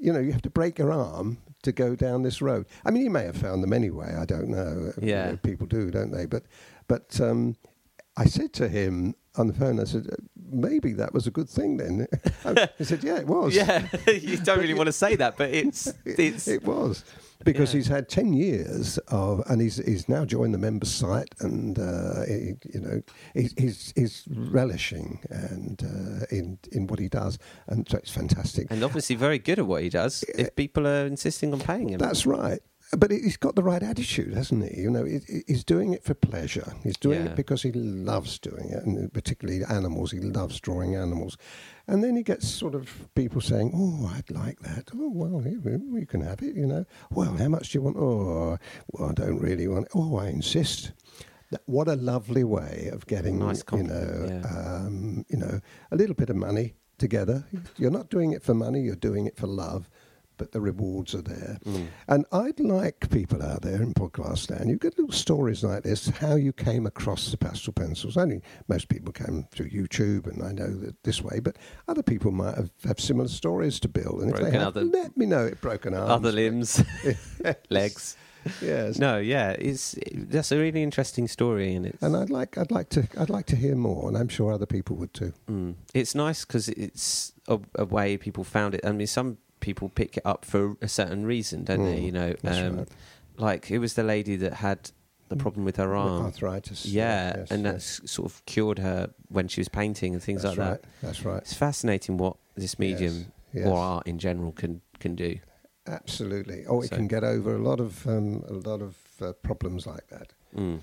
you 0.00 0.12
know, 0.12 0.18
you 0.18 0.32
have 0.32 0.42
to 0.42 0.50
break 0.50 0.78
your 0.78 0.92
arm 0.92 1.38
to 1.62 1.72
go 1.72 1.94
down 1.94 2.22
this 2.22 2.40
road. 2.40 2.66
I 2.86 2.90
mean, 2.90 3.02
he 3.02 3.08
may 3.08 3.24
have 3.24 3.36
found 3.36 3.62
them 3.62 3.72
anyway. 3.72 4.14
I 4.18 4.24
don't 4.24 4.48
know. 4.48 4.92
You 5.00 5.08
Yeah. 5.08 5.30
know, 5.30 5.36
people 5.36 5.66
do, 5.66 5.90
don't 5.90 6.10
they? 6.10 6.26
But 6.26 6.44
but 6.88 7.20
um, 7.20 7.56
I 8.16 8.24
said 8.24 8.52
to 8.54 8.68
him 8.68 9.14
on 9.36 9.46
the 9.46 9.52
phone, 9.54 9.78
I 9.78 9.84
said, 9.84 10.06
maybe 10.50 10.92
that 10.94 11.14
was 11.14 11.26
a 11.26 11.30
good 11.30 11.48
thing 11.48 11.76
then. 11.76 12.06
he 12.78 12.84
said, 12.84 13.04
yeah, 13.04 13.18
it 13.18 13.26
was. 13.26 13.54
Yeah, 13.60 13.86
you 14.10 14.38
don't 14.38 14.58
really 14.58 14.74
want 14.74 14.88
to 14.88 14.92
say 14.92 15.16
that, 15.16 15.36
but 15.36 15.50
it's 15.50 15.92
it's 16.04 16.48
it 16.48 16.64
was 16.64 17.04
because 17.44 17.72
Yeah. 17.72 17.78
he's 17.78 17.86
had 17.88 18.08
ten 18.08 18.32
years 18.32 18.98
of, 19.08 19.42
and 19.48 19.60
he's 19.60 19.76
he's 19.76 20.08
now 20.08 20.24
joined 20.24 20.52
the 20.54 20.58
member 20.58 20.86
site, 20.86 21.34
and 21.40 21.78
uh, 21.78 22.24
he, 22.26 22.54
you 22.74 22.80
know 22.80 23.02
he's 23.34 23.54
he's, 23.56 23.92
he's 23.96 24.24
relishing 24.30 25.20
and 25.30 25.82
uh, 25.82 26.26
in 26.30 26.58
in 26.72 26.86
what 26.86 26.98
he 26.98 27.08
does, 27.08 27.38
and 27.66 27.88
so 27.88 27.98
it's 27.98 28.10
fantastic. 28.10 28.66
and 28.70 28.82
obviously 28.84 29.16
very 29.16 29.38
good 29.38 29.58
at 29.58 29.66
what 29.66 29.82
he 29.82 29.88
does. 29.88 30.22
If 30.36 30.54
people 30.56 30.86
are 30.86 31.06
insisting 31.06 31.52
on 31.52 31.60
paying 31.60 31.90
him, 31.90 31.98
That's 31.98 32.26
right. 32.26 32.60
But 32.98 33.10
he's 33.10 33.36
got 33.36 33.54
the 33.54 33.62
right 33.62 33.82
attitude, 33.82 34.34
hasn't 34.34 34.68
he? 34.68 34.80
You 34.80 34.90
know, 34.90 35.04
he- 35.04 35.20
he- 35.28 35.44
he's 35.46 35.64
doing 35.64 35.92
it 35.92 36.02
for 36.02 36.14
pleasure. 36.14 36.72
He's 36.82 36.96
doing 36.96 37.24
Yeah. 37.24 37.30
it 37.30 37.36
because 37.36 37.62
he 37.62 37.70
loves 37.72 38.38
doing 38.38 38.70
it, 38.70 38.84
and 38.84 39.12
particularly 39.12 39.62
animals. 39.64 40.10
He 40.12 40.18
loves 40.20 40.58
drawing 40.60 40.94
animals. 40.96 41.36
And 41.86 42.02
then 42.04 42.16
he 42.16 42.22
gets 42.22 42.48
sort 42.48 42.74
of 42.74 43.08
people 43.14 43.40
saying, 43.40 43.72
"Oh, 43.74 44.12
I'd 44.14 44.30
like 44.30 44.60
that. 44.60 44.90
Oh, 44.94 45.10
well, 45.10 45.40
we 45.40 46.04
can 46.06 46.20
have 46.22 46.42
it." 46.42 46.54
You 46.56 46.66
know. 46.66 46.84
Well, 47.10 47.36
how 47.36 47.48
much 47.48 47.70
do 47.70 47.78
you 47.78 47.82
want? 47.82 47.96
Oh, 47.96 48.58
well, 48.92 49.10
I 49.10 49.12
don't 49.12 49.38
really 49.40 49.68
want. 49.68 49.86
It. 49.86 49.92
Oh, 49.94 50.16
I 50.16 50.28
insist. 50.28 50.92
What 51.66 51.88
a 51.88 51.96
lovely 51.96 52.44
way 52.44 52.90
of 52.92 53.06
getting, 53.06 53.40
Nice 53.40 53.64
you 53.72 53.82
know, 53.82 54.26
yeah. 54.28 54.42
um, 54.86 55.24
you 55.28 55.36
know, 55.36 55.58
a 55.90 55.96
little 55.96 56.14
bit 56.14 56.30
of 56.30 56.36
money 56.36 56.74
together. 56.96 57.44
You're 57.76 57.90
not 57.90 58.08
doing 58.08 58.30
it 58.30 58.42
for 58.44 58.54
money. 58.54 58.82
You're 58.82 58.94
doing 58.94 59.26
it 59.26 59.36
for 59.36 59.48
love, 59.48 59.90
but 60.40 60.52
the 60.52 60.60
rewards 60.60 61.14
are 61.14 61.20
there. 61.20 61.58
Mm. 61.66 61.88
And 62.08 62.24
I'd 62.32 62.58
like 62.60 63.10
people 63.10 63.42
out 63.42 63.60
there 63.60 63.82
in 63.82 63.92
podcast 63.92 64.50
land, 64.50 64.70
you 64.70 64.76
get 64.76 64.96
little 64.98 65.12
stories 65.12 65.62
like 65.62 65.82
this, 65.82 66.08
how 66.08 66.34
you 66.34 66.54
came 66.54 66.86
across 66.86 67.30
the 67.30 67.36
pastel 67.36 67.74
pencils. 67.74 68.16
Only 68.16 68.40
most 68.66 68.88
people 68.88 69.12
came 69.12 69.46
through 69.50 69.68
YouTube, 69.68 70.26
and 70.26 70.42
I 70.42 70.52
know 70.52 70.70
that 70.78 71.02
this 71.02 71.20
way, 71.20 71.40
but 71.40 71.56
other 71.88 72.02
people 72.02 72.32
might 72.32 72.54
have, 72.54 72.70
have 72.84 72.98
similar 72.98 73.28
stories 73.28 73.78
to 73.80 73.88
build. 73.88 74.22
And 74.22 74.32
if 74.32 74.40
they 74.40 74.50
have, 74.52 74.68
other- 74.68 74.84
let 74.84 75.14
me 75.14 75.26
know 75.26 75.44
it 75.44 75.60
broken 75.60 75.92
arms. 75.92 76.10
Other 76.10 76.32
limbs, 76.32 76.82
legs. 77.68 78.16
Yes. 78.62 78.98
No, 78.98 79.18
yeah, 79.18 79.50
it's 79.50 79.94
that's 80.10 80.50
a 80.52 80.56
really 80.56 80.82
interesting 80.82 81.28
story, 81.28 81.74
and 81.74 81.84
it's 81.84 82.02
And 82.02 82.16
I'd 82.16 82.30
like, 82.30 82.56
I'd 82.56 82.70
like 82.70 82.88
to, 82.90 83.06
I'd 83.18 83.28
like 83.28 83.44
to 83.46 83.56
hear 83.56 83.76
more, 83.76 84.08
and 84.08 84.16
I'm 84.16 84.28
sure 84.28 84.50
other 84.50 84.64
people 84.64 84.96
would 84.96 85.12
too. 85.12 85.34
Mm. 85.50 85.74
It's 85.92 86.14
nice 86.14 86.46
because 86.46 86.70
it's 86.70 87.34
a, 87.46 87.60
a 87.74 87.84
way 87.84 88.16
people 88.16 88.42
found 88.44 88.74
it. 88.74 88.80
I 88.86 88.92
mean, 88.92 89.06
some 89.06 89.36
people 89.60 89.88
pick 89.88 90.16
it 90.16 90.26
up 90.26 90.44
for 90.44 90.76
a 90.82 90.88
certain 90.88 91.24
reason, 91.26 91.64
don't 91.64 91.84
they? 91.84 91.98
Mm, 91.98 92.02
You 92.04 92.12
know, 92.12 92.34
um, 92.44 92.76
right. 92.78 92.88
like 93.36 93.70
it 93.70 93.78
was 93.78 93.94
the 93.94 94.02
lady 94.02 94.36
that 94.36 94.54
had 94.54 94.90
the 95.28 95.36
problem 95.36 95.64
with 95.64 95.76
her 95.76 95.94
arm. 95.94 96.24
Arthritis. 96.24 96.84
Yeah, 96.86 97.36
yes, 97.38 97.50
and 97.50 97.62
yes. 97.62 97.98
that's 98.00 98.10
sort 98.12 98.30
of 98.30 98.44
cured 98.46 98.78
her 98.80 99.10
when 99.28 99.48
she 99.48 99.60
was 99.60 99.68
painting 99.68 100.12
and 100.14 100.22
things 100.22 100.42
That's 100.42 100.56
like 100.58 100.68
right. 100.68 100.82
that. 100.82 100.88
That's 101.02 101.24
right. 101.24 101.38
It's 101.38 101.54
fascinating 101.54 102.16
what 102.16 102.36
this 102.56 102.78
medium 102.78 103.32
yes. 103.52 103.66
or 103.66 103.78
art 103.78 104.06
in 104.06 104.18
general 104.18 104.52
can 104.52 104.80
can 104.98 105.14
do. 105.14 105.38
Absolutely. 105.86 106.66
Oh, 106.66 106.82
it 106.82 106.88
So- 106.88 106.96
can 106.96 107.06
get 107.06 107.24
over 107.24 107.54
a 107.54 107.58
lot 107.62 107.80
of 107.80 108.06
um, 108.06 108.42
a 108.48 108.52
lot 108.52 108.82
of 108.82 108.96
uh, 109.22 109.32
problems 109.42 109.86
like 109.86 110.08
that. 110.08 110.32
Mm. 110.56 110.80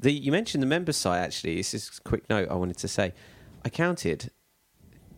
The 0.00 0.12
you 0.12 0.32
mentioned 0.32 0.62
the 0.62 0.66
member 0.66 0.92
site 0.92 1.20
actually. 1.20 1.56
This 1.56 1.74
is 1.74 2.00
a 2.04 2.08
quick 2.08 2.28
note 2.30 2.48
I 2.48 2.54
wanted 2.54 2.78
to 2.78 2.88
say. 2.88 3.12
I 3.64 3.68
counted. 3.68 4.30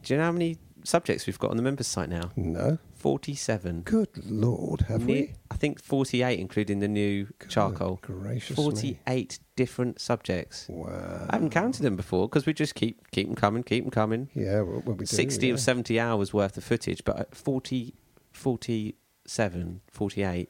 Do 0.03 0.12
you 0.12 0.18
know 0.18 0.27
how 0.27 0.33
many 0.33 0.59
subjects 0.84 1.26
we've 1.26 1.38
got 1.38 1.50
on 1.50 1.56
the 1.56 1.62
members 1.62 1.86
site 1.86 2.08
now? 2.08 2.30
No. 2.36 2.78
Forty-seven. 2.94 3.82
Good 3.82 4.08
Lord, 4.30 4.82
have 4.82 5.04
we? 5.04 5.34
I 5.50 5.56
think 5.56 5.82
48, 5.82 6.38
including 6.38 6.78
the 6.78 6.88
new 6.88 7.26
charcoal. 7.48 7.98
Gracious. 8.00 8.56
48 8.56 9.38
different 9.56 10.00
subjects. 10.00 10.66
Wow. 10.70 11.26
I 11.28 11.36
haven't 11.36 11.50
counted 11.50 11.82
them 11.82 11.96
before 11.96 12.28
because 12.28 12.46
we 12.46 12.54
just 12.54 12.74
keep 12.74 13.10
keep 13.10 13.26
them 13.26 13.36
coming, 13.36 13.62
keep 13.62 13.84
them 13.84 13.90
coming. 13.90 14.30
Yeah, 14.34 14.62
well, 14.62 14.82
well, 14.86 14.96
we 14.96 15.04
do, 15.04 15.06
60 15.06 15.46
yeah. 15.46 15.54
or 15.54 15.56
70 15.58 16.00
hours 16.00 16.32
worth 16.32 16.56
of 16.56 16.64
footage, 16.64 17.04
but 17.04 17.18
uh, 17.20 17.24
40, 17.32 17.94
47, 18.32 19.80
48 19.90 20.26
Well, 20.26 20.40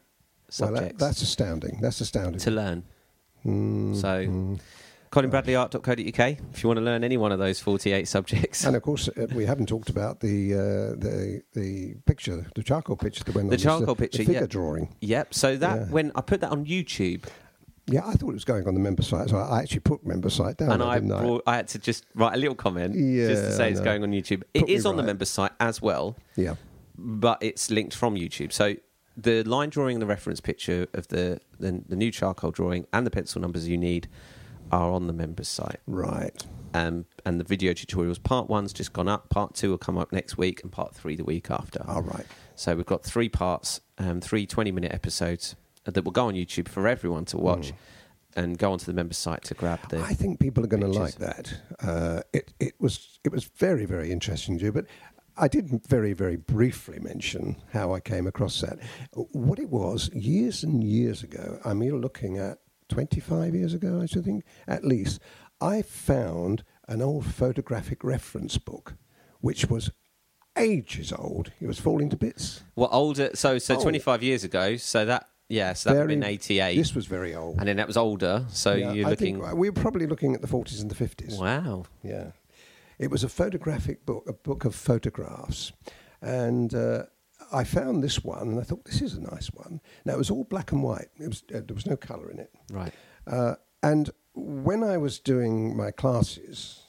that, 0.46 0.52
subjects 0.52 1.00
that's 1.00 1.22
astounding. 1.22 1.78
That's 1.80 2.00
astounding. 2.00 2.38
to 2.40 2.50
learn. 2.50 2.84
Mm, 3.44 3.96
So- 4.00 4.26
mm. 4.26 4.60
ColinBradleyArt.co.uk 5.14 6.38
if 6.53 6.62
you 6.62 6.68
want 6.68 6.79
to 6.79 6.85
learn 6.85 7.05
any 7.05 7.16
one 7.16 7.33
of 7.33 7.38
those 7.38 7.61
48 7.61 8.07
subjects. 8.09 8.64
And 8.64 8.77
of 8.77 8.83
course, 8.83 9.09
uh, 9.09 9.27
we 9.35 9.46
haven't 9.46 9.66
talked 9.66 9.88
about 9.88 10.20
the 10.20 10.55
uh, 10.55 10.59
the 10.96 11.42
the 11.53 11.94
picture, 12.07 12.46
the 12.55 12.62
charcoal 12.62 12.96
picture 12.96 13.24
that 13.24 13.35
went 13.35 13.48
The 13.50 13.55
on. 13.57 13.59
charcoal 13.61 13.94
the 13.94 14.03
picture, 14.03 14.18
figure 14.18 14.40
yeah. 14.40 14.46
drawing. 14.46 14.94
Yep. 15.00 15.35
So 15.35 15.57
that 15.57 15.77
Yeah. 15.81 15.85
when 15.87 16.12
I 16.14 16.20
put 16.20 16.40
that 16.40 16.50
on 16.50 16.64
YouTube 16.66 17.24
Yeah, 17.87 18.00
I 18.07 18.14
thought 18.14 18.31
it 18.31 18.35
was 18.35 18.44
going 18.44 18.66
on 18.66 18.74
the 18.74 18.81
member 18.81 19.03
site, 19.03 19.29
so 19.31 19.37
I 19.37 19.61
actually 19.61 19.81
put 19.81 20.05
member 20.07 20.31
site 20.31 20.57
down. 20.57 20.72
and 20.72 20.83
I, 20.83 21.00
brought, 21.00 21.42
I 21.46 21.57
had 21.57 21.68
to 21.68 21.79
just 21.79 22.07
write 22.14 22.35
a 22.35 22.38
little 22.38 22.55
comment 22.55 22.94
yeah, 22.96 23.29
just 23.29 23.42
to 23.44 23.53
say 23.53 23.70
it's 23.70 23.81
going 23.81 24.03
on 24.03 24.11
YouTube. 24.12 24.42
It 24.55 24.68
is 24.68 24.87
on 24.87 24.96
the 24.96 25.03
member 25.03 25.27
site 25.27 25.53
as 25.61 25.83
well. 25.83 26.16
yeah, 26.37 26.55
but 26.96 27.38
it's 27.42 27.70
linked 27.70 27.94
from 27.94 28.14
YouTube. 28.14 28.53
So 28.53 28.77
the 29.16 29.42
line 29.44 29.68
drawing 29.70 29.96
and 29.96 30.03
the 30.03 30.07
reference 30.07 30.40
picture 30.40 30.87
of 30.94 31.07
the, 31.09 31.40
the 31.61 31.83
the 31.88 31.94
new 31.96 32.11
charcoal 32.11 32.50
drawing 32.50 32.87
and 32.92 33.07
the 33.07 33.11
pencil 33.11 33.40
numbers 33.40 33.68
you 33.68 33.77
need 33.79 34.09
are 34.72 34.90
on 34.90 35.07
the 35.07 35.12
members 35.12 35.48
site. 35.48 35.81
right. 35.87 36.44
Um, 36.74 37.07
and 37.24 37.38
the 37.38 37.44
video 37.44 37.72
tutorials, 37.72 38.20
part 38.20 38.50
one's 38.50 38.72
just 38.72 38.92
gone 38.92 39.07
up, 39.07 39.31
part 39.31 39.55
two 39.55 39.70
will 39.70 39.79
come 39.79 39.96
up 39.96 40.12
next 40.12 40.37
week, 40.37 40.61
and 40.64 40.72
part 40.72 40.92
three 40.92 41.14
the 41.14 41.22
week 41.22 41.48
after. 41.48 41.85
All 41.87 42.03
right. 42.03 42.27
So 42.57 42.74
we've 42.74 42.85
got 42.85 43.05
three 43.05 43.29
parts, 43.29 43.81
um, 43.98 44.20
three 44.20 44.44
20 44.44 44.72
minute 44.72 44.92
episodes 44.92 45.55
that 45.85 46.05
will 46.05 46.12
go 46.12 46.27
on 46.27 46.35
YouTube 46.35 46.68
for 46.68 46.88
everyone 46.88 47.24
to 47.27 47.38
watch. 47.38 47.72
And 48.37 48.59
go 48.59 48.72
onto 48.72 48.85
the 48.85 48.92
members 48.92 49.16
site 49.16 49.44
to 49.44 49.55
grab 49.55 49.79
the. 49.90 50.00
I 50.00 50.12
think 50.12 50.40
people 50.40 50.64
are 50.64 50.66
going 50.66 50.83
to 50.83 50.88
like 50.88 51.14
that. 51.18 51.55
Uh, 51.81 52.22
it 52.33 52.53
it 52.59 52.74
was 52.81 53.20
it 53.22 53.31
was 53.31 53.44
very 53.44 53.85
very 53.85 54.11
interesting 54.11 54.59
to 54.59 54.64
you, 54.64 54.72
but 54.72 54.87
I 55.37 55.46
did 55.46 55.87
very 55.87 56.14
very 56.14 56.35
briefly 56.35 56.98
mention 56.98 57.62
how 57.72 57.94
I 57.94 58.00
came 58.00 58.27
across 58.27 58.61
that. 58.62 58.81
What 59.12 59.61
it 59.61 59.70
was 59.70 60.11
years 60.12 60.64
and 60.64 60.83
years 60.83 61.22
ago. 61.22 61.61
I 61.64 61.74
mean, 61.74 62.00
looking 62.00 62.37
at 62.38 62.59
twenty 62.88 63.20
five 63.20 63.54
years 63.54 63.74
ago, 63.74 64.00
I 64.02 64.06
should 64.06 64.24
think 64.24 64.44
at 64.66 64.84
least. 64.84 65.20
I 65.60 65.82
found 65.82 66.64
an 66.88 67.00
old 67.00 67.24
photographic 67.26 68.04
reference 68.04 68.58
book, 68.58 68.94
which 69.40 69.66
was 69.70 69.90
ages 70.56 71.12
old. 71.12 71.52
It 71.60 71.66
was 71.66 71.80
falling 71.80 72.10
to 72.10 72.16
bits. 72.16 72.62
Well, 72.76 72.88
older? 72.92 73.30
So 73.34 73.58
so 73.58 73.76
Oh. 73.76 73.82
25 73.82 74.22
years 74.22 74.44
ago. 74.44 74.76
So 74.76 75.04
that 75.06 75.28
yeah. 75.48 75.72
So 75.72 75.90
that 75.90 75.94
would 75.96 76.00
have 76.10 76.20
been 76.20 76.22
88. 76.24 76.76
This 76.76 76.94
was 76.94 77.06
very 77.06 77.34
old. 77.34 77.58
and 77.58 77.66
then 77.68 77.76
that 77.76 77.86
was 77.86 77.96
older. 77.96 78.44
So 78.48 78.74
Yeah, 78.74 78.92
you're 78.92 79.06
I 79.06 79.10
looking. 79.10 79.40
think 79.42 79.54
we 79.56 79.68
were 79.70 79.80
probably 79.80 80.06
looking 80.06 80.34
at 80.34 80.40
the 80.40 80.46
forties 80.46 80.80
and 80.80 80.90
the 80.90 80.94
fifties. 80.94 81.36
Wow. 81.38 81.84
Yeah. 82.02 82.32
It 82.98 83.10
was 83.10 83.24
a 83.24 83.28
photographic 83.28 84.06
book, 84.06 84.24
a 84.28 84.32
book 84.32 84.64
of 84.64 84.74
photographs. 84.74 85.72
And 86.22 86.72
uh, 86.74 87.04
I 87.52 87.64
found 87.64 88.02
this 88.02 88.24
one 88.24 88.48
and 88.48 88.60
I 88.60 88.62
thought, 88.62 88.84
this 88.84 89.02
is 89.02 89.14
a 89.14 89.20
nice 89.20 89.50
one. 89.52 89.80
Now, 90.04 90.14
it 90.14 90.18
was 90.18 90.30
all 90.30 90.44
black 90.44 90.72
and 90.72 90.82
white, 90.82 91.08
it 91.18 91.28
was, 91.28 91.42
uh, 91.54 91.60
there 91.66 91.74
was 91.74 91.86
no 91.86 91.96
colour 91.96 92.30
in 92.30 92.38
it. 92.38 92.50
Right. 92.70 92.92
Uh, 93.26 93.54
and 93.82 94.10
when 94.34 94.82
I 94.82 94.96
was 94.96 95.18
doing 95.18 95.76
my 95.76 95.90
classes, 95.90 96.82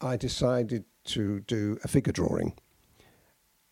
I 0.00 0.16
decided 0.16 0.84
to 1.04 1.40
do 1.40 1.78
a 1.84 1.88
figure 1.88 2.12
drawing. 2.12 2.54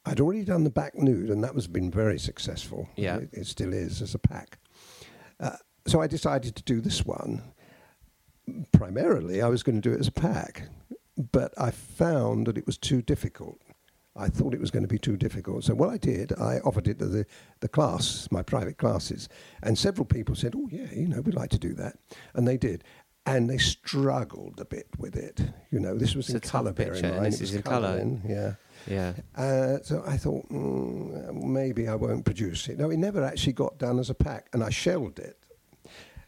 I'd 0.04 0.20
already 0.20 0.44
done 0.44 0.64
the 0.64 0.70
back 0.70 0.96
nude, 0.96 1.30
and 1.30 1.44
that 1.44 1.54
was 1.54 1.66
been 1.68 1.90
very 1.90 2.18
successful. 2.18 2.88
Yeah. 2.96 3.18
It, 3.18 3.30
it 3.32 3.46
still 3.46 3.72
is 3.72 4.02
as 4.02 4.14
a 4.14 4.18
pack. 4.18 4.58
Uh, 5.38 5.56
so 5.86 6.00
I 6.00 6.06
decided 6.06 6.56
to 6.56 6.62
do 6.62 6.80
this 6.80 7.04
one. 7.04 7.42
Primarily, 8.72 9.42
I 9.42 9.48
was 9.48 9.62
going 9.62 9.80
to 9.80 9.88
do 9.88 9.94
it 9.94 10.00
as 10.00 10.08
a 10.08 10.12
pack, 10.12 10.68
but 11.16 11.54
I 11.56 11.70
found 11.70 12.46
that 12.46 12.58
it 12.58 12.66
was 12.66 12.78
too 12.78 13.02
difficult. 13.02 13.60
I 14.14 14.28
thought 14.28 14.52
it 14.54 14.60
was 14.60 14.70
going 14.70 14.82
to 14.82 14.88
be 14.88 14.98
too 14.98 15.16
difficult. 15.16 15.64
So 15.64 15.74
what 15.74 15.88
I 15.88 15.96
did, 15.96 16.32
I 16.38 16.58
offered 16.60 16.86
it 16.86 16.98
to 16.98 17.06
the, 17.06 17.26
the 17.60 17.68
class, 17.68 18.28
my 18.30 18.42
private 18.42 18.76
classes, 18.76 19.28
and 19.62 19.78
several 19.78 20.04
people 20.04 20.34
said, 20.34 20.54
"Oh 20.56 20.68
yeah, 20.70 20.92
you 20.94 21.08
know, 21.08 21.20
we'd 21.22 21.34
like 21.34 21.50
to 21.50 21.58
do 21.58 21.72
that," 21.74 21.96
and 22.34 22.46
they 22.46 22.56
did. 22.58 22.84
And 23.24 23.48
they 23.48 23.58
struggled 23.58 24.58
a 24.60 24.64
bit 24.64 24.88
with 24.98 25.14
it. 25.14 25.40
You 25.70 25.78
know, 25.78 25.96
this 25.96 26.16
was 26.16 26.28
It's 26.28 26.44
in 26.44 26.50
colour, 26.50 26.72
bear 26.72 26.92
in 26.92 27.02
mind. 27.08 27.26
this 27.26 27.36
it 27.36 27.40
was 27.42 27.50
is 27.50 27.54
in 27.56 27.62
colour. 27.62 28.04
Yeah. 28.26 28.54
Yeah. 28.88 29.12
Uh, 29.36 29.78
so 29.82 30.02
I 30.04 30.16
thought 30.16 30.48
mm, 30.50 31.32
maybe 31.40 31.86
I 31.86 31.94
won't 31.94 32.24
produce 32.24 32.66
it. 32.68 32.78
No, 32.80 32.90
it 32.90 32.96
never 32.96 33.22
actually 33.24 33.52
got 33.52 33.78
done 33.78 34.00
as 34.00 34.10
a 34.10 34.14
pack, 34.14 34.48
and 34.52 34.64
I 34.64 34.70
shelved 34.70 35.20
it. 35.20 35.38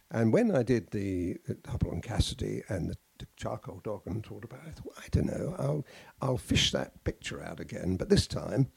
And 0.09 0.31
when 0.31 0.55
I 0.55 0.63
did 0.63 0.91
the, 0.91 1.35
the 1.45 1.57
Hubble 1.69 1.91
and 1.91 2.01
Cassidy 2.01 2.63
and 2.69 2.89
the 2.89 2.95
charcoal 3.35 3.81
dog 3.83 4.01
and 4.05 4.25
thought 4.25 4.43
about 4.43 4.65
it, 4.67 4.79
I 4.97 5.07
don't 5.11 5.25
know, 5.27 5.55
I'll, 5.57 5.85
I'll 6.21 6.37
fish 6.37 6.71
that 6.71 7.03
picture 7.03 7.41
out 7.41 7.59
again, 7.59 7.97
but 7.97 8.09
this 8.09 8.27
time 8.27 8.71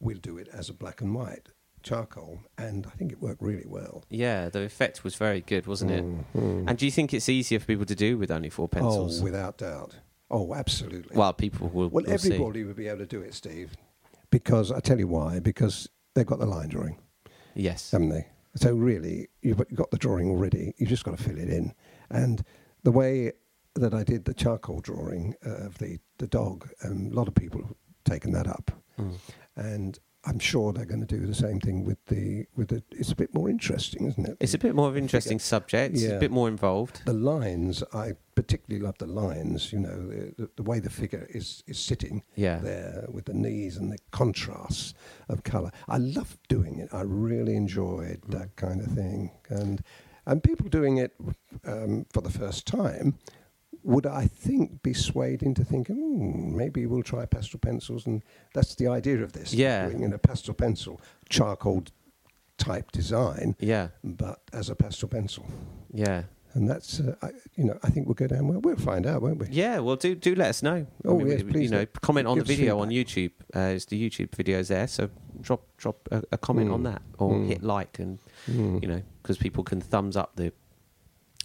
we'll 0.00 0.18
do 0.18 0.38
it 0.38 0.48
as 0.52 0.68
a 0.68 0.74
black 0.74 1.00
and 1.00 1.14
white 1.14 1.48
charcoal, 1.82 2.40
and 2.56 2.86
I 2.86 2.90
think 2.90 3.12
it 3.12 3.20
worked 3.20 3.42
really 3.42 3.66
well. 3.66 4.04
Yeah, 4.08 4.48
the 4.48 4.62
effect 4.62 5.04
was 5.04 5.16
very 5.16 5.40
good, 5.40 5.66
wasn't 5.66 5.90
it? 5.90 6.04
Mm. 6.36 6.68
And 6.68 6.78
do 6.78 6.84
you 6.84 6.92
think 6.92 7.12
it's 7.12 7.28
easier 7.28 7.58
for 7.60 7.66
people 7.66 7.86
to 7.86 7.94
do 7.94 8.16
with 8.16 8.30
only 8.30 8.50
four 8.50 8.68
pencils? 8.68 9.20
Oh, 9.20 9.24
without 9.24 9.58
doubt. 9.58 9.96
Oh, 10.30 10.54
absolutely. 10.54 11.14
well, 11.16 11.32
people 11.32 11.68
will. 11.68 11.88
Well, 11.88 12.04
will 12.06 12.18
see. 12.18 12.32
everybody 12.32 12.64
would 12.64 12.76
be 12.76 12.88
able 12.88 13.00
to 13.00 13.06
do 13.06 13.20
it, 13.20 13.34
Steve, 13.34 13.76
because 14.30 14.72
I 14.72 14.80
tell 14.80 14.98
you 14.98 15.08
why. 15.08 15.40
Because 15.40 15.88
they've 16.14 16.26
got 16.26 16.38
the 16.38 16.46
line 16.46 16.68
drawing. 16.68 16.98
Yes. 17.54 17.90
haven't 17.90 18.08
they? 18.08 18.28
So 18.54 18.74
really, 18.74 19.28
you've 19.42 19.58
you've 19.68 19.78
got 19.78 19.90
the 19.90 19.98
drawing 19.98 20.30
already. 20.30 20.74
You've 20.78 20.88
just 20.88 21.04
got 21.04 21.16
to 21.16 21.22
fill 21.22 21.38
it 21.38 21.50
in. 21.50 21.74
And 22.10 22.42
the 22.82 22.92
way 22.92 23.32
that 23.74 23.94
I 23.94 24.04
did 24.04 24.24
the 24.24 24.34
charcoal 24.34 24.80
drawing 24.80 25.34
uh, 25.46 25.66
of 25.66 25.78
the 25.78 25.98
the 26.18 26.26
dog, 26.26 26.68
um, 26.84 27.08
a 27.10 27.14
lot 27.14 27.28
of 27.28 27.34
people 27.34 27.62
have 27.62 27.74
taken 28.04 28.32
that 28.32 28.46
up. 28.46 28.70
Mm. 28.98 29.14
And 29.56 29.98
I'm 30.24 30.38
sure 30.38 30.72
they're 30.72 30.84
going 30.84 31.04
to 31.04 31.16
do 31.18 31.26
the 31.26 31.34
same 31.34 31.58
thing 31.58 31.84
with 31.84 31.98
the 32.06 32.46
with 32.54 32.68
the. 32.68 32.82
It's 32.92 33.10
a 33.10 33.16
bit 33.16 33.34
more 33.34 33.48
interesting, 33.50 34.06
isn't 34.06 34.24
it? 34.28 34.36
It's 34.40 34.54
a 34.54 34.58
bit 34.58 34.74
more 34.74 34.88
of 34.88 34.94
an 34.96 35.02
interesting 35.02 35.38
subject. 35.40 35.94
It's 35.94 36.04
Yeah. 36.04 36.10
a 36.10 36.20
bit 36.20 36.30
more 36.30 36.46
involved. 36.48 37.02
the 37.06 37.12
lines. 37.12 37.82
I 37.92 38.12
particularly 38.36 38.84
love 38.84 38.98
the 38.98 39.06
lines. 39.06 39.72
You 39.72 39.80
know, 39.80 40.06
the, 40.06 40.34
the, 40.38 40.50
the 40.56 40.62
way 40.62 40.78
the 40.78 40.90
figure 40.90 41.26
is 41.30 41.64
is 41.66 41.78
sitting 41.78 42.22
Yeah. 42.36 42.58
there 42.58 43.06
with 43.10 43.24
the 43.24 43.34
knees 43.34 43.76
and 43.76 43.90
the 43.90 43.98
contrasts 44.12 44.94
of 45.28 45.42
colour. 45.42 45.72
I 45.88 45.96
love 45.98 46.38
doing 46.48 46.78
it. 46.78 46.88
I 46.92 47.00
really 47.02 47.56
enjoyed 47.56 48.20
Mm. 48.22 48.38
that 48.38 48.54
kind 48.56 48.80
of 48.80 48.88
thing, 48.92 49.30
and 49.48 49.82
and 50.24 50.40
people 50.44 50.68
doing 50.68 50.98
it 50.98 51.14
um, 51.64 52.06
for 52.12 52.20
the 52.22 52.30
first 52.30 52.64
time 52.64 53.18
would 53.84 54.06
I 54.06 54.26
think 54.26 54.82
be 54.82 54.92
swayed 54.94 55.42
into 55.42 55.64
thinking 55.64 55.96
hmm, 55.96 56.56
maybe 56.56 56.86
we'll 56.86 57.02
try 57.02 57.26
pastel 57.26 57.58
pencils, 57.60 58.06
and 58.06 58.22
that's 58.54 58.74
the 58.76 58.86
idea 58.88 59.22
of 59.22 59.32
this. 59.32 59.52
Yeah. 59.52 59.86
doing 59.88 60.02
in 60.02 60.12
a 60.12 60.18
pastel 60.18 60.54
pencil 60.54 61.00
charcoal 61.28 61.84
type 62.58 62.92
design, 62.92 63.56
Yeah. 63.58 63.88
but 64.04 64.40
as 64.52 64.68
a 64.70 64.74
pastel 64.76 65.08
pencil. 65.08 65.44
Yeah. 65.92 66.24
And 66.54 66.68
that's, 66.68 67.00
uh, 67.00 67.14
I, 67.22 67.30
you 67.56 67.64
know, 67.64 67.78
I 67.82 67.88
think 67.88 68.06
we'll 68.06 68.14
go 68.14 68.26
down 68.26 68.46
well. 68.46 68.60
We'll 68.60 68.76
find 68.76 69.06
out, 69.06 69.22
won't 69.22 69.38
we? 69.38 69.46
Yeah, 69.50 69.78
well, 69.78 69.96
do 69.96 70.14
do 70.14 70.34
let 70.34 70.50
us 70.50 70.62
know. 70.62 70.86
Oh, 71.06 71.14
I 71.14 71.18
mean, 71.18 71.26
yes, 71.28 71.40
you 71.40 71.46
please 71.46 71.70
know, 71.70 71.86
comment 72.02 72.28
on 72.28 72.38
the 72.38 72.44
video 72.44 72.78
on 72.78 72.90
YouTube. 72.90 73.30
Uh, 73.56 73.72
it's 73.74 73.86
the 73.86 73.96
YouTube 73.98 74.28
videos 74.32 74.68
there, 74.68 74.86
so 74.86 75.08
drop 75.40 75.62
drop 75.78 76.06
a, 76.10 76.22
a 76.32 76.36
comment 76.36 76.68
Mm. 76.68 76.74
on 76.74 76.82
that 76.82 77.00
or 77.18 77.32
Mm. 77.32 77.46
hit 77.48 77.62
like, 77.62 77.98
and 77.98 78.18
Mm. 78.50 78.82
you 78.82 78.88
know, 78.88 79.02
because 79.22 79.38
people 79.38 79.64
can 79.64 79.80
thumbs 79.80 80.14
up 80.14 80.36
the 80.36 80.52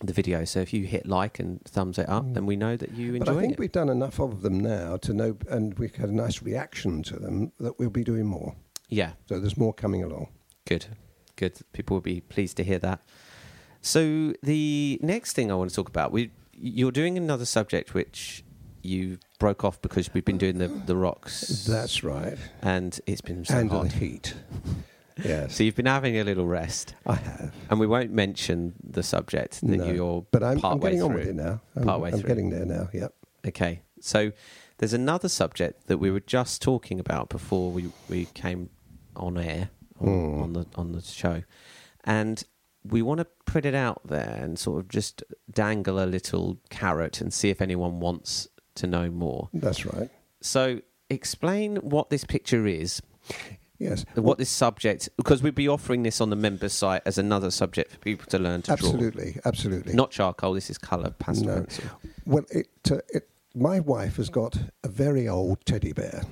the 0.03 0.13
video. 0.13 0.45
So 0.45 0.59
if 0.59 0.73
you 0.73 0.85
hit 0.85 1.07
like 1.07 1.39
and 1.39 1.61
thumbs 1.65 1.97
it 1.97 2.07
up, 2.07 2.23
Mm. 2.25 2.33
then 2.35 2.45
we 2.45 2.55
know 2.55 2.77
that 2.77 2.91
you 2.91 3.15
enjoy 3.15 3.23
it. 3.23 3.25
But 3.25 3.37
I 3.37 3.41
think 3.41 3.53
it. 3.53 3.59
we've 3.59 3.71
done 3.71 3.89
enough 3.89 4.19
of 4.19 4.41
them 4.41 4.59
now 4.59 4.97
to 4.97 5.13
know, 5.13 5.37
and 5.49 5.77
we've 5.79 5.95
had 5.95 6.09
a 6.09 6.15
nice 6.15 6.41
reaction 6.41 7.01
to 7.03 7.17
them 7.17 7.51
that 7.59 7.79
we'll 7.79 7.89
be 7.89 8.03
doing 8.03 8.25
more. 8.25 8.55
Yeah, 8.89 9.11
So 9.27 9.39
there's 9.39 9.57
more 9.57 9.73
coming 9.73 10.03
along. 10.03 10.27
good, 10.65 10.85
good. 11.35 11.59
People 11.73 11.95
will 11.95 12.01
be 12.01 12.21
pleased 12.21 12.57
to 12.57 12.63
hear 12.63 12.79
that. 12.79 13.01
So 13.81 14.33
the 14.43 14.99
next 15.01 15.33
thing 15.33 15.51
I 15.51 15.55
want 15.55 15.69
to 15.71 15.75
talk 15.75 15.89
about, 15.89 16.11
we 16.11 16.31
you're 16.59 16.91
doing 16.91 17.17
another 17.17 17.45
subject 17.45 17.93
which 17.93 18.43
you 18.81 19.19
broke 19.39 19.63
off 19.63 19.79
because 19.81 20.11
we've 20.13 20.25
been 20.25 20.37
doing 20.37 20.57
the 20.57 20.67
the 20.67 20.95
rocks. 20.95 21.65
That's 21.65 22.03
right. 22.03 22.37
and 22.61 22.99
it's 23.05 23.21
been 23.21 23.45
so 23.45 23.57
and 23.57 23.69
hot. 23.71 23.89
the 23.89 23.95
heat. 23.97 24.33
Yes, 25.23 25.55
So 25.55 25.63
you've 25.63 25.75
been 25.75 25.85
having 25.87 26.17
a 26.17 26.23
little 26.23 26.45
rest, 26.47 26.93
I 27.05 27.15
have. 27.15 27.53
and 27.69 27.79
we 27.79 27.87
won't 27.87 28.11
mention 28.11 28.73
the 28.83 29.03
subject 29.03 29.61
that 29.61 29.67
No, 29.77 29.91
you're 29.91 30.25
but 30.31 30.43
I'm, 30.43 30.59
I'm 30.63 30.79
getting 30.79 31.01
on 31.01 31.13
with 31.13 31.27
it 31.27 31.35
now. 31.35 31.61
I'm, 31.75 31.83
Partway 31.83 32.11
I'm 32.11 32.19
through. 32.19 32.27
getting 32.27 32.49
there 32.49 32.65
now. 32.65 32.89
Yep. 32.93 33.13
Okay, 33.47 33.81
so 33.99 34.31
there's 34.77 34.93
another 34.93 35.29
subject 35.29 35.87
that 35.87 35.97
we 35.97 36.11
were 36.11 36.19
just 36.19 36.61
talking 36.61 36.99
about 36.99 37.29
before 37.29 37.71
we, 37.71 37.89
we 38.09 38.25
came 38.33 38.69
on 39.15 39.37
air 39.37 39.69
on, 39.99 40.07
Mm. 40.07 40.43
on 40.43 40.53
the 40.53 40.65
on 40.75 40.91
the 40.91 41.01
show, 41.01 41.41
and 42.03 42.43
we 42.83 43.01
want 43.01 43.17
to 43.19 43.25
put 43.45 43.65
it 43.65 43.73
out 43.73 44.01
there 44.05 44.37
and 44.41 44.59
sort 44.59 44.79
of 44.79 44.87
just 44.87 45.23
dangle 45.51 45.99
a 46.01 46.05
little 46.05 46.59
carrot 46.69 47.19
and 47.19 47.33
see 47.33 47.49
if 47.49 47.61
anyone 47.61 47.99
wants 47.99 48.47
to 48.75 48.85
know 48.85 49.09
more. 49.09 49.49
That's 49.53 49.85
right. 49.87 50.09
So 50.41 50.81
explain 51.09 51.77
what 51.77 52.11
this 52.11 52.23
picture 52.23 52.67
is 52.67 53.01
Yes. 53.79 54.05
what 54.15 54.37
this 54.39 54.49
subject 54.49 55.07
because 55.17 55.43
we'd 55.43 55.53
be 55.55 55.67
offering 55.67 56.01
this 56.03 56.19
on 56.19 56.29
the 56.31 56.35
member 56.35 56.67
site 56.69 57.03
as 57.05 57.17
another 57.17 57.51
subject 57.51 57.91
for 57.91 57.97
people 57.99 58.25
to 58.27 58.39
learn 58.39 58.63
to 58.63 58.71
Absolutely. 58.71 59.37
Absolutely. 59.45 59.93
draw 59.93 59.97
not 60.03 60.11
charcoal 60.11 60.53
this 60.53 60.69
is 60.69 60.77
color 60.79 61.11
pastel 61.11 61.47
No. 61.47 61.61
pencil 61.61 61.85
Well, 62.25 62.45
it, 62.49 62.67
uh, 62.91 62.97
it, 63.09 63.29
my 63.53 63.79
wife 63.79 64.15
has 64.17 64.29
got 64.29 64.57
a 64.83 64.87
very 64.87 65.27
old 65.27 65.63
teddy 65.65 65.93
bear. 65.93 66.23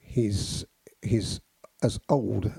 He's 0.00 0.64
he's 1.02 1.40
as 1.82 1.98
old 2.08 2.52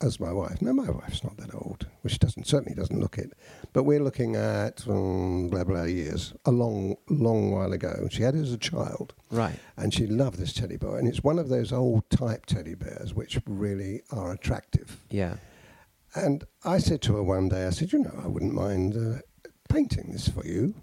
as 0.00 0.18
my 0.20 0.32
wife. 0.32 0.60
No, 0.62 0.72
my 0.72 0.90
wife's 0.90 1.22
not 1.24 1.36
that 1.38 1.54
old. 1.54 1.86
Well, 2.02 2.10
she 2.10 2.18
doesn't 2.18 2.46
certainly 2.46 2.74
doesn't 2.74 2.98
look 2.98 3.18
it. 3.18 3.32
But 3.74 3.82
we're 3.82 4.02
looking 4.02 4.36
at 4.36 4.86
um, 4.88 5.48
blah 5.50 5.64
blah 5.64 5.82
years, 5.82 6.32
a 6.46 6.50
long 6.52 6.96
long 7.10 7.50
while 7.50 7.72
ago. 7.72 8.08
She 8.10 8.22
had 8.22 8.34
it 8.36 8.40
as 8.42 8.52
a 8.52 8.56
child, 8.58 9.12
right 9.30 9.58
and 9.76 9.92
she 9.92 10.06
loved 10.06 10.38
this 10.38 10.52
teddy 10.54 10.76
bear. 10.76 10.96
And 10.96 11.06
it's 11.08 11.22
one 11.24 11.38
of 11.40 11.48
those 11.48 11.72
old 11.72 12.08
type 12.08 12.46
teddy 12.46 12.74
bears 12.76 13.12
which 13.14 13.38
really 13.46 14.00
are 14.10 14.32
attractive. 14.32 14.88
yeah 15.10 15.36
And 16.14 16.44
I 16.64 16.78
said 16.78 17.02
to 17.02 17.16
her 17.16 17.22
one 17.24 17.48
day, 17.48 17.66
I 17.66 17.70
said, 17.70 17.92
you 17.92 17.98
know, 17.98 18.14
I 18.24 18.28
wouldn't 18.28 18.54
mind 18.54 18.94
uh, 18.96 19.18
painting 19.68 20.12
this 20.12 20.28
for 20.28 20.46
you. 20.46 20.74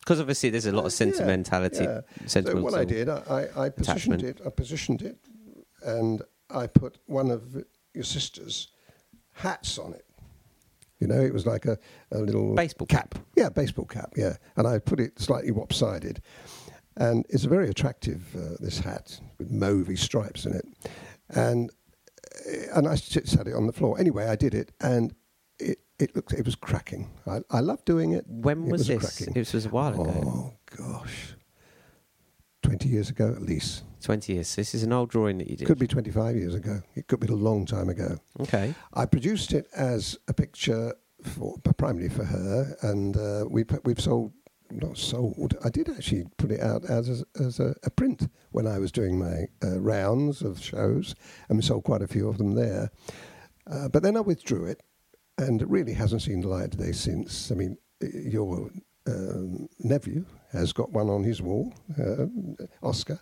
because 0.00 0.20
obviously 0.20 0.50
there's 0.50 0.66
a 0.66 0.72
lot 0.72 0.84
of 0.84 0.92
sentimentality 0.92 1.84
Yeah, 1.84 2.00
So 2.20 2.26
sentimental 2.26 2.64
what 2.64 2.74
I 2.74 2.84
did, 2.84 3.08
I, 3.08 3.20
I, 3.30 3.64
I 3.64 3.68
positioned 3.70 4.22
it. 4.22 4.40
I 4.44 4.50
positioned 4.50 5.00
it, 5.02 5.16
and 5.82 6.20
I 6.50 6.66
put 6.66 6.98
one 7.06 7.30
of 7.30 7.42
your 7.94 8.04
sister's 8.04 8.68
hats 9.32 9.78
on 9.78 9.94
it. 9.94 10.04
You 11.00 11.06
know, 11.06 11.20
it 11.20 11.32
was 11.32 11.46
like 11.46 11.64
a, 11.66 11.78
a 12.10 12.18
little 12.18 12.54
Baseball 12.54 12.86
cap. 12.86 13.14
cap. 13.14 13.24
Yeah, 13.36 13.48
baseball 13.50 13.84
cap. 13.86 14.12
Yeah, 14.16 14.36
and 14.56 14.66
I 14.66 14.78
put 14.78 14.98
it 15.00 15.18
slightly 15.20 15.50
lopsided, 15.52 16.20
and 16.96 17.24
it's 17.28 17.44
a 17.44 17.48
very 17.48 17.68
attractive 17.68 18.34
uh, 18.36 18.56
this 18.60 18.80
hat 18.80 19.20
with 19.38 19.52
mauvey 19.52 19.96
stripes 19.98 20.44
in 20.46 20.54
it, 20.54 20.64
and 21.28 21.70
uh, 22.46 22.74
and 22.78 22.88
I 22.88 22.96
sit- 22.96 23.28
sat 23.28 23.46
it 23.46 23.54
on 23.54 23.66
the 23.66 23.72
floor. 23.72 23.98
Anyway, 23.98 24.26
I 24.26 24.34
did 24.36 24.54
it, 24.54 24.72
and 24.80 25.14
it 25.60 25.78
it 26.00 26.16
looked 26.16 26.32
it 26.32 26.44
was 26.44 26.56
cracking. 26.56 27.10
I, 27.26 27.40
I 27.50 27.60
love 27.60 27.84
doing 27.84 28.12
it. 28.12 28.24
when 28.26 28.66
It 28.66 28.72
was, 28.72 28.88
a 28.90 28.98
this 28.98 29.16
cracking. 29.18 29.36
it 29.40 29.52
was 29.54 29.66
a 29.66 29.68
while 29.68 29.94
ago 30.00 30.12
Oh 30.26 30.52
gosh, 30.76 31.34
twenty 32.68 32.88
years 32.88 33.10
ago 33.10 33.28
at 33.34 33.42
least. 33.42 33.84
20 34.02 34.32
years 34.34 34.54
this 34.54 34.74
is 34.76 34.84
an 34.84 34.92
old 34.92 35.10
drawing 35.10 35.38
that 35.38 35.48
you 35.50 35.56
did 35.56 35.66
Could 35.66 35.78
be 35.78 35.88
twenty-five 35.88 36.36
years 36.36 36.54
ago. 36.54 36.82
It 36.94 37.08
could 37.08 37.18
be 37.20 37.26
a 37.26 37.34
long 37.34 37.66
time 37.66 37.88
ago. 37.88 38.18
okay 38.40 38.74
I 38.94 39.06
produced 39.06 39.52
it 39.52 39.66
as 39.74 40.16
a 40.28 40.32
picture 40.34 40.94
for 41.24 41.56
primarily 41.76 42.08
for 42.08 42.24
her, 42.24 42.76
and 42.82 43.16
uh, 43.16 43.44
we 43.50 43.64
put- 43.64 43.84
we've 43.84 44.00
sold 44.00 44.32
not 44.70 44.96
sold. 44.98 45.56
I 45.64 45.70
did 45.70 45.88
actually 45.88 46.24
put 46.36 46.50
it 46.52 46.60
out 46.60 46.84
as 46.84 47.08
a, 47.22 47.42
as 47.42 47.58
a, 47.58 47.74
a 47.84 47.90
print 47.90 48.28
when 48.52 48.66
I 48.66 48.78
was 48.78 48.92
doing 48.92 49.18
my 49.18 49.46
uh, 49.64 49.80
rounds 49.80 50.42
of 50.42 50.62
shows, 50.62 51.14
and 51.48 51.58
we 51.58 51.62
sold 51.62 51.84
quite 51.84 52.02
a 52.02 52.06
few 52.06 52.28
of 52.28 52.36
them 52.38 52.54
there. 52.54 52.90
Uh, 53.66 53.88
but 53.88 54.02
then 54.02 54.16
I 54.16 54.20
withdrew 54.20 54.66
it, 54.66 54.82
and 55.38 55.60
it 55.62 55.68
really 55.68 55.94
hasn't 55.94 56.22
seen 56.22 56.42
the 56.42 56.48
light 56.48 56.74
of 56.74 56.80
day 56.80 56.92
since. 56.92 57.50
I 57.50 57.54
mean, 57.56 57.78
your 58.00 58.70
um, 59.08 59.68
nephew 59.80 60.24
has 60.52 60.72
got 60.72 60.90
one 60.92 61.08
on 61.08 61.24
his 61.24 61.40
wall, 61.42 61.72
uh, 61.98 62.26
Oscar 62.82 63.20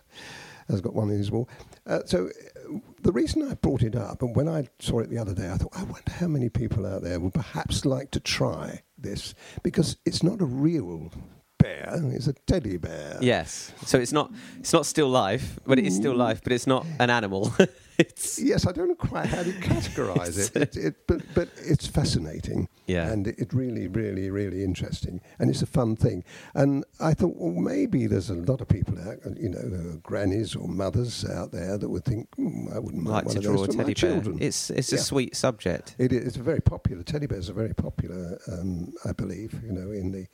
has 0.69 0.81
got 0.81 0.93
one 0.93 1.09
on 1.09 1.17
his 1.17 1.31
wall. 1.31 1.47
Uh, 1.85 1.99
so 2.05 2.27
uh, 2.27 2.79
the 3.01 3.11
reason 3.11 3.49
I 3.49 3.53
brought 3.55 3.83
it 3.83 3.95
up, 3.95 4.21
and 4.21 4.35
when 4.35 4.49
I 4.49 4.67
saw 4.79 4.99
it 4.99 5.09
the 5.09 5.17
other 5.17 5.33
day, 5.33 5.49
I 5.49 5.57
thought, 5.57 5.71
I 5.75 5.83
wonder 5.83 6.11
how 6.11 6.27
many 6.27 6.49
people 6.49 6.85
out 6.85 7.03
there 7.03 7.19
would 7.19 7.33
perhaps 7.33 7.85
like 7.85 8.11
to 8.11 8.19
try 8.19 8.81
this 8.97 9.33
because 9.63 9.97
it's 10.05 10.23
not 10.23 10.41
a 10.41 10.45
real 10.45 11.11
bear; 11.57 11.99
it's 12.13 12.27
a 12.27 12.33
teddy 12.33 12.77
bear. 12.77 13.17
yes 13.21 13.71
so 13.85 13.97
it's 13.97 14.11
not 14.11 14.31
it's 14.59 14.73
not 14.73 14.85
still 14.85 15.09
life 15.09 15.59
but 15.65 15.79
it 15.79 15.85
is 15.85 15.95
still 15.95 16.15
life 16.15 16.41
but 16.43 16.51
it's 16.51 16.67
not 16.67 16.85
an 16.99 17.09
animal 17.09 17.51
it's 17.97 18.39
Yes, 18.39 18.65
I 18.67 18.71
don't 18.71 18.87
know 18.89 18.95
quite 18.95 19.27
how 19.27 19.43
to 19.43 19.51
categorise 19.69 20.37
it, 20.55 20.55
it, 20.55 20.77
it 20.77 21.07
but, 21.07 21.21
but 21.33 21.49
it's 21.57 21.87
fascinating. 21.87 22.69
Yeah. 22.85 23.07
And 23.09 23.27
it 23.27 23.53
really, 23.53 23.87
really, 23.87 24.29
really 24.29 24.63
interesting. 24.63 25.21
And 25.39 25.49
it's 25.49 25.61
a 25.61 25.65
fun 25.67 25.95
thing. 25.95 26.23
And 26.53 26.85
I 26.99 27.13
thought, 27.13 27.35
well, 27.35 27.51
maybe 27.53 28.07
there's 28.07 28.29
a 28.29 28.35
lot 28.35 28.61
of 28.61 28.67
people 28.67 28.97
out, 28.99 29.17
you 29.37 29.49
know, 29.49 29.59
uh, 29.59 29.97
grannies 30.03 30.55
or 30.55 30.67
mothers 30.67 31.25
out 31.25 31.51
there 31.51 31.77
that 31.77 31.89
would 31.89 32.05
think, 32.05 32.33
hmm, 32.35 32.67
I 32.73 32.79
wouldn't 32.79 33.03
mind 33.03 33.13
like 33.13 33.25
one 33.25 33.33
to 33.35 33.39
of 33.39 33.43
draw 33.43 33.57
those 33.57 33.75
a 33.75 33.77
teddy 33.77 33.93
bear 33.93 34.11
children. 34.11 34.37
it's 34.41 34.69
it's 34.69 34.91
a 34.93 34.97
sweet 34.97 35.35
subject 35.35 35.95
It 35.97 36.13
is. 36.13 36.27
It's 36.27 36.37
a 36.37 36.43
very 36.43 36.61
popular. 36.61 37.03
Teddy 37.03 37.27
bears 37.27 37.49
are 37.49 37.53
very 37.53 37.73
popular, 37.73 38.39
um, 38.51 38.93
I 39.05 39.11
believe. 39.11 39.61
You 39.63 39.73
know, 39.73 39.91
in 39.91 40.11
the 40.11 40.27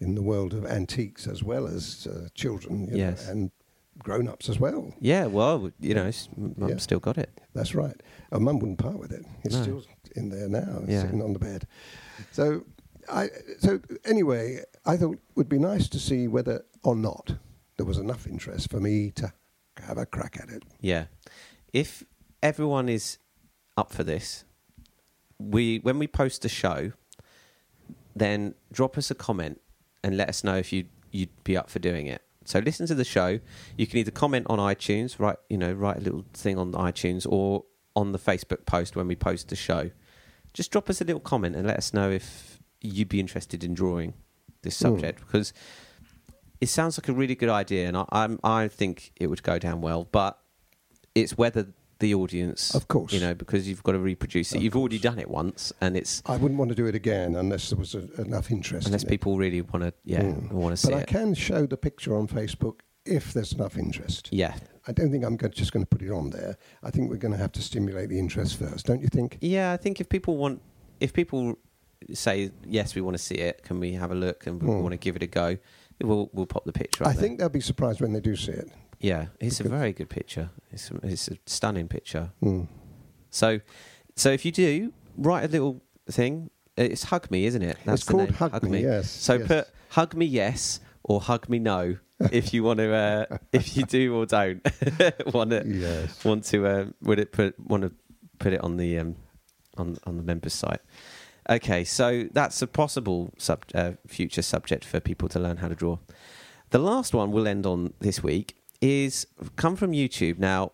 in 0.00 0.14
the 0.14 0.22
world 0.22 0.54
of 0.54 0.64
antiques 0.64 1.26
as 1.26 1.42
well 1.42 1.66
as 1.66 2.06
uh, 2.10 2.28
children. 2.34 2.86
you 2.86 2.92
know, 2.92 2.96
Yes. 2.96 3.28
And 4.00 4.04
grown-ups 4.04 4.48
as 4.48 4.58
well. 4.58 4.92
yeah 5.00 5.26
well 5.26 5.70
you 5.80 5.94
know 5.94 6.10
mum 6.36 6.68
Yeah. 6.68 6.76
still 6.78 7.00
got 7.00 7.18
it 7.18 7.30
That's 7.54 7.74
right. 7.74 8.00
Our 8.32 8.38
mum 8.40 8.58
wouldn't 8.60 8.78
part 8.78 8.98
with 8.98 9.10
it. 9.12 9.24
It's 9.44 9.56
No. 9.56 9.62
still 9.62 9.82
in 10.14 10.28
there 10.30 10.48
now, 10.48 10.82
Yeah. 10.86 11.02
sitting 11.02 11.20
on 11.22 11.32
the 11.32 11.40
bed. 11.40 11.66
So, 12.30 12.64
I 13.08 13.28
so 13.58 13.80
anyway, 14.04 14.62
I 14.86 14.96
thought 14.96 15.14
it 15.14 15.20
would 15.34 15.48
be 15.48 15.58
nice 15.58 15.88
to 15.88 15.98
see 15.98 16.28
whether 16.28 16.64
or 16.84 16.94
not 16.94 17.34
there 17.76 17.86
was 17.86 17.98
enough 17.98 18.26
interest 18.28 18.70
for 18.70 18.78
me 18.78 19.10
to 19.16 19.32
have 19.78 19.98
a 19.98 20.06
crack 20.06 20.38
at 20.40 20.48
it. 20.48 20.62
Yeah. 20.80 21.06
If 21.72 22.04
everyone 22.40 22.88
is 22.88 23.18
up 23.76 23.92
for 23.92 24.04
this, 24.04 24.44
we 25.38 25.78
when 25.82 25.98
we 25.98 26.06
post 26.06 26.42
the 26.42 26.48
show, 26.48 26.92
then 28.14 28.54
drop 28.72 28.96
us 28.96 29.10
a 29.10 29.14
comment 29.14 29.60
and 30.04 30.16
let 30.16 30.28
us 30.28 30.44
know 30.44 30.56
if 30.56 30.72
you 30.72 30.84
you'd 31.10 31.34
be 31.42 31.56
up 31.56 31.68
for 31.68 31.80
doing 31.80 32.06
it. 32.06 32.22
So 32.50 32.58
listen 32.58 32.86
to 32.88 32.94
the 32.94 33.04
show. 33.04 33.38
You 33.76 33.86
can 33.86 33.98
either 33.98 34.10
comment 34.10 34.46
on 34.50 34.58
iTunes, 34.58 35.18
write 35.18 35.36
you 35.48 35.56
know, 35.56 35.72
write 35.72 35.98
a 35.98 36.00
little 36.00 36.24
thing 36.32 36.58
on 36.58 36.72
iTunes 36.72 37.26
or 37.28 37.64
on 37.94 38.12
the 38.12 38.18
Facebook 38.18 38.66
post 38.66 38.96
when 38.96 39.06
we 39.06 39.16
post 39.16 39.48
the 39.48 39.56
show. 39.56 39.90
Just 40.52 40.72
drop 40.72 40.90
us 40.90 41.00
a 41.00 41.04
little 41.04 41.20
comment 41.20 41.54
and 41.54 41.66
let 41.66 41.76
us 41.76 41.94
know 41.94 42.10
if 42.10 42.58
you'd 42.80 43.08
be 43.08 43.20
interested 43.20 43.62
in 43.62 43.72
drawing 43.74 44.14
this 44.62 44.76
Hmm. 44.78 44.86
subject 44.86 45.20
because 45.24 45.52
it 46.60 46.68
sounds 46.68 46.98
like 46.98 47.08
a 47.08 47.12
really 47.12 47.34
good 47.34 47.48
idea 47.48 47.86
and 47.88 47.96
I, 47.96 48.04
I'm, 48.10 48.40
I 48.42 48.68
think 48.68 49.12
it 49.16 49.28
would 49.28 49.42
go 49.42 49.58
down 49.58 49.80
well, 49.80 50.08
but 50.10 50.38
it's 51.14 51.38
whether 51.38 51.68
the 52.00 52.14
audience, 52.14 52.74
Of 52.74 52.88
course. 52.88 53.12
you 53.12 53.20
know, 53.20 53.34
because 53.34 53.68
you've 53.68 53.82
got 53.82 53.92
to 53.92 53.98
reproduce 53.98 54.52
it. 54.52 54.56
Of 54.56 54.62
You've 54.64 54.76
already 54.76 54.98
done 54.98 55.18
it 55.18 55.30
once, 55.30 55.72
and 55.80 55.96
it's 55.96 56.22
I 56.26 56.36
wouldn't 56.36 56.58
want 56.58 56.70
to 56.70 56.74
do 56.74 56.86
it 56.86 56.94
again 56.94 57.36
unless 57.36 57.70
there 57.70 57.78
was 57.78 57.94
a, 57.94 58.08
enough 58.20 58.50
interest. 58.50 58.86
unless 58.86 59.04
in 59.04 59.08
people 59.08 59.36
really 59.38 59.60
want 59.62 59.84
to, 59.84 59.92
yeah, 60.04 60.22
Mm. 60.22 60.50
want 60.52 60.72
to 60.72 60.76
see 60.76 60.88
it. 60.88 60.92
But 60.92 60.98
I 60.98 61.02
it. 61.02 61.06
can 61.08 61.34
show 61.34 61.66
the 61.66 61.76
picture 61.76 62.16
on 62.16 62.26
Facebook 62.26 62.80
if 63.06 63.32
there's 63.32 63.52
enough 63.52 63.76
interest. 63.78 64.28
Yeah, 64.32 64.54
I 64.86 64.92
don't 64.92 65.10
think 65.10 65.24
I'm 65.24 65.36
go- 65.36 65.48
just 65.48 65.72
going 65.72 65.84
to 65.84 65.88
put 65.88 66.02
it 66.02 66.10
on 66.10 66.30
there. 66.30 66.56
I 66.82 66.90
think 66.90 67.10
we're 67.10 67.16
going 67.16 67.32
to 67.32 67.38
have 67.38 67.52
to 67.52 67.62
stimulate 67.62 68.08
the 68.08 68.18
interest 68.18 68.58
first, 68.58 68.86
don't 68.86 69.00
you 69.00 69.08
think? 69.08 69.38
yeah. 69.40 69.72
I 69.72 69.76
think 69.76 70.00
if 70.00 70.08
people 70.08 70.36
want, 70.36 70.60
if 71.00 71.12
people 71.12 71.56
say 72.14 72.50
yes, 72.66 72.94
we 72.94 73.02
want 73.02 73.16
to 73.16 73.22
see 73.22 73.36
it, 73.36 73.62
can 73.62 73.78
we 73.78 73.92
have 73.92 74.10
a 74.10 74.14
look 74.14 74.46
and 74.46 74.60
we 74.62 74.68
Mm. 74.68 74.82
want 74.82 74.92
to 74.92 74.98
give 74.98 75.16
it 75.16 75.22
a 75.22 75.26
go? 75.26 75.58
We'll 76.02 76.30
we'll 76.32 76.46
pop 76.46 76.64
the 76.64 76.72
picture. 76.72 77.04
Up 77.04 77.10
I 77.10 77.12
there. 77.12 77.22
think 77.22 77.38
they'll 77.38 77.50
be 77.50 77.60
surprised 77.60 78.00
when 78.00 78.14
they 78.14 78.20
do 78.20 78.34
see 78.36 78.52
it. 78.52 78.70
Yeah, 79.00 79.26
it's 79.40 79.60
a 79.60 79.68
very 79.68 79.92
good 79.92 80.08
picture. 80.10 80.50
It's 80.70 80.90
a, 80.90 80.94
it's 81.02 81.28
a 81.28 81.36
stunning 81.46 81.88
picture. 81.88 82.30
Mm. 82.42 82.68
So, 83.30 83.60
so 84.16 84.30
if 84.30 84.44
you 84.44 84.52
do 84.52 84.92
write 85.16 85.44
a 85.44 85.48
little 85.48 85.82
thing, 86.10 86.50
it's 86.76 87.04
hug 87.04 87.30
me, 87.30 87.46
isn't 87.46 87.62
it? 87.62 87.78
It's 87.86 88.04
called 88.04 88.24
name, 88.30 88.32
Hug, 88.34 88.62
Me, 88.62 88.82
yes. 88.82 89.10
So 89.10 89.34
yes. 89.34 89.46
put 89.48 89.68
hug 89.90 90.14
me 90.14 90.26
yes 90.26 90.80
or 91.02 91.20
hug 91.20 91.48
me 91.48 91.58
no 91.58 91.96
if 92.32 92.52
you 92.54 92.62
want 92.62 92.78
to. 92.78 92.92
Uh, 92.92 93.38
if 93.52 93.76
you 93.76 93.84
do 93.84 94.14
or 94.14 94.26
don't 94.26 94.60
want 95.34 95.50
to 95.50 95.62
Yes. 95.66 96.24
want 96.24 96.44
to 96.44 96.66
uh, 96.66 96.84
would 97.02 97.18
it 97.18 97.32
put 97.32 97.58
want 97.58 97.82
to 97.82 97.92
put 98.38 98.52
it 98.52 98.60
on 98.62 98.76
the 98.76 98.98
um, 98.98 99.16
on 99.76 99.96
on 100.04 100.16
the 100.16 100.22
members 100.22 100.52
site. 100.54 100.80
Okay, 101.48 101.84
so 101.84 102.28
that's 102.32 102.62
a 102.62 102.66
possible 102.66 103.32
sub, 103.38 103.64
uh, 103.74 103.92
future 104.06 104.42
subject 104.42 104.84
for 104.84 105.00
people 105.00 105.28
to 105.30 105.38
learn 105.40 105.56
how 105.56 105.68
to 105.68 105.74
draw. 105.74 105.98
The 106.68 106.78
last 106.78 107.12
one 107.14 107.32
we'll 107.32 107.48
end 107.48 107.66
on 107.66 107.94
this 107.98 108.22
week 108.22 108.56
is 108.80 109.26
come 109.56 109.76
from 109.76 109.92
YouTube. 109.92 110.38
Now, 110.38 110.72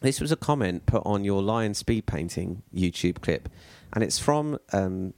this 0.00 0.20
was 0.20 0.32
a 0.32 0.36
comment 0.36 0.86
put 0.86 1.02
on 1.06 1.24
your 1.24 1.42
lion 1.42 1.74
speed 1.74 2.06
painting 2.06 2.62
YouTube 2.74 3.20
clip, 3.20 3.48
and 3.92 4.04
it's 4.04 4.18
from 4.18 4.58
um, 4.72 5.14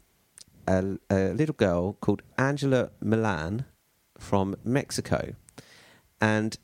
a, 0.67 0.99
a 1.11 1.33
little 1.33 1.55
girl 1.55 1.95
called 2.01 2.23
Angela 2.37 2.91
Milan 3.01 3.65
from 4.19 4.57
Mexico. 4.65 5.35
And 6.21 6.57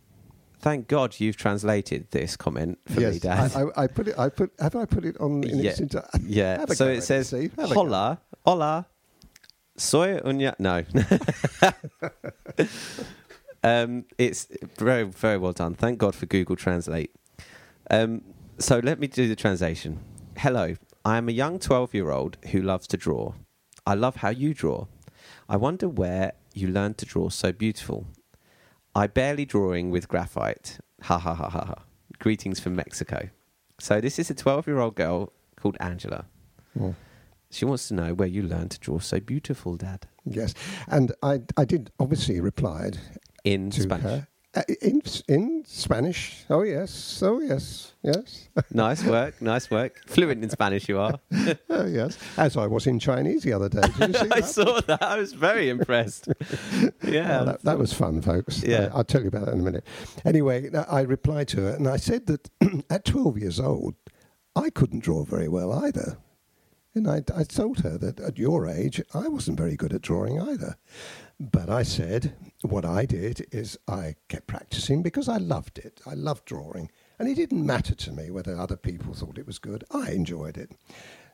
thank 0.60 0.88
God 0.88 1.18
you've 1.18 1.36
translated 1.36 2.10
this 2.10 2.36
comment 2.36 2.78
for 2.86 3.00
yes, 3.00 3.14
me, 3.14 3.18
Dad. 3.20 3.52
I, 3.54 3.60
I, 3.60 3.84
I 3.84 3.86
put 3.86 4.08
it. 4.08 4.18
I 4.18 4.28
put. 4.28 4.52
Have 4.58 4.76
I 4.76 4.84
put 4.84 5.04
it 5.04 5.18
on? 5.20 5.44
In 5.44 5.58
Yeah. 5.58 5.74
yeah. 6.22 6.60
Have 6.60 6.70
a 6.70 6.74
So 6.74 6.88
it 6.88 7.02
says, 7.02 7.28
Steve. 7.28 7.52
Have 7.56 7.70
a 7.70 7.74
go. 7.74 7.80
"Hola, 7.80 8.20
hola, 8.44 8.86
soy 9.76 10.20
uña." 10.20 10.54
No. 10.58 10.84
um, 13.64 14.04
it's 14.18 14.46
very, 14.76 15.04
very 15.04 15.38
well 15.38 15.52
done. 15.52 15.74
Thank 15.74 15.98
God 15.98 16.14
for 16.14 16.26
Google 16.26 16.54
Translate. 16.54 17.10
Um, 17.90 18.20
so 18.58 18.78
let 18.78 19.00
me 19.00 19.06
do 19.06 19.26
the 19.26 19.34
translation. 19.34 20.00
Hello, 20.36 20.76
I 21.04 21.16
am 21.16 21.28
a 21.30 21.32
young 21.32 21.58
12 21.58 21.94
year 21.94 22.10
old 22.10 22.36
who 22.50 22.60
loves 22.60 22.86
to 22.88 22.98
draw. 22.98 23.32
I 23.86 23.94
love 23.94 24.16
how 24.16 24.28
you 24.28 24.52
draw. 24.52 24.86
I 25.48 25.56
wonder 25.56 25.88
where 25.88 26.34
you 26.52 26.68
learned 26.68 26.98
to 26.98 27.06
draw 27.06 27.30
so 27.30 27.52
beautiful. 27.52 28.06
I 28.94 29.06
barely 29.06 29.46
drawing 29.46 29.90
with 29.90 30.08
graphite. 30.08 30.78
Ha 31.02 31.18
ha 31.18 31.34
ha 31.34 31.48
ha 31.48 31.64
ha. 31.64 31.82
Greetings 32.18 32.60
from 32.60 32.76
Mexico. 32.76 33.30
So 33.80 34.00
this 34.00 34.18
is 34.18 34.28
a 34.28 34.34
12 34.34 34.66
year 34.66 34.78
old 34.78 34.94
girl 34.94 35.32
called 35.56 35.78
Angela. 35.80 36.26
Mm. 36.78 36.94
She 37.50 37.64
wants 37.64 37.88
to 37.88 37.94
know 37.94 38.12
where 38.12 38.28
you 38.28 38.42
learned 38.42 38.72
to 38.72 38.80
draw 38.80 38.98
so 38.98 39.20
beautiful, 39.20 39.76
Dad. 39.76 40.06
Yes, 40.24 40.54
and 40.88 41.12
I, 41.22 41.42
I 41.56 41.64
did 41.64 41.90
obviously 42.00 42.40
replied 42.40 42.98
In 43.44 43.70
to 43.70 43.82
Spanish. 43.82 44.04
her 44.04 44.28
uh, 44.54 44.62
in 44.80 45.02
in 45.28 45.64
Spanish. 45.66 46.44
Oh 46.48 46.62
yes, 46.62 47.20
oh 47.22 47.40
yes, 47.40 47.92
yes, 48.02 48.48
nice 48.70 49.02
work, 49.04 49.40
nice 49.42 49.70
work. 49.70 50.00
Fluent 50.06 50.42
in 50.42 50.50
Spanish, 50.50 50.88
you 50.88 50.98
are. 50.98 51.18
oh 51.70 51.86
yes. 51.86 52.16
As 52.36 52.56
I 52.56 52.66
was 52.66 52.86
in 52.86 52.98
Chinese 52.98 53.42
the 53.42 53.52
other 53.52 53.68
day. 53.68 53.82
Did 53.98 54.14
you 54.14 54.20
see 54.20 54.28
I 54.32 54.40
saw 54.40 54.80
that. 54.82 55.02
I 55.02 55.18
was 55.18 55.32
very 55.32 55.68
impressed. 55.68 56.28
yeah. 57.02 57.40
Oh, 57.40 57.44
that, 57.46 57.62
that 57.62 57.78
was 57.78 57.92
fun, 57.92 58.22
folks. 58.22 58.62
Yeah. 58.62 58.90
I, 58.92 58.98
will 58.98 59.04
tell 59.04 59.22
you 59.22 59.28
about 59.28 59.46
that 59.46 59.54
in 59.54 59.60
a 59.60 59.64
minute. 59.64 59.84
Anyway, 60.24 60.70
I 60.72 61.00
replied 61.00 61.48
to 61.48 61.62
her 61.62 61.70
and 61.70 61.88
I 61.88 61.96
said 61.96 62.26
that 62.26 62.48
at 62.90 63.04
12 63.04 63.38
years 63.38 63.58
old, 63.60 63.94
I 64.54 64.70
couldn't 64.70 65.00
draw 65.00 65.24
very 65.24 65.48
well 65.48 65.72
either. 65.72 66.18
And 66.94 67.08
I, 67.10 67.22
I 67.36 67.42
told 67.42 67.80
her 67.80 67.98
that 67.98 68.20
at 68.20 68.38
your 68.38 68.68
age, 68.68 69.02
I 69.12 69.26
wasn't 69.26 69.58
very 69.58 69.76
good 69.76 69.92
at 69.92 70.02
drawing 70.02 70.40
either. 70.40 70.76
But 71.40 71.68
I 71.68 71.82
said, 71.82 72.34
what 72.62 72.84
I 72.84 73.06
did 73.06 73.46
is 73.50 73.76
I 73.88 74.14
kept 74.28 74.46
practicing 74.46 75.02
because 75.02 75.28
I 75.28 75.38
loved 75.38 75.78
it. 75.78 76.00
I 76.06 76.14
loved 76.14 76.44
drawing. 76.44 76.90
And 77.18 77.28
it 77.28 77.34
didn't 77.34 77.66
matter 77.66 77.94
to 77.94 78.12
me 78.12 78.30
whether 78.30 78.56
other 78.56 78.76
people 78.76 79.14
thought 79.14 79.38
it 79.38 79.46
was 79.46 79.58
good. 79.58 79.84
I 79.90 80.12
enjoyed 80.12 80.56
it. 80.56 80.70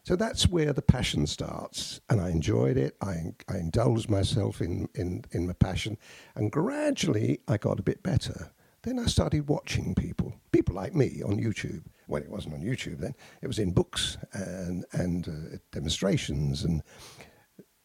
So 0.03 0.17
that's 0.17 0.49
where 0.49 0.73
the 0.73 0.83
passion 0.83 1.27
starts. 1.27 2.01
And 2.09 2.21
I 2.21 2.31
enjoyed 2.31 2.79
it. 2.79 2.97
I, 3.03 3.35
I 3.49 3.59
indulged 3.59 4.09
myself 4.09 4.63
in, 4.63 4.89
in, 4.95 5.25
in 5.33 5.47
my 5.47 5.53
passion. 5.53 5.99
And 6.35 6.51
gradually 6.51 7.41
I 7.47 7.59
got 7.59 7.79
a 7.79 7.83
bit 7.83 8.03
better. 8.03 8.53
Then 8.83 8.99
I 8.99 9.05
started 9.05 9.49
watching 9.49 9.95
people, 9.95 10.35
people 10.53 10.75
like 10.75 10.95
me 10.95 11.23
on 11.23 11.39
YouTube. 11.39 11.83
Well, 12.09 12.23
it 12.23 12.31
wasn't 12.31 12.55
on 12.55 12.63
YouTube 12.63 12.99
then, 12.99 13.15
it 13.43 13.47
was 13.47 13.59
in 13.59 13.73
books 13.73 14.17
and, 14.33 14.85
and 14.93 15.29
uh, 15.29 15.59
demonstrations. 15.71 16.65
And 16.65 16.83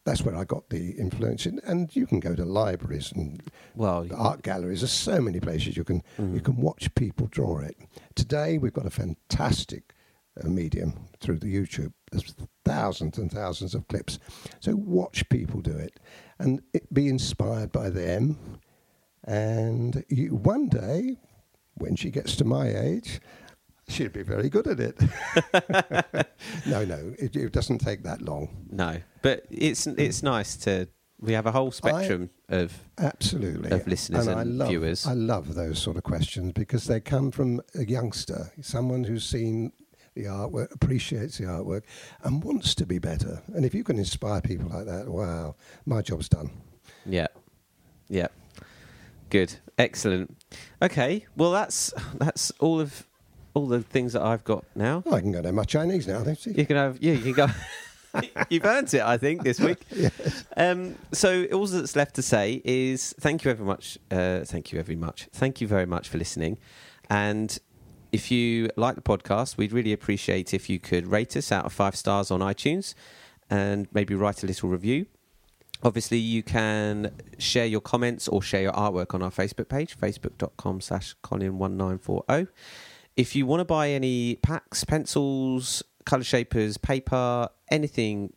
that's 0.06 0.22
where 0.22 0.36
I 0.36 0.44
got 0.44 0.70
the 0.70 0.92
influence. 0.92 1.44
In, 1.46 1.60
and 1.66 1.94
you 1.94 2.06
can 2.06 2.20
go 2.20 2.34
to 2.34 2.44
libraries 2.44 3.12
and 3.12 3.42
Well, 3.74 4.06
art 4.16 4.42
galleries. 4.42 4.80
There's 4.80 4.92
so 4.92 5.20
many 5.20 5.40
places 5.40 5.76
you 5.76 5.84
can 5.84 6.02
Mm. 6.18 6.34
you 6.34 6.40
can 6.40 6.56
watch 6.56 6.94
people 6.94 7.26
draw 7.26 7.58
it. 7.58 7.76
Today 8.14 8.56
we've 8.56 8.72
got 8.72 8.86
a 8.86 8.90
fantastic 8.90 9.92
uh, 10.42 10.48
medium 10.48 10.92
through 11.20 11.40
the 11.40 11.52
YouTube. 11.54 11.92
There's 12.12 12.34
thousands 12.64 13.18
and 13.18 13.30
thousands 13.30 13.74
of 13.74 13.88
clips. 13.88 14.18
So 14.60 14.76
watch 14.76 15.28
people 15.28 15.60
do 15.60 15.76
it, 15.76 15.98
and 16.38 16.62
it, 16.72 16.92
be 16.94 17.08
inspired 17.08 17.72
by 17.72 17.90
them. 17.90 18.38
And 19.24 20.04
you, 20.08 20.36
one 20.36 20.68
day, 20.68 21.16
when 21.74 21.96
she 21.96 22.10
gets 22.10 22.36
to 22.36 22.44
my 22.44 22.68
age, 22.68 23.20
she'll 23.88 24.08
be 24.08 24.22
very 24.22 24.48
good 24.48 24.66
at 24.66 24.80
it. 24.80 25.00
no, 26.66 26.84
no, 26.84 27.14
it, 27.18 27.36
it 27.36 27.52
doesn't 27.52 27.78
take 27.78 28.02
that 28.02 28.22
long. 28.22 28.66
no. 28.70 29.00
But 29.22 29.46
it's 29.50 29.86
it's 29.86 30.22
nice 30.22 30.56
to. 30.58 30.88
We 31.18 31.32
have 31.32 31.46
a 31.46 31.52
whole 31.52 31.70
spectrum 31.72 32.30
of. 32.48 32.72
Absolutely. 32.98 33.70
of 33.70 33.86
listeners 33.86 34.28
I 34.28 34.42
and 34.42 34.58
love, 34.58 34.68
viewers. 34.68 35.06
I 35.06 35.14
love 35.14 35.54
those 35.54 35.78
sort 35.78 35.96
of 35.96 36.02
questions 36.02 36.52
because 36.52 36.86
they 36.86 37.00
come 37.00 37.30
from 37.30 37.60
a 37.74 37.84
youngster, 37.84 38.52
someone 38.60 39.04
who's 39.04 39.24
seen 39.24 39.72
the 40.14 40.24
artwork, 40.24 40.74
appreciates 40.74 41.38
the 41.38 41.44
artwork, 41.44 41.82
and 42.22 42.44
wants 42.44 42.74
to 42.76 42.86
be 42.86 42.98
better. 42.98 43.42
And 43.54 43.64
if 43.64 43.74
you 43.74 43.82
can 43.82 43.98
inspire 43.98 44.40
people 44.40 44.68
like 44.68 44.86
that, 44.86 45.08
wow, 45.08 45.56
my 45.84 46.02
job's 46.02 46.28
done. 46.28 46.50
Yeah. 47.04 47.28
Yeah. 48.08 48.28
Good. 49.30 49.54
Excellent. 49.78 50.36
Okay. 50.82 51.26
Well, 51.36 51.50
that's 51.50 51.92
that's 52.14 52.50
all 52.60 52.80
of 52.80 53.06
all 53.56 53.66
the 53.66 53.80
things 53.80 54.12
that 54.12 54.22
I've 54.22 54.44
got 54.44 54.64
now. 54.74 55.02
Oh, 55.06 55.14
I 55.14 55.20
can 55.20 55.32
go 55.32 55.40
to 55.40 55.50
my 55.50 55.64
Chinese 55.64 56.06
now, 56.06 56.22
don't 56.22 56.44
you? 56.44 56.52
You 56.52 56.66
can 56.66 56.76
have. 56.76 56.98
Yeah. 57.00 57.14
You 57.14 57.32
can 57.32 57.32
go. 57.32 57.46
You've 58.50 58.64
earned 58.66 58.92
it, 58.92 59.00
I 59.00 59.16
think, 59.16 59.42
this 59.42 59.58
week. 59.58 59.78
Um, 60.58 60.94
so 61.12 61.44
all 61.52 61.66
that's 61.66 61.94
left 61.96 62.14
to 62.14 62.22
say 62.22 62.62
is 62.64 63.14
thank 63.20 63.44
you 63.44 63.52
very 63.52 63.66
much. 63.66 63.98
Uh, 64.10 64.40
thank 64.40 64.72
you 64.72 64.82
very 64.82 64.96
much. 64.96 65.28
Thank 65.32 65.60
you 65.60 65.68
very 65.68 65.84
much 65.84 66.08
for 66.08 66.16
listening. 66.16 66.56
And 67.10 67.58
if 68.12 68.30
you 68.30 68.70
like 68.76 68.94
the 68.94 69.02
podcast, 69.02 69.58
we'd 69.58 69.72
really 69.72 69.92
appreciate 69.92 70.54
if 70.54 70.70
you 70.70 70.78
could 70.78 71.06
rate 71.06 71.36
us 71.36 71.52
out 71.52 71.66
of 71.66 71.74
five 71.74 71.94
stars 71.94 72.30
on 72.30 72.40
iTunes 72.40 72.94
and 73.50 73.86
maybe 73.92 74.14
write 74.14 74.42
a 74.42 74.46
little 74.46 74.70
review. 74.70 75.06
Obviously, 75.82 76.16
you 76.16 76.42
can 76.42 77.12
share 77.38 77.66
your 77.66 77.82
comments 77.82 78.28
or 78.28 78.40
share 78.40 78.62
your 78.62 78.72
artwork 78.72 79.14
on 79.14 79.22
our 79.22 79.30
Facebook 79.30 79.68
page, 79.68 79.96
facebook.com 79.96 80.80
slash 80.80 81.14
Colin1940. 81.22 82.48
If 83.16 83.34
you 83.34 83.46
want 83.46 83.60
to 83.60 83.64
buy 83.64 83.90
any 83.90 84.36
packs, 84.36 84.84
pencils, 84.84 85.82
colour 86.04 86.22
shapers, 86.24 86.76
paper, 86.76 87.48
anything 87.70 88.34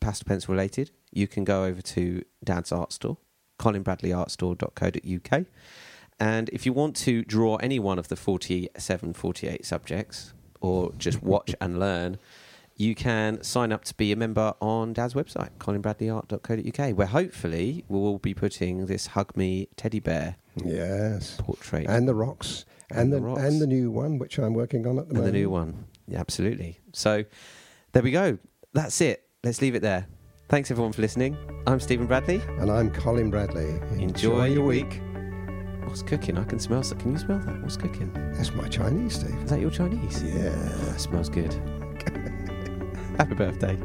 pastel 0.00 0.26
pencil 0.28 0.52
related, 0.52 0.90
you 1.10 1.26
can 1.26 1.44
go 1.44 1.64
over 1.64 1.80
to 1.80 2.22
Dad's 2.44 2.70
Art 2.70 2.92
Store, 2.92 3.16
colinbradleyartstore.co.uk. 3.58 5.46
And 6.18 6.48
if 6.50 6.66
you 6.66 6.72
want 6.74 6.96
to 6.96 7.24
draw 7.24 7.56
any 7.56 7.78
one 7.78 7.98
of 7.98 8.08
the 8.08 8.16
47, 8.16 9.14
48 9.14 9.64
subjects, 9.64 10.34
or 10.60 10.92
just 10.98 11.22
watch 11.22 11.54
and 11.60 11.80
learn, 11.80 12.18
you 12.76 12.94
can 12.94 13.42
sign 13.42 13.72
up 13.72 13.84
to 13.84 13.94
be 13.94 14.12
a 14.12 14.16
member 14.16 14.52
on 14.60 14.92
Dad's 14.92 15.14
website, 15.14 15.50
colinbradleyart.co.uk, 15.58 16.96
where 16.96 17.06
hopefully 17.06 17.84
we 17.88 17.98
will 17.98 18.18
be 18.18 18.34
putting 18.34 18.84
this 18.84 19.08
Hug 19.08 19.34
Me 19.34 19.68
teddy 19.76 20.00
bear 20.00 20.36
Yes. 20.62 21.36
portrait 21.38 21.86
And 21.88 22.06
the 22.06 22.14
rocks. 22.14 22.66
And, 22.90 23.12
And 23.12 23.12
the 23.12 23.20
the, 23.20 23.34
and 23.46 23.60
the 23.60 23.66
new 23.66 23.90
one, 23.90 24.18
which 24.18 24.38
I'm 24.38 24.54
working 24.54 24.86
on 24.86 24.98
at 24.98 25.08
the 25.08 25.14
moment. 25.14 25.26
and 25.28 25.34
the 25.34 25.38
new 25.38 25.50
one. 25.50 25.84
Yeah, 26.08 26.20
absolutely. 26.20 26.78
So 26.92 27.24
there 27.92 28.02
we 28.02 28.10
go. 28.10 28.38
That's 28.74 29.00
it. 29.00 29.22
Let's 29.44 29.60
leave 29.62 29.74
it 29.74 29.82
there. 29.82 30.06
Thanks 30.48 30.70
everyone 30.70 30.92
for 30.92 31.00
listening. 31.02 31.36
I'm 31.66 31.78
Stephen 31.80 32.06
Bradley. 32.06 32.42
And 32.58 32.70
I'm 32.70 32.90
Colin 32.90 33.30
Bradley. 33.30 33.78
Enjoy 34.02 34.46
your 34.46 34.64
week. 34.64 35.00
What's 35.84 36.02
cooking? 36.02 36.38
I 36.38 36.44
can 36.44 36.58
smell 36.58 36.82
something. 36.82 37.02
Can 37.04 37.12
you 37.12 37.18
smell 37.18 37.38
that? 37.38 37.62
What's 37.62 37.76
cooking? 37.76 38.12
That's 38.34 38.52
my 38.54 38.68
Chinese, 38.68 39.14
Steve. 39.14 39.36
Is 39.44 39.50
that 39.50 39.60
your 39.60 39.70
Chinese? 39.70 40.22
Yeah. 40.22 40.50
That 40.50 41.00
smells 41.00 41.28
good. 41.28 41.52
Happy 43.18 43.34
birthday. 43.34 43.76